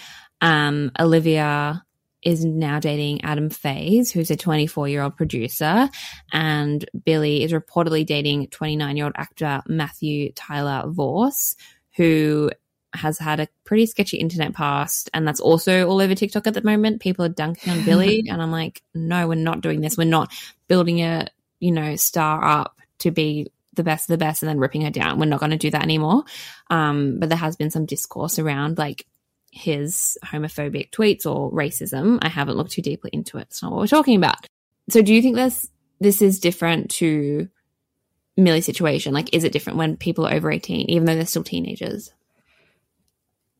Um, 0.40 0.90
Olivia 0.98 1.84
is 2.22 2.44
now 2.44 2.78
dating 2.78 3.24
Adam 3.24 3.50
Faze, 3.50 4.12
who's 4.12 4.30
a 4.30 4.36
24 4.36 4.88
year 4.88 5.02
old 5.02 5.16
producer, 5.16 5.88
and 6.32 6.88
Billie 7.04 7.42
is 7.42 7.52
reportedly 7.52 8.06
dating 8.06 8.48
29 8.48 8.96
year 8.96 9.06
old 9.06 9.14
actor 9.16 9.62
Matthew 9.66 10.32
Tyler 10.32 10.88
Vorce, 10.88 11.56
who 11.96 12.50
has 12.94 13.18
had 13.18 13.40
a 13.40 13.48
pretty 13.64 13.86
sketchy 13.86 14.18
internet 14.18 14.54
past, 14.54 15.10
and 15.14 15.26
that's 15.26 15.40
also 15.40 15.88
all 15.88 16.00
over 16.00 16.14
TikTok 16.14 16.46
at 16.46 16.54
the 16.54 16.62
moment. 16.62 17.00
People 17.00 17.24
are 17.24 17.30
dunking 17.30 17.72
on 17.72 17.84
Billie, 17.84 18.24
and 18.30 18.42
I'm 18.42 18.52
like, 18.52 18.82
no, 18.94 19.28
we're 19.28 19.34
not 19.34 19.60
doing 19.60 19.80
this. 19.80 19.96
We're 19.96 20.04
not 20.04 20.32
building 20.68 21.00
a 21.00 21.28
you 21.58 21.72
know 21.72 21.96
star 21.96 22.44
up 22.44 22.80
to 22.98 23.10
be 23.10 23.50
the 23.74 23.82
best 23.82 24.04
of 24.04 24.14
the 24.14 24.24
best 24.24 24.42
and 24.42 24.48
then 24.48 24.58
ripping 24.58 24.82
her 24.82 24.90
down. 24.90 25.18
We're 25.18 25.26
not 25.26 25.40
going 25.40 25.50
to 25.50 25.56
do 25.56 25.70
that 25.70 25.82
anymore. 25.82 26.24
Um, 26.70 27.18
but 27.18 27.28
there 27.28 27.38
has 27.38 27.56
been 27.56 27.70
some 27.70 27.86
discourse 27.86 28.38
around 28.38 28.78
like 28.78 29.06
his 29.52 30.18
homophobic 30.24 30.90
tweets 30.90 31.26
or 31.26 31.52
racism. 31.52 32.18
I 32.22 32.28
haven't 32.28 32.56
looked 32.56 32.72
too 32.72 32.82
deeply 32.82 33.10
into 33.12 33.38
it. 33.38 33.42
It's 33.42 33.62
not 33.62 33.70
what 33.70 33.80
we're 33.80 33.86
talking 33.86 34.16
about. 34.16 34.46
So 34.90 35.02
do 35.02 35.14
you 35.14 35.22
think 35.22 35.36
this 35.36 35.68
this 36.00 36.20
is 36.20 36.40
different 36.40 36.90
to 36.92 37.48
Millie's 38.36 38.66
situation? 38.66 39.14
Like, 39.14 39.32
is 39.34 39.44
it 39.44 39.52
different 39.52 39.78
when 39.78 39.96
people 39.96 40.26
are 40.26 40.34
over 40.34 40.50
18, 40.50 40.90
even 40.90 41.04
though 41.04 41.14
they're 41.14 41.26
still 41.26 41.44
teenagers? 41.44 42.12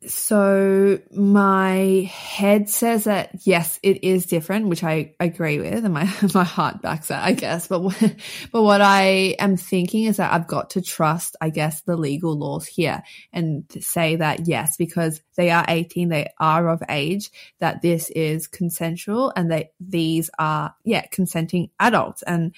So 0.07 0.99
my 1.13 2.11
head 2.13 2.69
says 2.69 3.05
that 3.05 3.31
yes, 3.45 3.79
it 3.83 4.03
is 4.03 4.27
different, 4.27 4.67
which 4.69 4.83
I 4.83 5.15
agree 5.21 5.59
with, 5.59 5.85
and 5.85 5.95
my 5.95 6.05
my 6.35 6.43
heart 6.45 6.83
backs 6.83 7.09
that, 7.09 7.23
I 7.23 7.33
guess. 7.33 7.69
But 7.69 7.81
what- 7.81 8.15
but 8.53 8.63
what 8.63 8.81
I 8.81 9.37
am 9.39 9.57
thinking 9.57 10.05
is 10.05 10.17
that 10.17 10.33
I've 10.33 10.49
got 10.49 10.71
to 10.71 10.83
trust, 10.83 11.37
I 11.41 11.51
guess, 11.51 11.83
the 11.83 11.97
legal 11.97 12.37
laws 12.37 12.67
here 12.67 13.03
and 13.33 13.65
say 13.81 14.17
that 14.17 14.49
yes, 14.49 14.77
because 14.77 15.23
they 15.37 15.51
are 15.51 15.65
eighteen, 15.69 16.09
they 16.09 16.31
are 16.41 16.69
of 16.69 16.83
age, 16.89 17.31
that 17.61 17.83
this 17.83 18.11
is 18.11 18.49
consensual, 18.49 19.33
and 19.37 19.53
that 19.53 19.73
these 19.79 20.31
are 20.39 20.75
yeah 20.85 21.07
consenting 21.13 21.71
adults, 21.79 22.23
and 22.23 22.55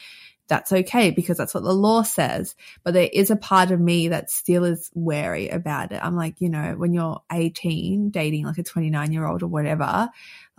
that's 0.48 0.72
okay 0.72 1.10
because 1.10 1.36
that's 1.38 1.54
what 1.54 1.62
the 1.64 1.72
law 1.72 2.02
says. 2.02 2.54
But 2.82 2.94
there 2.94 3.08
is 3.12 3.30
a 3.30 3.36
part 3.36 3.70
of 3.70 3.80
me 3.80 4.08
that 4.08 4.30
still 4.30 4.64
is 4.64 4.90
wary 4.94 5.48
about 5.48 5.92
it. 5.92 6.00
I'm 6.02 6.16
like, 6.16 6.40
you 6.40 6.50
know, 6.50 6.74
when 6.76 6.92
you're 6.92 7.22
18, 7.32 8.10
dating 8.10 8.44
like 8.44 8.58
a 8.58 8.62
29 8.62 9.12
year 9.12 9.26
old 9.26 9.42
or 9.42 9.48
whatever, 9.48 10.08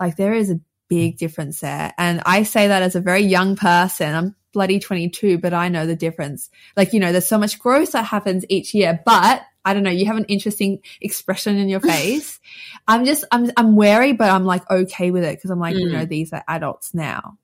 like 0.00 0.16
there 0.16 0.34
is 0.34 0.50
a 0.50 0.60
big 0.88 1.18
difference 1.18 1.60
there. 1.60 1.92
And 1.98 2.22
I 2.26 2.42
say 2.44 2.68
that 2.68 2.82
as 2.82 2.94
a 2.96 3.00
very 3.00 3.22
young 3.22 3.56
person. 3.56 4.14
I'm 4.14 4.36
bloody 4.52 4.78
22, 4.78 5.38
but 5.38 5.52
I 5.52 5.68
know 5.68 5.86
the 5.86 5.96
difference. 5.96 6.48
Like, 6.76 6.92
you 6.92 7.00
know, 7.00 7.12
there's 7.12 7.28
so 7.28 7.38
much 7.38 7.58
growth 7.58 7.92
that 7.92 8.04
happens 8.04 8.44
each 8.48 8.72
year, 8.72 9.00
but 9.04 9.42
I 9.64 9.74
don't 9.74 9.82
know, 9.82 9.90
you 9.90 10.06
have 10.06 10.16
an 10.16 10.24
interesting 10.26 10.80
expression 11.00 11.58
in 11.58 11.68
your 11.68 11.80
face. 11.92 12.40
I'm 12.88 13.04
just, 13.04 13.24
I'm, 13.30 13.50
I'm 13.56 13.76
wary, 13.76 14.12
but 14.12 14.30
I'm 14.30 14.44
like 14.44 14.68
okay 14.70 15.10
with 15.10 15.24
it 15.24 15.36
because 15.36 15.50
I'm 15.50 15.58
like, 15.60 15.74
you 15.76 15.86
Mm. 15.88 15.92
know, 15.92 16.04
these 16.06 16.32
are 16.32 16.42
adults 16.48 16.94
now. 16.94 17.36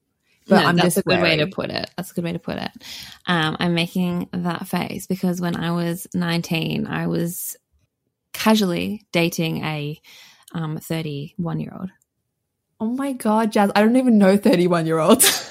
But 0.48 0.60
No, 0.62 0.66
I'm 0.68 0.76
that's 0.76 0.96
just 0.96 0.98
a 0.98 1.02
good 1.02 1.22
way 1.22 1.36
to 1.36 1.46
put 1.46 1.70
it. 1.70 1.90
That's 1.96 2.10
a 2.10 2.14
good 2.14 2.24
way 2.24 2.32
to 2.32 2.38
put 2.38 2.56
it. 2.56 2.70
Um, 3.26 3.56
I'm 3.60 3.74
making 3.74 4.28
that 4.32 4.66
face 4.66 5.06
because 5.06 5.40
when 5.40 5.56
I 5.56 5.70
was 5.72 6.06
19, 6.14 6.86
I 6.86 7.06
was 7.06 7.56
casually 8.32 9.06
dating 9.12 9.64
a 9.64 10.00
um, 10.54 10.78
31 10.78 11.60
year 11.60 11.72
old. 11.78 11.90
Oh 12.80 12.86
my 12.86 13.12
god, 13.12 13.52
Jas! 13.52 13.70
I 13.76 13.80
don't 13.82 13.94
even 13.96 14.18
know 14.18 14.36
thirty-one-year 14.36 14.98
olds. 14.98 15.48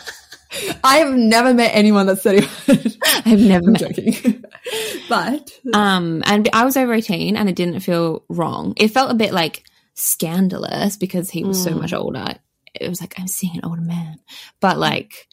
I 0.84 0.98
have 0.98 1.14
never 1.14 1.54
met 1.54 1.72
anyone 1.74 2.06
that's 2.06 2.22
thirty-one. 2.24 2.52
I've 3.26 3.40
never 3.40 3.68
I'm 3.68 3.72
met. 3.72 3.80
joking, 3.80 4.44
but 5.10 5.50
Um, 5.74 6.24
and 6.26 6.50
I 6.52 6.66
was 6.66 6.76
over 6.76 6.92
18 6.94 7.38
and 7.38 7.48
it 7.48 7.56
didn't 7.56 7.80
feel 7.80 8.26
wrong. 8.28 8.74
It 8.76 8.90
felt 8.90 9.12
a 9.12 9.16
bit 9.16 9.32
like 9.32 9.64
scandalous 9.94 10.98
because 10.98 11.30
he 11.30 11.46
was 11.46 11.64
so 11.64 11.72
Mm. 11.72 11.80
much 11.80 11.94
older. 11.94 12.36
It 12.74 12.88
was 12.90 13.02
like, 13.02 13.16
I'm 13.20 13.28
seeing 13.28 13.56
an 13.56 13.66
older 13.66 13.82
man. 13.82 14.20
But 14.60 14.78
like, 14.78 15.28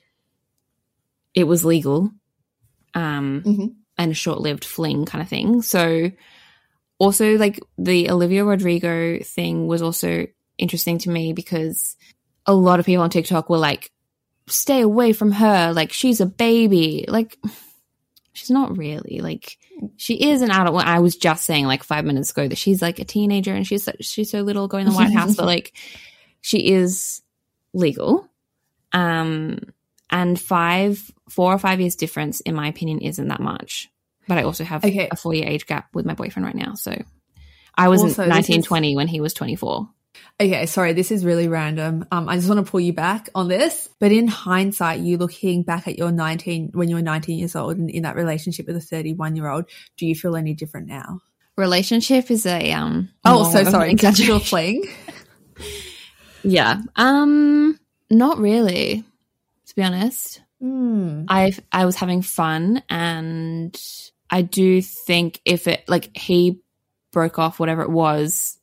it 1.34 1.44
was 1.44 1.64
legal. 1.64 2.10
Um, 2.94 3.42
Mhm. 3.44 3.74
and 3.96 4.12
a 4.12 4.14
short-lived 4.14 4.64
fling 4.64 5.04
kind 5.04 5.22
of 5.22 5.28
thing. 5.28 5.62
So 5.62 6.10
also 6.98 7.36
like 7.36 7.60
the 7.76 8.10
Olivia 8.10 8.44
Rodrigo 8.44 9.18
thing 9.22 9.66
was 9.66 9.82
also 9.82 10.26
interesting 10.56 10.98
to 10.98 11.10
me 11.10 11.32
because 11.32 11.96
a 12.46 12.54
lot 12.54 12.80
of 12.80 12.86
people 12.86 13.02
on 13.04 13.10
TikTok 13.10 13.48
were 13.50 13.58
like 13.58 13.90
stay 14.48 14.80
away 14.80 15.12
from 15.12 15.30
her 15.30 15.72
like 15.74 15.92
she's 15.92 16.20
a 16.20 16.26
baby 16.26 17.04
like 17.06 17.36
she's 18.32 18.50
not 18.50 18.76
really 18.78 19.20
like 19.20 19.58
she 19.96 20.14
is 20.14 20.42
an 20.42 20.50
adult. 20.50 20.74
Well, 20.74 20.84
I 20.86 20.98
was 21.00 21.16
just 21.16 21.44
saying 21.44 21.66
like 21.66 21.84
five 21.84 22.04
minutes 22.04 22.30
ago 22.30 22.48
that 22.48 22.58
she's 22.58 22.80
like 22.82 22.98
a 22.98 23.04
teenager 23.04 23.54
and 23.54 23.66
she's 23.66 23.84
so, 23.84 23.92
she's 24.00 24.30
so 24.30 24.40
little 24.40 24.66
going 24.66 24.86
to 24.86 24.90
the 24.90 24.96
White 24.96 25.12
House, 25.12 25.36
but 25.36 25.46
like 25.54 25.72
she 26.40 26.70
is 26.72 27.20
legal. 27.74 28.28
Um, 28.92 29.58
and 30.10 30.40
five, 30.40 31.10
four 31.28 31.52
or 31.52 31.58
five 31.58 31.80
years 31.80 31.94
difference, 31.96 32.40
in 32.40 32.54
my 32.54 32.68
opinion, 32.68 33.00
isn't 33.00 33.28
that 33.28 33.40
much. 33.40 33.88
But 34.26 34.38
I 34.38 34.42
also 34.44 34.64
have 34.64 34.84
Okay. 34.84 35.08
a 35.10 35.16
four 35.16 35.34
year 35.34 35.46
age 35.46 35.66
gap 35.66 35.88
with 35.94 36.06
my 36.06 36.14
boyfriend 36.14 36.46
right 36.46 36.54
now, 36.54 36.74
so 36.74 36.96
I 37.74 37.88
was 37.88 38.02
Also, 38.02 38.26
nineteen 38.26 38.60
is- 38.60 38.66
twenty 38.66 38.96
when 38.96 39.08
he 39.08 39.20
was 39.20 39.32
twenty 39.34 39.56
four. 39.56 39.88
Okay, 40.40 40.66
sorry, 40.66 40.94
this 40.94 41.10
is 41.12 41.24
really 41.24 41.46
random. 41.48 42.04
Um, 42.10 42.28
I 42.28 42.36
just 42.36 42.48
want 42.48 42.64
to 42.64 42.68
pull 42.68 42.80
you 42.80 42.92
back 42.92 43.28
on 43.34 43.46
this. 43.48 43.88
But 44.00 44.10
in 44.10 44.26
hindsight, 44.26 45.00
you 45.00 45.16
looking 45.16 45.62
back 45.62 45.86
at 45.86 45.96
your 45.96 46.10
19, 46.10 46.70
when 46.74 46.88
you 46.88 46.96
were 46.96 47.02
19 47.02 47.38
years 47.38 47.54
old 47.54 47.76
and 47.76 47.88
in 47.88 48.02
that 48.02 48.16
relationship 48.16 48.66
with 48.66 48.76
a 48.76 48.80
31 48.80 49.36
year 49.36 49.48
old, 49.48 49.66
do 49.96 50.06
you 50.06 50.14
feel 50.16 50.34
any 50.34 50.54
different 50.54 50.88
now? 50.88 51.20
Relationship 51.56 52.30
is 52.30 52.46
a 52.46 52.72
um. 52.72 53.10
Oh, 53.24 53.50
so 53.52 53.62
sorry. 53.64 53.94
Casual 53.96 54.40
fling. 54.40 54.84
Yeah. 56.50 56.80
Um. 56.96 57.78
Not 58.10 58.38
really. 58.38 59.04
To 59.66 59.74
be 59.76 59.82
honest, 59.82 60.40
Hmm. 60.60 61.24
I 61.28 61.52
I 61.70 61.84
was 61.84 61.96
having 61.96 62.22
fun, 62.22 62.82
and 62.90 63.78
I 64.30 64.42
do 64.42 64.82
think 64.82 65.40
if 65.44 65.66
it 65.68 65.84
like 65.88 66.16
he 66.16 66.60
broke 67.12 67.38
off 67.38 67.60
whatever 67.60 67.82
it 67.82 67.90
was 67.90 68.58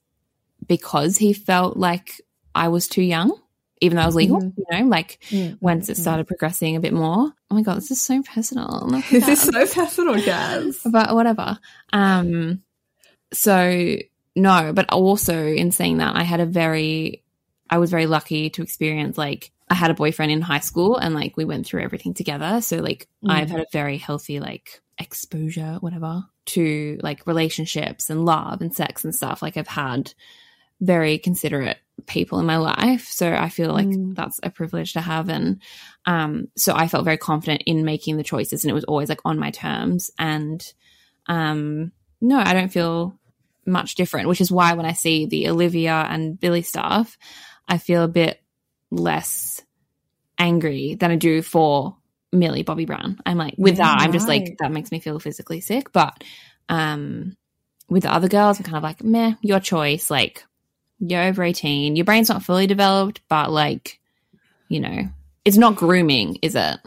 because 0.67 1.17
he 1.17 1.33
felt 1.33 1.77
like 1.77 2.21
I 2.53 2.67
was 2.69 2.87
too 2.87 3.01
young, 3.01 3.39
even 3.81 3.95
though 3.95 4.03
I 4.03 4.05
was 4.07 4.15
legal. 4.15 4.41
Mhm. 4.41 4.53
You 4.57 4.65
know, 4.71 4.87
like 4.87 5.19
Mm, 5.29 5.57
once 5.61 5.89
it 5.89 5.97
mm. 5.97 6.01
started 6.01 6.27
progressing 6.27 6.75
a 6.75 6.79
bit 6.79 6.93
more. 6.93 7.31
Oh 7.51 7.55
my 7.55 7.61
god, 7.61 7.77
this 7.77 7.91
is 7.91 8.01
so 8.01 8.21
personal. 8.23 8.89
This 9.11 9.27
is 9.27 9.41
so 9.41 9.65
personal, 9.67 10.15
Jas. 10.15 10.81
but 10.91 11.13
whatever. 11.13 11.59
Um, 11.93 12.61
so 13.31 13.95
no, 14.35 14.73
but 14.73 14.89
also 14.89 15.45
in 15.45 15.71
saying 15.71 15.97
that, 15.99 16.15
I 16.15 16.23
had 16.23 16.39
a 16.41 16.45
very, 16.45 17.23
I 17.69 17.77
was 17.79 17.89
very 17.91 18.05
lucky 18.05 18.49
to 18.51 18.61
experience 18.61 19.17
like 19.17 19.51
I 19.69 19.73
had 19.73 19.89
a 19.91 19.95
boyfriend 19.95 20.31
in 20.31 20.41
high 20.41 20.59
school 20.59 20.97
and 20.97 21.15
like 21.15 21.35
we 21.37 21.45
went 21.45 21.65
through 21.65 21.81
everything 21.83 22.13
together. 22.13 22.61
So 22.61 22.77
like 22.77 23.07
Mm. 23.23 23.31
I've 23.31 23.49
had 23.49 23.61
a 23.61 23.65
very 23.71 23.97
healthy 23.97 24.39
like 24.39 24.81
exposure, 24.99 25.77
whatever, 25.81 26.25
to 26.47 26.99
like 27.01 27.25
relationships 27.25 28.09
and 28.09 28.23
love 28.25 28.61
and 28.61 28.73
sex 28.73 29.03
and 29.03 29.15
stuff. 29.15 29.41
Like 29.41 29.57
I've 29.57 29.67
had 29.67 30.13
very 30.81 31.17
considerate 31.17 31.77
people 32.05 32.39
in 32.39 32.45
my 32.45 32.57
life. 32.57 33.07
So 33.07 33.33
I 33.33 33.49
feel 33.49 33.71
like 33.71 33.87
Mm. 33.87 34.13
that's 34.15 34.39
a 34.43 34.49
privilege 34.51 34.93
to 34.93 35.01
have. 35.01 35.29
And 35.29 35.61
um, 36.05 36.49
so 36.55 36.75
I 36.75 36.87
felt 36.87 37.05
very 37.05 37.17
confident 37.17 37.63
in 37.65 37.85
making 37.85 38.17
the 38.17 38.23
choices 38.23 38.63
and 38.63 38.69
it 38.69 38.75
was 38.75 38.83
always 38.83 39.09
like 39.09 39.21
on 39.25 39.39
my 39.39 39.49
terms. 39.51 40.11
And 40.19 40.61
um, 41.27 41.91
no, 42.21 42.37
I 42.37 42.53
don't 42.53 42.71
feel 42.71 43.17
much 43.65 43.95
different, 43.95 44.27
which 44.29 44.41
is 44.41 44.51
why 44.51 44.73
when 44.73 44.85
I 44.85 44.93
see 44.93 45.25
the 45.25 45.49
Olivia 45.49 46.05
and 46.09 46.39
Billie 46.39 46.61
stuff, 46.61 47.17
I 47.67 47.77
feel 47.77 48.03
a 48.03 48.07
bit 48.07 48.41
less 48.91 49.61
angry 50.37 50.95
than 50.95 51.11
I 51.11 51.15
do 51.15 51.41
for 51.41 51.95
Millie 52.31 52.63
Bobby 52.63 52.85
Brown. 52.85 53.19
I'm 53.25 53.37
like, 53.37 53.55
with 53.57 53.77
that, 53.77 54.01
I'm 54.01 54.11
just 54.11 54.27
like, 54.27 54.57
that 54.59 54.71
makes 54.71 54.91
me 54.91 54.99
feel 54.99 55.19
physically 55.19 55.61
sick. 55.61 55.91
But 55.91 56.23
um, 56.69 57.37
with 57.89 58.03
the 58.03 58.13
other 58.13 58.27
girls, 58.27 58.59
I'm 58.59 58.65
kind 58.65 58.77
of 58.77 58.83
like, 58.83 59.03
meh, 59.03 59.33
your 59.41 59.59
choice. 59.59 60.09
Like, 60.11 60.45
you're 60.99 61.23
over 61.23 61.43
18. 61.43 61.95
Your 61.95 62.05
brain's 62.05 62.29
not 62.29 62.43
fully 62.43 62.67
developed, 62.67 63.21
but 63.29 63.51
like, 63.51 63.99
you 64.67 64.79
know, 64.79 65.09
it's 65.43 65.57
not 65.57 65.75
grooming, 65.75 66.39
is 66.41 66.55
it? 66.55 66.77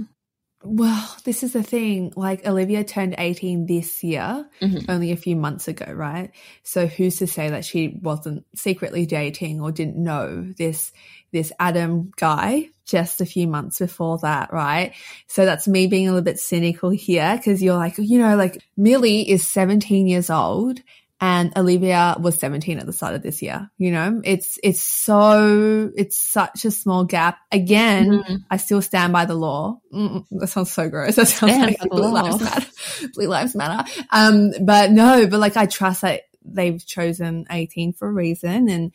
Well, 0.64 1.16
this 1.24 1.44
is 1.44 1.52
the 1.52 1.62
thing. 1.62 2.12
Like 2.16 2.46
Olivia 2.46 2.82
turned 2.82 3.14
18 3.16 3.66
this 3.66 4.02
year, 4.02 4.48
Mhm. 4.60 4.86
only 4.88 5.12
a 5.12 5.16
few 5.16 5.36
months 5.36 5.68
ago, 5.68 5.86
right? 5.92 6.30
So 6.64 6.86
who's 6.88 7.16
to 7.18 7.28
say 7.28 7.48
that 7.50 7.64
she 7.64 7.96
wasn't 8.02 8.44
secretly 8.56 9.06
dating 9.06 9.60
or 9.60 9.70
didn't 9.70 9.96
know 9.96 10.52
this 10.58 10.92
this 11.30 11.52
Adam 11.60 12.10
guy 12.16 12.70
just 12.86 13.20
a 13.20 13.26
few 13.26 13.46
months 13.46 13.78
before 13.78 14.18
that, 14.22 14.50
right? 14.52 14.92
So 15.26 15.44
that's 15.44 15.68
me 15.68 15.86
being 15.86 16.08
a 16.08 16.10
little 16.10 16.24
bit 16.24 16.38
cynical 16.40 16.88
here 16.90 17.36
because 17.36 17.62
you're 17.62 17.76
like, 17.76 17.96
you 17.98 18.18
know, 18.18 18.34
like 18.34 18.62
Millie 18.78 19.28
is 19.28 19.46
17 19.46 20.06
years 20.06 20.30
old 20.30 20.80
and 21.20 21.52
Olivia 21.56 22.16
was 22.20 22.38
17 22.38 22.78
at 22.78 22.86
the 22.86 22.92
start 22.92 23.14
of 23.14 23.22
this 23.22 23.42
year. 23.42 23.68
You 23.76 23.90
know, 23.90 24.20
it's 24.24 24.58
it's 24.62 24.80
so 24.82 25.90
it's 25.96 26.16
such 26.16 26.64
a 26.64 26.70
small 26.70 27.04
gap. 27.04 27.38
Again, 27.50 28.22
Mhm. 28.22 28.44
I 28.50 28.56
still 28.56 28.80
stand 28.82 29.12
by 29.12 29.24
the 29.24 29.34
law. 29.34 29.80
Mm, 29.92 30.24
that 30.30 30.46
sounds 30.46 30.70
so 30.70 30.88
gross. 30.88 31.16
That 31.16 31.26
sounds 31.26 31.52
Stand 31.54 31.76
like 31.80 31.90
Blue. 31.90 32.12
Lives 32.12 32.40
Matter. 32.40 32.66
Blue 33.14 33.26
Lives 33.26 33.54
Matter. 33.56 33.90
Um, 34.10 34.52
but 34.62 34.92
no, 34.92 35.26
but 35.26 35.40
like 35.40 35.56
I 35.56 35.66
trust 35.66 36.02
that 36.02 36.22
they've 36.44 36.84
chosen 36.86 37.46
18 37.50 37.92
for 37.94 38.08
a 38.08 38.12
reason 38.12 38.68
and 38.68 38.92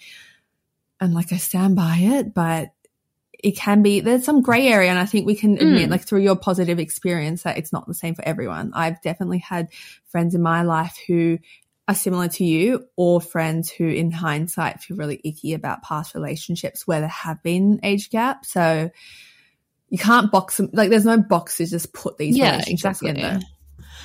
and 0.99 1.13
like 1.13 1.33
I 1.33 1.37
stand 1.37 1.75
by 1.75 1.97
it, 1.99 2.33
but 2.33 2.69
it 3.43 3.57
can 3.57 3.81
be 3.83 3.99
there's 3.99 4.23
some 4.23 4.41
gray 4.41 4.67
area 4.69 4.89
and 4.89 4.97
I 4.97 5.05
think 5.05 5.25
we 5.25 5.35
can 5.35 5.57
admit 5.57 5.89
Mm. 5.89 5.91
like 5.91 6.05
through 6.07 6.21
your 6.21 6.37
positive 6.37 6.79
experience 6.79 7.43
that 7.43 7.57
it's 7.57 7.73
not 7.73 7.85
the 7.87 7.93
same 7.93 8.15
for 8.15 8.23
everyone. 8.25 8.71
I've 8.73 9.01
definitely 9.01 9.39
had 9.39 9.67
friends 10.07 10.33
in 10.33 10.41
my 10.41 10.61
life 10.61 10.97
who 11.07 11.39
are 11.87 11.95
similar 11.95 12.27
to 12.29 12.45
you 12.45 12.87
or 12.95 13.19
friends 13.19 13.69
who 13.69 13.87
in 13.87 14.11
hindsight 14.11 14.81
feel 14.81 14.97
really 14.97 15.19
icky 15.23 15.53
about 15.53 15.83
past 15.83 16.15
relationships 16.15 16.87
where 16.87 17.01
there 17.01 17.09
have 17.09 17.43
been 17.43 17.79
age 17.83 18.09
gaps. 18.09 18.51
So 18.51 18.89
you 19.89 19.97
can't 19.97 20.31
box 20.31 20.57
them 20.57 20.69
like 20.73 20.89
there's 20.89 21.05
no 21.05 21.17
box 21.17 21.57
to 21.57 21.65
just 21.65 21.93
put 21.93 22.17
these 22.17 22.37
Yeah, 22.37 22.51
relationships 22.53 23.01
in 23.01 23.09
exactly. 23.09 23.21
there. 23.21 23.39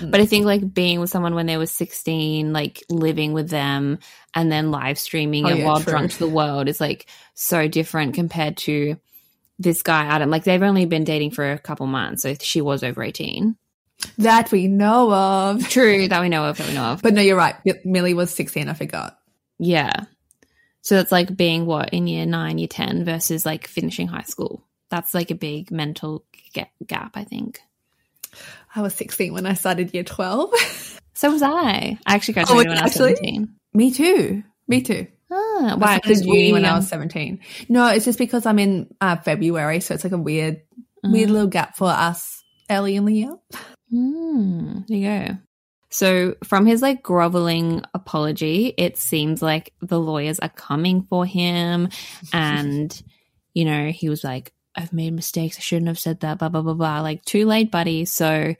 But 0.00 0.20
I 0.20 0.26
think 0.26 0.44
like 0.46 0.72
being 0.72 1.00
with 1.00 1.10
someone 1.10 1.34
when 1.34 1.46
they 1.46 1.56
were 1.56 1.66
16, 1.66 2.52
like 2.52 2.84
living 2.88 3.32
with 3.32 3.48
them 3.48 3.98
and 4.34 4.50
then 4.50 4.70
live 4.70 4.98
streaming 4.98 5.46
Oh, 5.46 5.50
it 5.50 5.58
yeah, 5.58 5.66
while 5.66 5.80
true. 5.80 5.92
drunk 5.92 6.12
to 6.12 6.18
the 6.18 6.28
world 6.28 6.68
is 6.68 6.80
like 6.80 7.08
so 7.34 7.66
different 7.66 8.14
compared 8.14 8.56
to 8.58 8.96
this 9.58 9.82
guy, 9.82 10.04
Adam. 10.04 10.30
Like 10.30 10.44
they've 10.44 10.62
only 10.62 10.86
been 10.86 11.04
dating 11.04 11.32
for 11.32 11.50
a 11.50 11.58
couple 11.58 11.86
months. 11.86 12.22
So 12.22 12.34
she 12.40 12.60
was 12.60 12.84
over 12.84 13.02
18. 13.02 13.56
That 14.18 14.50
we 14.52 14.68
know 14.68 15.12
of. 15.12 15.68
True, 15.70 16.08
that 16.08 16.20
we 16.20 16.28
know 16.28 16.44
of, 16.44 16.58
that 16.58 16.68
we 16.68 16.74
know 16.74 16.84
of. 16.92 17.02
But 17.02 17.14
no, 17.14 17.20
you're 17.22 17.36
right. 17.36 17.56
Mi- 17.64 17.80
Millie 17.84 18.14
was 18.14 18.30
16, 18.32 18.68
I 18.68 18.74
forgot. 18.74 19.18
Yeah. 19.58 19.92
So 20.82 20.96
that's 20.96 21.12
like 21.12 21.36
being 21.36 21.66
what 21.66 21.90
in 21.90 22.06
year 22.06 22.24
nine, 22.26 22.58
year 22.58 22.68
10 22.68 23.04
versus 23.04 23.44
like 23.44 23.66
finishing 23.66 24.08
high 24.08 24.22
school. 24.22 24.64
That's 24.90 25.14
like 25.14 25.30
a 25.30 25.34
big 25.34 25.70
mental 25.70 26.24
ga- 26.54 26.70
gap, 26.86 27.12
I 27.16 27.24
think. 27.24 27.60
I 28.74 28.82
was 28.82 28.94
16 28.94 29.32
when 29.32 29.46
I 29.46 29.54
started 29.54 29.92
year 29.94 30.04
12. 30.04 30.52
So 31.14 31.32
was 31.32 31.42
I. 31.42 31.98
I 32.06 32.14
actually 32.14 32.34
graduated 32.34 32.68
when 32.68 32.78
I 32.78 32.82
was 32.84 32.92
actually? 32.92 33.16
17. 33.16 33.52
Me 33.74 33.90
too. 33.90 34.44
Me 34.68 34.82
too. 34.82 35.08
Ah, 35.32 35.74
why? 35.76 35.96
started 35.98 36.02
'Cause 36.04 36.24
uni 36.24 36.46
you, 36.46 36.52
when 36.52 36.64
I 36.64 36.76
was 36.76 36.86
17. 36.86 37.40
No, 37.68 37.88
it's 37.88 38.04
just 38.04 38.20
because 38.20 38.46
I'm 38.46 38.60
in 38.60 38.94
uh, 39.00 39.16
February, 39.16 39.80
so 39.80 39.94
it's 39.94 40.04
like 40.04 40.12
a 40.12 40.16
weird, 40.16 40.62
weird 41.02 41.28
Mhm. 41.28 41.32
little 41.32 41.48
gap 41.48 41.76
for 41.76 41.88
us 41.88 42.44
early 42.70 42.94
in 42.94 43.04
the 43.04 43.12
year. 43.14 43.34
Mm, 43.92 44.86
there 44.86 44.96
you 44.96 45.26
go. 45.28 45.38
So, 45.90 46.36
from 46.44 46.66
his 46.66 46.82
like 46.82 47.02
groveling 47.02 47.82
apology, 47.94 48.74
it 48.76 48.98
seems 48.98 49.40
like 49.40 49.72
the 49.80 49.98
lawyers 49.98 50.38
are 50.38 50.50
coming 50.50 51.02
for 51.02 51.24
him. 51.24 51.88
And, 52.32 53.02
you 53.54 53.64
know, 53.64 53.90
he 53.90 54.08
was 54.08 54.22
like, 54.22 54.52
I've 54.74 54.92
made 54.92 55.12
mistakes. 55.12 55.56
I 55.56 55.60
shouldn't 55.60 55.88
have 55.88 55.98
said 55.98 56.20
that, 56.20 56.38
blah, 56.38 56.50
blah, 56.50 56.62
blah, 56.62 56.74
blah. 56.74 57.00
Like, 57.00 57.24
too 57.24 57.46
late, 57.46 57.70
buddy. 57.70 58.04
So, 58.04 58.54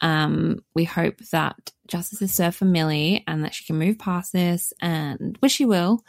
um, 0.00 0.64
we 0.74 0.84
hope 0.84 1.18
that 1.30 1.72
justice 1.86 2.22
is 2.22 2.32
served 2.32 2.56
for 2.56 2.64
Millie 2.64 3.22
and 3.26 3.44
that 3.44 3.54
she 3.54 3.64
can 3.64 3.78
move 3.78 3.98
past 3.98 4.32
this 4.32 4.72
and 4.80 5.36
wish 5.42 5.52
she 5.52 5.66
will. 5.66 6.02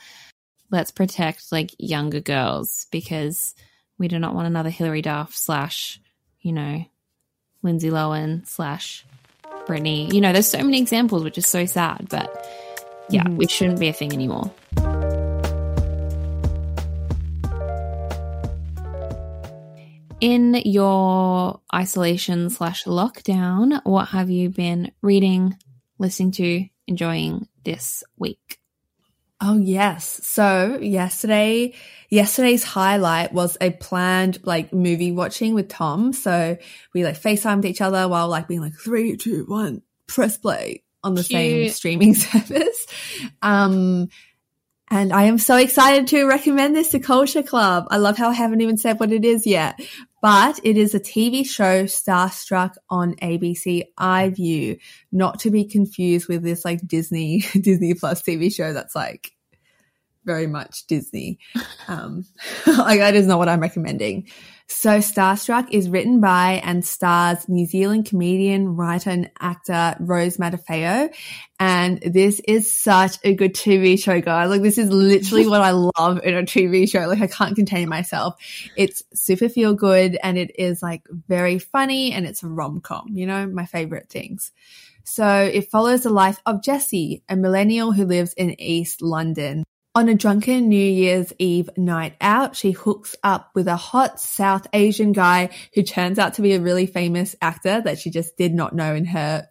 Let's 0.70 0.92
protect 0.92 1.52
like 1.52 1.72
younger 1.78 2.22
girls 2.22 2.88
because 2.92 3.54
we 3.98 4.08
do 4.08 4.18
not 4.20 4.34
want 4.34 4.48
another 4.48 4.70
Hilary 4.70 5.02
Duff 5.02 5.36
slash, 5.36 6.00
you 6.40 6.54
know, 6.54 6.86
Lindsay 7.64 7.90
Lohan 7.90 8.48
slash 8.48 9.06
Britney. 9.68 10.12
You 10.14 10.22
know, 10.22 10.34
there's 10.34 10.48
so 10.48 10.64
many 10.64 10.80
examples, 10.80 11.24
which 11.24 11.38
is 11.38 11.46
so 11.48 11.66
sad, 11.66 12.08
but 12.10 12.30
yeah, 13.10 13.24
Mhm. 13.24 13.44
it 13.44 13.52
shouldn't 13.52 13.80
be 13.80 13.88
a 13.88 13.94
thing 13.94 14.14
anymore. 14.14 14.52
In 20.20 20.54
your 20.66 21.60
isolation 21.74 22.50
slash 22.52 22.84
lockdown, 22.84 23.82
what 23.84 24.10
have 24.10 24.30
you 24.30 24.50
been 24.50 24.92
reading, 25.02 25.58
listening 25.98 26.32
to, 26.34 26.66
enjoying 26.88 27.48
this 27.64 28.04
week? 28.20 28.60
Oh 29.44 29.58
yes. 29.58 30.22
So 30.24 30.78
yesterday, 30.80 31.74
yesterday's 32.10 32.64
highlight 32.64 33.34
was 33.34 33.58
a 33.60 33.72
planned 33.72 34.40
like 34.44 34.72
movie 34.72 35.12
watching 35.12 35.56
with 35.56 35.68
Tom. 35.68 36.14
So 36.14 36.58
we 36.94 37.04
like 37.04 37.20
FaceTimed 37.20 37.66
each 37.66 37.82
other 37.82 38.08
while 38.08 38.28
like 38.28 38.48
being 38.48 38.62
like 38.62 38.76
three, 38.76 39.18
two, 39.18 39.46
one, 39.48 39.82
press 40.06 40.38
play 40.38 40.84
on 41.04 41.16
the 41.16 41.24
same 41.24 41.70
streaming 41.70 42.14
service. 42.16 42.86
Um, 43.42 44.10
And 44.94 45.14
I 45.14 45.24
am 45.24 45.38
so 45.38 45.56
excited 45.56 46.08
to 46.08 46.28
recommend 46.28 46.76
this 46.76 46.90
to 46.90 47.00
Culture 47.00 47.44
Club. 47.44 47.88
I 47.90 47.96
love 47.96 48.18
how 48.18 48.30
I 48.30 48.34
haven't 48.34 48.60
even 48.60 48.78
said 48.78 49.00
what 49.00 49.14
it 49.14 49.24
is 49.24 49.48
yet, 49.48 49.80
but 50.22 50.60
it 50.66 50.76
is 50.76 50.94
a 50.94 51.00
TV 51.00 51.48
show 51.48 51.86
Starstruck 51.86 52.74
on 52.90 53.16
ABC 53.16 53.86
iView, 53.98 54.78
not 55.10 55.40
to 55.40 55.50
be 55.50 55.64
confused 55.64 56.28
with 56.28 56.44
this 56.44 56.66
like 56.66 56.86
Disney, 56.86 57.40
Disney 57.54 57.94
Plus 57.94 58.22
TV 58.22 58.54
show 58.54 58.74
that's 58.74 58.94
like 58.94 59.32
very 60.26 60.48
much 60.48 60.86
Disney. 60.88 61.40
Um, 61.88 62.26
like 62.68 63.00
that 63.00 63.16
is 63.16 63.28
not 63.28 63.40
what 63.40 63.50
I'm 63.50 63.60
recommending. 63.60 64.28
So 64.72 65.00
Starstruck 65.00 65.68
is 65.72 65.90
written 65.90 66.22
by 66.22 66.62
and 66.64 66.84
stars 66.86 67.50
New 67.50 67.66
Zealand 67.66 68.06
comedian, 68.06 68.78
writer 68.78 69.10
and 69.10 69.30
actor 69.40 69.98
Rose 70.00 70.38
Matafeo. 70.38 71.14
And 71.60 72.00
this 72.00 72.40
is 72.48 72.72
such 72.72 73.18
a 73.24 73.36
good 73.36 73.54
TV 73.54 74.02
show, 74.02 74.22
guys. 74.22 74.50
Like 74.50 74.62
this 74.62 74.78
is 74.78 74.90
literally 74.90 75.46
what 75.46 75.62
I 75.62 75.72
love 76.00 76.22
in 76.24 76.36
a 76.36 76.44
TV 76.44 76.90
show. 76.90 77.06
Like 77.06 77.22
I 77.22 77.28
can't 77.28 77.56
contain 77.56 77.90
myself. 77.90 78.36
It's 78.78 79.04
super 79.14 79.50
feel 79.50 79.74
good 79.74 80.18
and 80.24 80.38
it 80.38 80.58
is 80.58 80.82
like 80.82 81.04
very 81.28 81.60
funny 81.60 82.14
and 82.14 82.26
it's 82.26 82.42
a 82.42 82.48
rom-com, 82.48 83.10
you 83.12 83.28
know, 83.28 83.48
my 83.48 83.66
favorite 83.66 84.10
things. 84.10 84.54
So 85.04 85.28
it 85.28 85.70
follows 85.70 86.04
the 86.04 86.10
life 86.10 86.40
of 86.46 86.64
Jessie, 86.64 87.24
a 87.28 87.36
millennial 87.36 87.92
who 87.92 88.06
lives 88.06 88.34
in 88.34 88.60
East 88.62 89.02
London. 89.02 89.66
On 89.94 90.08
a 90.08 90.16
drunken 90.16 90.70
New 90.70 90.78
Year's 90.78 91.34
Eve 91.38 91.70
night 91.76 92.16
out, 92.22 92.56
she 92.56 92.72
hooks 92.72 93.14
up 93.24 93.50
with 93.54 93.68
a 93.68 93.76
hot 93.76 94.22
South 94.22 94.66
Asian 94.72 95.12
guy 95.12 95.50
who 95.74 95.84
turns 95.84 96.18
out 96.18 96.36
to 96.36 96.42
be 96.42 96.54
a 96.54 96.62
really 96.62 96.86
famous 96.86 97.36
actor 97.42 97.82
that 97.82 98.00
she 98.00 98.10
just 98.10 98.38
did 98.38 98.54
not 98.54 98.74
know 98.74 98.96
in 98.96 99.04
her 99.04 99.50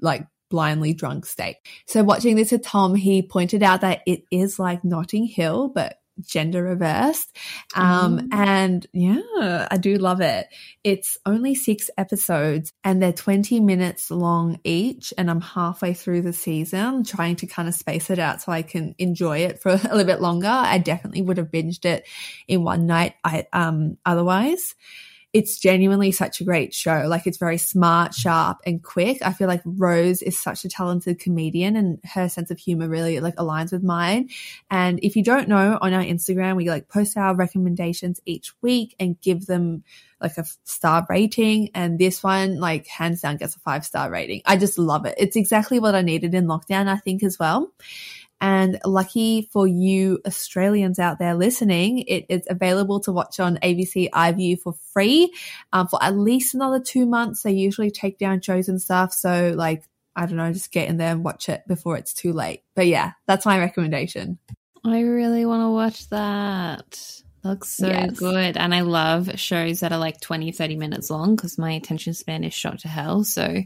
like 0.00 0.24
blindly 0.50 0.94
drunk 0.94 1.26
state. 1.26 1.56
So 1.88 2.04
watching 2.04 2.36
this 2.36 2.52
with 2.52 2.62
Tom, 2.62 2.94
he 2.94 3.22
pointed 3.22 3.64
out 3.64 3.80
that 3.80 4.02
it 4.06 4.22
is 4.30 4.56
like 4.56 4.84
Notting 4.84 5.26
Hill, 5.26 5.72
but 5.74 5.96
gender 6.26 6.62
reversed. 6.62 7.36
Um, 7.74 8.20
Mm. 8.20 8.28
and 8.32 8.86
yeah, 8.92 9.68
I 9.70 9.76
do 9.76 9.96
love 9.96 10.20
it. 10.20 10.48
It's 10.84 11.18
only 11.26 11.54
six 11.54 11.90
episodes 11.98 12.72
and 12.84 13.02
they're 13.02 13.12
20 13.12 13.60
minutes 13.60 14.10
long 14.10 14.58
each. 14.64 15.12
And 15.16 15.30
I'm 15.30 15.40
halfway 15.40 15.94
through 15.94 16.22
the 16.22 16.32
season 16.32 17.04
trying 17.04 17.36
to 17.36 17.46
kind 17.46 17.68
of 17.68 17.74
space 17.74 18.10
it 18.10 18.18
out 18.18 18.42
so 18.42 18.52
I 18.52 18.62
can 18.62 18.94
enjoy 18.98 19.38
it 19.38 19.60
for 19.60 19.70
a 19.72 19.76
little 19.76 20.04
bit 20.04 20.20
longer. 20.20 20.48
I 20.48 20.78
definitely 20.78 21.22
would 21.22 21.36
have 21.38 21.50
binged 21.50 21.84
it 21.84 22.06
in 22.48 22.64
one 22.64 22.86
night. 22.86 23.14
I, 23.24 23.46
um, 23.52 23.98
otherwise 24.04 24.74
it's 25.32 25.58
genuinely 25.58 26.12
such 26.12 26.40
a 26.40 26.44
great 26.44 26.74
show. 26.74 27.04
Like 27.06 27.26
it's 27.26 27.38
very 27.38 27.56
smart, 27.56 28.12
sharp, 28.12 28.58
and 28.66 28.82
quick. 28.82 29.18
I 29.22 29.32
feel 29.32 29.48
like 29.48 29.62
Rose 29.64 30.20
is 30.20 30.38
such 30.38 30.64
a 30.64 30.68
talented 30.68 31.18
comedian 31.18 31.74
and 31.74 31.98
her 32.04 32.28
sense 32.28 32.50
of 32.50 32.58
humor 32.58 32.88
really 32.88 33.18
like 33.20 33.36
aligns 33.36 33.72
with 33.72 33.82
mine. 33.82 34.28
And 34.70 35.00
if 35.02 35.16
you 35.16 35.22
don't 35.22 35.48
know, 35.48 35.78
on 35.80 35.94
our 35.94 36.02
Instagram, 36.02 36.56
we 36.56 36.68
like 36.68 36.88
post 36.88 37.16
our 37.16 37.34
recommendations 37.34 38.20
each 38.26 38.52
week 38.60 38.94
and 39.00 39.20
give 39.22 39.46
them 39.46 39.84
like 40.20 40.36
a 40.36 40.44
star 40.64 41.06
rating. 41.08 41.70
And 41.74 41.98
this 41.98 42.22
one, 42.22 42.60
like 42.60 42.86
hands 42.86 43.22
down 43.22 43.38
gets 43.38 43.56
a 43.56 43.60
five 43.60 43.86
star 43.86 44.10
rating. 44.10 44.42
I 44.44 44.58
just 44.58 44.78
love 44.78 45.06
it. 45.06 45.14
It's 45.16 45.36
exactly 45.36 45.78
what 45.78 45.94
I 45.94 46.02
needed 46.02 46.34
in 46.34 46.46
lockdown, 46.46 46.88
I 46.88 46.96
think 46.96 47.22
as 47.22 47.38
well. 47.38 47.72
And 48.42 48.80
lucky 48.84 49.48
for 49.52 49.68
you 49.68 50.18
Australians 50.26 50.98
out 50.98 51.20
there 51.20 51.36
listening, 51.36 52.00
it 52.00 52.26
is 52.28 52.42
available 52.50 52.98
to 53.02 53.12
watch 53.12 53.38
on 53.38 53.56
ABC 53.62 54.10
iView 54.10 54.58
for 54.58 54.74
free 54.92 55.32
um, 55.72 55.86
for 55.86 56.02
at 56.02 56.18
least 56.18 56.52
another 56.52 56.80
two 56.80 57.06
months. 57.06 57.44
They 57.44 57.52
usually 57.52 57.92
take 57.92 58.18
down 58.18 58.40
shows 58.40 58.68
and 58.68 58.82
stuff. 58.82 59.12
So, 59.12 59.54
like, 59.56 59.84
I 60.16 60.26
don't 60.26 60.36
know, 60.36 60.52
just 60.52 60.72
get 60.72 60.88
in 60.88 60.96
there 60.96 61.12
and 61.12 61.24
watch 61.24 61.48
it 61.48 61.62
before 61.68 61.96
it's 61.96 62.12
too 62.12 62.32
late. 62.32 62.64
But 62.74 62.88
yeah, 62.88 63.12
that's 63.28 63.46
my 63.46 63.60
recommendation. 63.60 64.38
I 64.84 65.02
really 65.02 65.46
want 65.46 65.62
to 65.62 65.70
watch 65.70 66.08
that. 66.08 67.22
Looks 67.44 67.70
so 67.70 67.88
Yes. 67.88 68.12
good. 68.18 68.56
And 68.56 68.72
I 68.74 68.82
love 68.82 69.38
shows 69.38 69.80
that 69.80 69.90
are 69.92 69.98
like 69.98 70.20
20, 70.20 70.52
30 70.52 70.76
minutes 70.76 71.10
long 71.10 71.34
because 71.34 71.58
my 71.58 71.72
attention 71.72 72.14
span 72.14 72.44
is 72.44 72.54
shot 72.54 72.78
to 72.80 72.88
hell. 72.88 73.24
So 73.24 73.62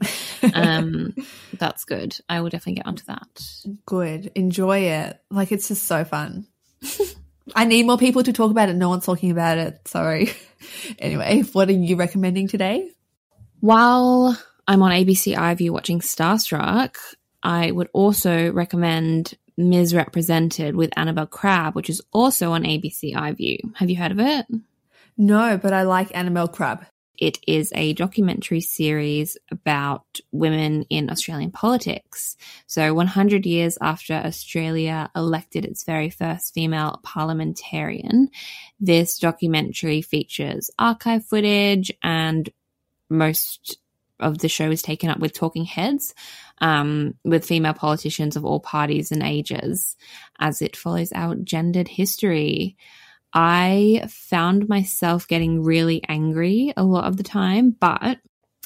um, 0.55 1.15
that's 1.59 1.85
good. 1.85 2.17
I 2.29 2.41
will 2.41 2.49
definitely 2.49 2.77
get 2.77 2.87
onto 2.87 3.05
that. 3.05 3.43
Good. 3.85 4.33
Enjoy 4.35 4.79
it. 4.79 5.21
Like, 5.31 5.53
it's 5.53 5.69
just 5.69 5.85
so 5.87 6.05
fun. 6.05 6.47
I 7.55 7.65
need 7.67 7.87
more 7.87 7.99
people 7.99 8.23
to 8.23 8.33
talk 8.33 8.51
about 8.51 8.71
it. 8.71 8.75
No 8.77 8.89
one's 8.89 9.05
talking 9.07 9.31
about 9.31 9.59
it. 9.59 9.87
Sorry. 9.87 10.31
anyway, 10.99 11.43
what 11.53 11.69
are 11.69 11.73
you 11.73 11.97
recommending 11.97 12.49
today? 12.49 12.91
While 13.61 14.39
I'm 14.67 14.83
on 14.83 14.91
ABC 14.91 15.37
iView 15.37 15.71
watching 15.71 16.01
Starstruck, 16.01 16.97
I 17.43 17.71
would 17.71 17.89
also 17.93 18.51
recommend 18.53 19.35
Ms. 19.57 19.95
Represented 19.95 20.77
with 20.77 20.91
Annabel 20.97 21.27
Crabb, 21.27 21.75
which 21.75 21.91
is 21.91 22.03
also 22.13 22.53
on 22.53 22.65
ABC 22.65 23.15
iView. 23.15 23.59
Have 23.77 23.91
you 23.91 23.97
heard 23.97 24.13
of 24.13 24.21
it? 24.21 24.47
No, 25.17 25.59
but 25.59 25.73
I 25.73 25.83
like 25.83 26.15
Annabel 26.15 26.49
Crabb. 26.49 26.87
It 27.19 27.39
is 27.47 27.73
a 27.75 27.95
documentary 27.95 28.61
series 28.61 29.39
about 29.51 30.21
women 30.33 30.83
in 30.91 31.09
Australian 31.09 31.51
politics. 31.51 32.37
So, 32.67 32.93
100 32.93 33.47
years 33.47 33.79
after 33.81 34.15
Australia 34.15 35.11
elected 35.17 35.65
its 35.65 35.85
very 35.85 36.11
first 36.11 36.53
female 36.53 37.01
parliamentarian, 37.03 38.29
this 38.79 39.19
documentary 39.19 40.03
features 40.03 40.71
archive 40.79 41.25
footage 41.25 41.91
and 42.03 42.51
most 43.09 43.79
of 44.21 44.39
the 44.39 44.49
show 44.49 44.71
is 44.71 44.83
taken 44.83 45.11
up 45.11 45.19
with 45.19 45.33
talking 45.33 45.65
heads 45.65 46.15
um, 46.59 47.15
with 47.25 47.45
female 47.47 47.75
politicians 47.75 48.37
of 48.37 48.45
all 48.45 48.61
parties 48.61 49.13
and 49.13 49.23
ages 49.23 49.97
as 50.39 50.63
it 50.63 50.77
follows 50.77 51.13
our 51.13 51.35
gendered 51.35 51.89
history. 51.89 52.77
I 53.33 54.07
found 54.09 54.69
myself 54.69 55.29
getting 55.29 55.63
really 55.63 56.03
angry 56.09 56.73
a 56.77 56.85
lot 56.85 57.05
of 57.05 57.17
the 57.17 57.23
time, 57.23 57.77
but 57.79 58.19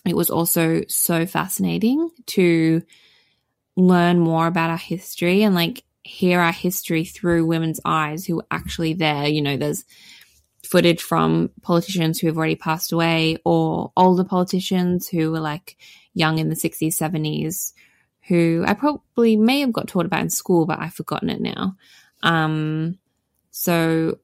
it 0.07 0.17
was 0.17 0.31
also 0.31 0.83
so 0.89 1.27
fascinating 1.27 2.11
to 2.27 2.83
learn 3.77 4.19
more 4.19 4.47
about 4.47 4.71
our 4.71 4.79
history 4.79 5.43
and 5.43 5.55
like 5.55 5.83
hear 6.03 6.41
our 6.41 6.53
history 6.53 7.05
through 7.05 7.47
women's 7.47 7.81
eyes 7.85 8.25
who 8.25 8.37
were 8.37 8.47
actually 8.51 8.95
there. 8.95 9.27
You 9.27 9.43
know, 9.43 9.57
there's 9.57 9.85
footage 10.65 11.03
from 11.03 11.51
politicians 11.63 12.19
who 12.19 12.27
have 12.27 12.37
already 12.37 12.57
passed 12.57 12.93
away 12.93 13.39
or 13.45 13.93
older 13.97 14.25
politicians 14.25 15.09
who 15.09 15.31
were 15.31 15.41
like 15.41 15.77
young 16.15 16.39
in 16.39 16.49
the 16.49 16.55
60s, 16.55 16.97
70s, 16.97 17.73
who 18.29 18.65
I 18.67 18.75
probably 18.75 19.37
may 19.37 19.61
have 19.61 19.73
got 19.73 19.89
taught 19.89 20.07
about 20.07 20.23
in 20.23 20.31
school, 20.31 20.67
but 20.67 20.79
I've 20.79 20.95
forgotten 20.95 21.31
it 21.31 21.41
now. 21.41 21.77
Um, 22.23 22.99
so 23.51 24.19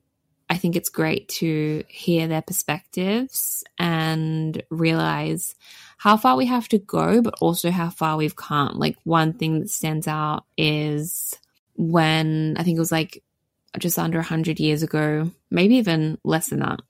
I 0.48 0.56
think 0.58 0.76
it's 0.76 0.88
great 0.88 1.28
to 1.28 1.82
hear 1.88 2.28
their 2.28 2.42
perspectives 2.42 3.64
and 3.78 4.62
realize 4.70 5.54
how 5.98 6.16
far 6.16 6.36
we 6.36 6.46
have 6.46 6.68
to 6.68 6.78
go, 6.78 7.20
but 7.20 7.34
also 7.40 7.70
how 7.70 7.90
far 7.90 8.16
we've 8.16 8.36
come. 8.36 8.78
Like, 8.78 8.96
one 9.02 9.32
thing 9.32 9.60
that 9.60 9.70
stands 9.70 10.06
out 10.06 10.44
is 10.56 11.34
when 11.74 12.56
I 12.58 12.62
think 12.62 12.76
it 12.76 12.80
was 12.80 12.92
like 12.92 13.22
just 13.78 13.98
under 13.98 14.18
100 14.18 14.58
years 14.60 14.82
ago, 14.82 15.30
maybe 15.50 15.76
even 15.76 16.18
less 16.24 16.48
than 16.48 16.60
that, 16.60 16.80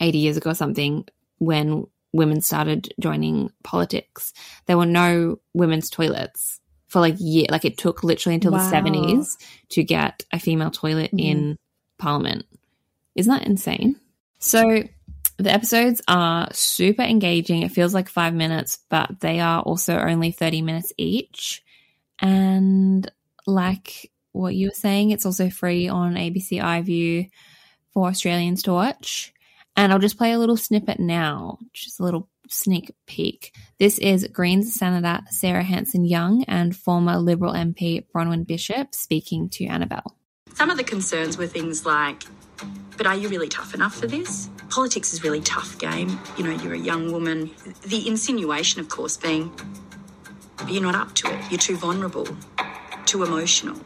80 0.00 0.18
years 0.18 0.36
ago 0.36 0.50
or 0.50 0.54
something, 0.54 1.06
when 1.38 1.86
women 2.12 2.40
started 2.40 2.92
joining 3.00 3.50
politics, 3.62 4.32
there 4.66 4.76
were 4.76 4.86
no 4.86 5.38
women's 5.54 5.90
toilets 5.90 6.60
for 6.88 7.00
like 7.00 7.16
year. 7.18 7.46
Like 7.50 7.64
it 7.64 7.78
took 7.78 8.04
literally 8.04 8.34
until 8.34 8.52
Wow. 8.52 8.68
the 8.68 8.76
70s 8.76 9.36
to 9.70 9.82
get 9.82 10.24
a 10.32 10.38
female 10.38 10.70
toilet 10.70 11.10
mm-hmm. 11.10 11.18
in 11.18 11.58
parliament. 11.98 12.46
Isn't 13.14 13.32
that 13.32 13.46
insane? 13.46 13.96
So 14.38 14.82
the 15.38 15.52
episodes 15.52 16.02
are 16.08 16.48
super 16.52 17.02
engaging. 17.02 17.62
It 17.62 17.72
feels 17.72 17.94
like 17.94 18.08
five 18.08 18.34
minutes, 18.34 18.78
but 18.88 19.20
they 19.20 19.40
are 19.40 19.60
also 19.60 19.98
only 19.98 20.30
30 20.32 20.62
minutes 20.62 20.92
each. 20.96 21.62
And 22.18 23.10
like 23.46 24.10
what 24.36 24.54
you 24.54 24.68
were 24.68 24.74
saying, 24.74 25.10
it's 25.10 25.26
also 25.26 25.50
free 25.50 25.88
on 25.88 26.14
ABC 26.14 26.60
iView 26.60 27.30
for 27.92 28.08
Australians 28.08 28.62
to 28.64 28.72
watch. 28.72 29.32
And 29.76 29.92
I'll 29.92 29.98
just 29.98 30.18
play 30.18 30.32
a 30.32 30.38
little 30.38 30.56
snippet 30.56 30.98
now, 30.98 31.58
just 31.72 32.00
a 32.00 32.02
little 32.02 32.28
sneak 32.48 32.94
peek. 33.06 33.54
This 33.78 33.98
is 33.98 34.26
Greens 34.32 34.74
Senator 34.74 35.22
Sarah 35.30 35.62
Hanson 35.62 36.04
Young 36.04 36.44
and 36.44 36.74
former 36.74 37.18
Liberal 37.18 37.52
MP 37.52 38.04
Bronwyn 38.14 38.46
Bishop 38.46 38.94
speaking 38.94 39.48
to 39.50 39.66
Annabel. 39.66 40.16
Some 40.54 40.70
of 40.70 40.78
the 40.78 40.84
concerns 40.84 41.36
were 41.36 41.46
things 41.46 41.84
like, 41.84 42.22
but 42.96 43.06
are 43.06 43.16
you 43.16 43.28
really 43.28 43.48
tough 43.48 43.74
enough 43.74 43.94
for 43.94 44.06
this? 44.06 44.48
Politics 44.70 45.12
is 45.12 45.22
really 45.22 45.40
tough 45.40 45.78
game. 45.78 46.18
You 46.38 46.44
know, 46.44 46.50
you're 46.62 46.74
a 46.74 46.78
young 46.78 47.12
woman. 47.12 47.50
The 47.82 48.08
insinuation, 48.08 48.80
of 48.80 48.88
course, 48.88 49.16
being 49.16 49.52
you're 50.68 50.82
not 50.82 50.94
up 50.94 51.14
to 51.16 51.32
it. 51.32 51.50
You're 51.50 51.58
too 51.58 51.76
vulnerable, 51.76 52.26
too 53.04 53.22
emotional. 53.22 53.76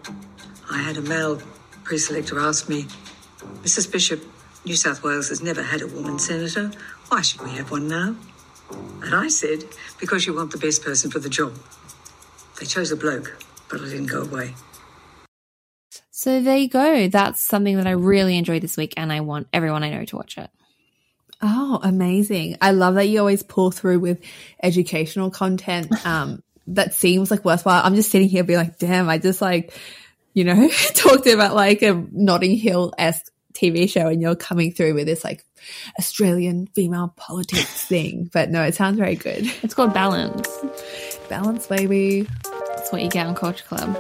I 0.70 0.78
had 0.78 0.96
a 0.96 1.02
male 1.02 1.40
pre-selector 1.84 2.38
ask 2.38 2.68
me, 2.68 2.86
Mrs. 3.62 3.90
Bishop, 3.90 4.22
New 4.64 4.76
South 4.76 5.02
Wales 5.02 5.28
has 5.30 5.42
never 5.42 5.62
had 5.62 5.82
a 5.82 5.86
woman 5.88 6.18
senator. 6.18 6.70
Why 7.08 7.22
should 7.22 7.40
we 7.40 7.50
have 7.50 7.70
one 7.70 7.88
now? 7.88 8.14
And 9.02 9.14
I 9.14 9.28
said, 9.28 9.64
because 9.98 10.26
you 10.26 10.34
want 10.34 10.52
the 10.52 10.58
best 10.58 10.84
person 10.84 11.10
for 11.10 11.18
the 11.18 11.28
job. 11.28 11.58
They 12.58 12.66
chose 12.66 12.92
a 12.92 12.96
bloke, 12.96 13.42
but 13.68 13.80
I 13.80 13.84
didn't 13.84 14.06
go 14.06 14.22
away. 14.22 14.54
So 16.10 16.40
there 16.40 16.58
you 16.58 16.68
go. 16.68 17.08
That's 17.08 17.40
something 17.40 17.76
that 17.78 17.86
I 17.86 17.92
really 17.92 18.36
enjoyed 18.36 18.62
this 18.62 18.76
week, 18.76 18.94
and 18.96 19.12
I 19.12 19.20
want 19.20 19.48
everyone 19.52 19.82
I 19.82 19.90
know 19.90 20.04
to 20.04 20.16
watch 20.16 20.38
it. 20.38 20.50
Oh, 21.42 21.80
amazing. 21.82 22.58
I 22.60 22.72
love 22.72 22.94
that 22.94 23.06
you 23.06 23.18
always 23.18 23.42
pull 23.42 23.70
through 23.70 24.00
with 24.00 24.20
educational 24.62 25.30
content 25.30 26.04
um, 26.04 26.42
that 26.66 26.94
seems 26.94 27.30
like 27.30 27.44
worthwhile. 27.44 27.82
I'm 27.82 27.94
just 27.94 28.10
sitting 28.10 28.28
here 28.28 28.44
being 28.44 28.58
like, 28.58 28.78
damn, 28.78 29.08
I 29.08 29.16
just 29.16 29.40
like, 29.40 29.72
you 30.32 30.44
know, 30.44 30.68
talked 30.94 31.26
about 31.26 31.54
like 31.54 31.82
a 31.82 32.04
Notting 32.12 32.56
Hill 32.56 32.92
esque 32.98 33.30
TV 33.52 33.88
show 33.90 34.06
and 34.06 34.22
you're 34.22 34.36
coming 34.36 34.72
through 34.72 34.94
with 34.94 35.06
this 35.06 35.24
like 35.24 35.44
Australian 35.98 36.66
female 36.68 37.12
politics 37.16 37.84
thing. 37.86 38.30
But 38.32 38.50
no, 38.50 38.62
it 38.62 38.74
sounds 38.74 38.98
very 38.98 39.16
good. 39.16 39.50
It's 39.62 39.74
called 39.74 39.92
Balance. 39.92 40.48
Balance, 41.28 41.66
baby. 41.66 42.26
That's 42.44 42.92
what 42.92 43.02
you 43.02 43.10
get 43.10 43.26
on 43.26 43.34
Culture 43.34 43.64
Club. 43.64 43.96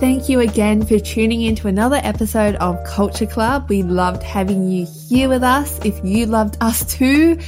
Thank 0.00 0.30
you 0.30 0.40
again 0.40 0.86
for 0.86 0.98
tuning 0.98 1.42
in 1.42 1.56
to 1.56 1.68
another 1.68 2.00
episode 2.02 2.54
of 2.54 2.82
Culture 2.84 3.26
Club. 3.26 3.68
We 3.68 3.82
loved 3.82 4.22
having 4.22 4.66
you 4.66 4.86
here 4.86 5.28
with 5.28 5.42
us. 5.42 5.78
If 5.84 6.02
you 6.02 6.24
loved 6.24 6.56
us 6.62 6.86
too, 6.86 7.38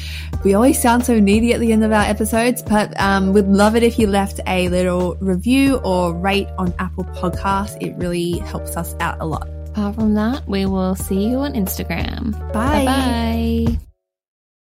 we 0.44 0.52
always 0.52 0.80
sound 0.80 1.06
so 1.06 1.18
needy 1.18 1.54
at 1.54 1.60
the 1.60 1.72
end 1.72 1.82
of 1.82 1.92
our 1.92 2.02
episodes, 2.02 2.62
but 2.62 2.92
um, 3.00 3.32
we'd 3.32 3.46
love 3.46 3.74
it 3.74 3.82
if 3.82 3.98
you 3.98 4.06
left 4.06 4.38
a 4.46 4.68
little 4.68 5.14
review 5.14 5.76
or 5.76 6.14
rate 6.14 6.48
on 6.58 6.74
Apple 6.78 7.04
Podcasts. 7.04 7.78
It 7.80 7.94
really 7.96 8.40
helps 8.40 8.76
us 8.76 8.94
out 9.00 9.16
a 9.20 9.24
lot. 9.24 9.48
Apart 9.68 9.94
from 9.94 10.12
that, 10.14 10.46
we 10.46 10.66
will 10.66 10.94
see 10.94 11.28
you 11.28 11.38
on 11.38 11.54
Instagram. 11.54 12.32
Bye. 12.52 12.84
Bye 12.84 13.76
bye. 13.78 13.91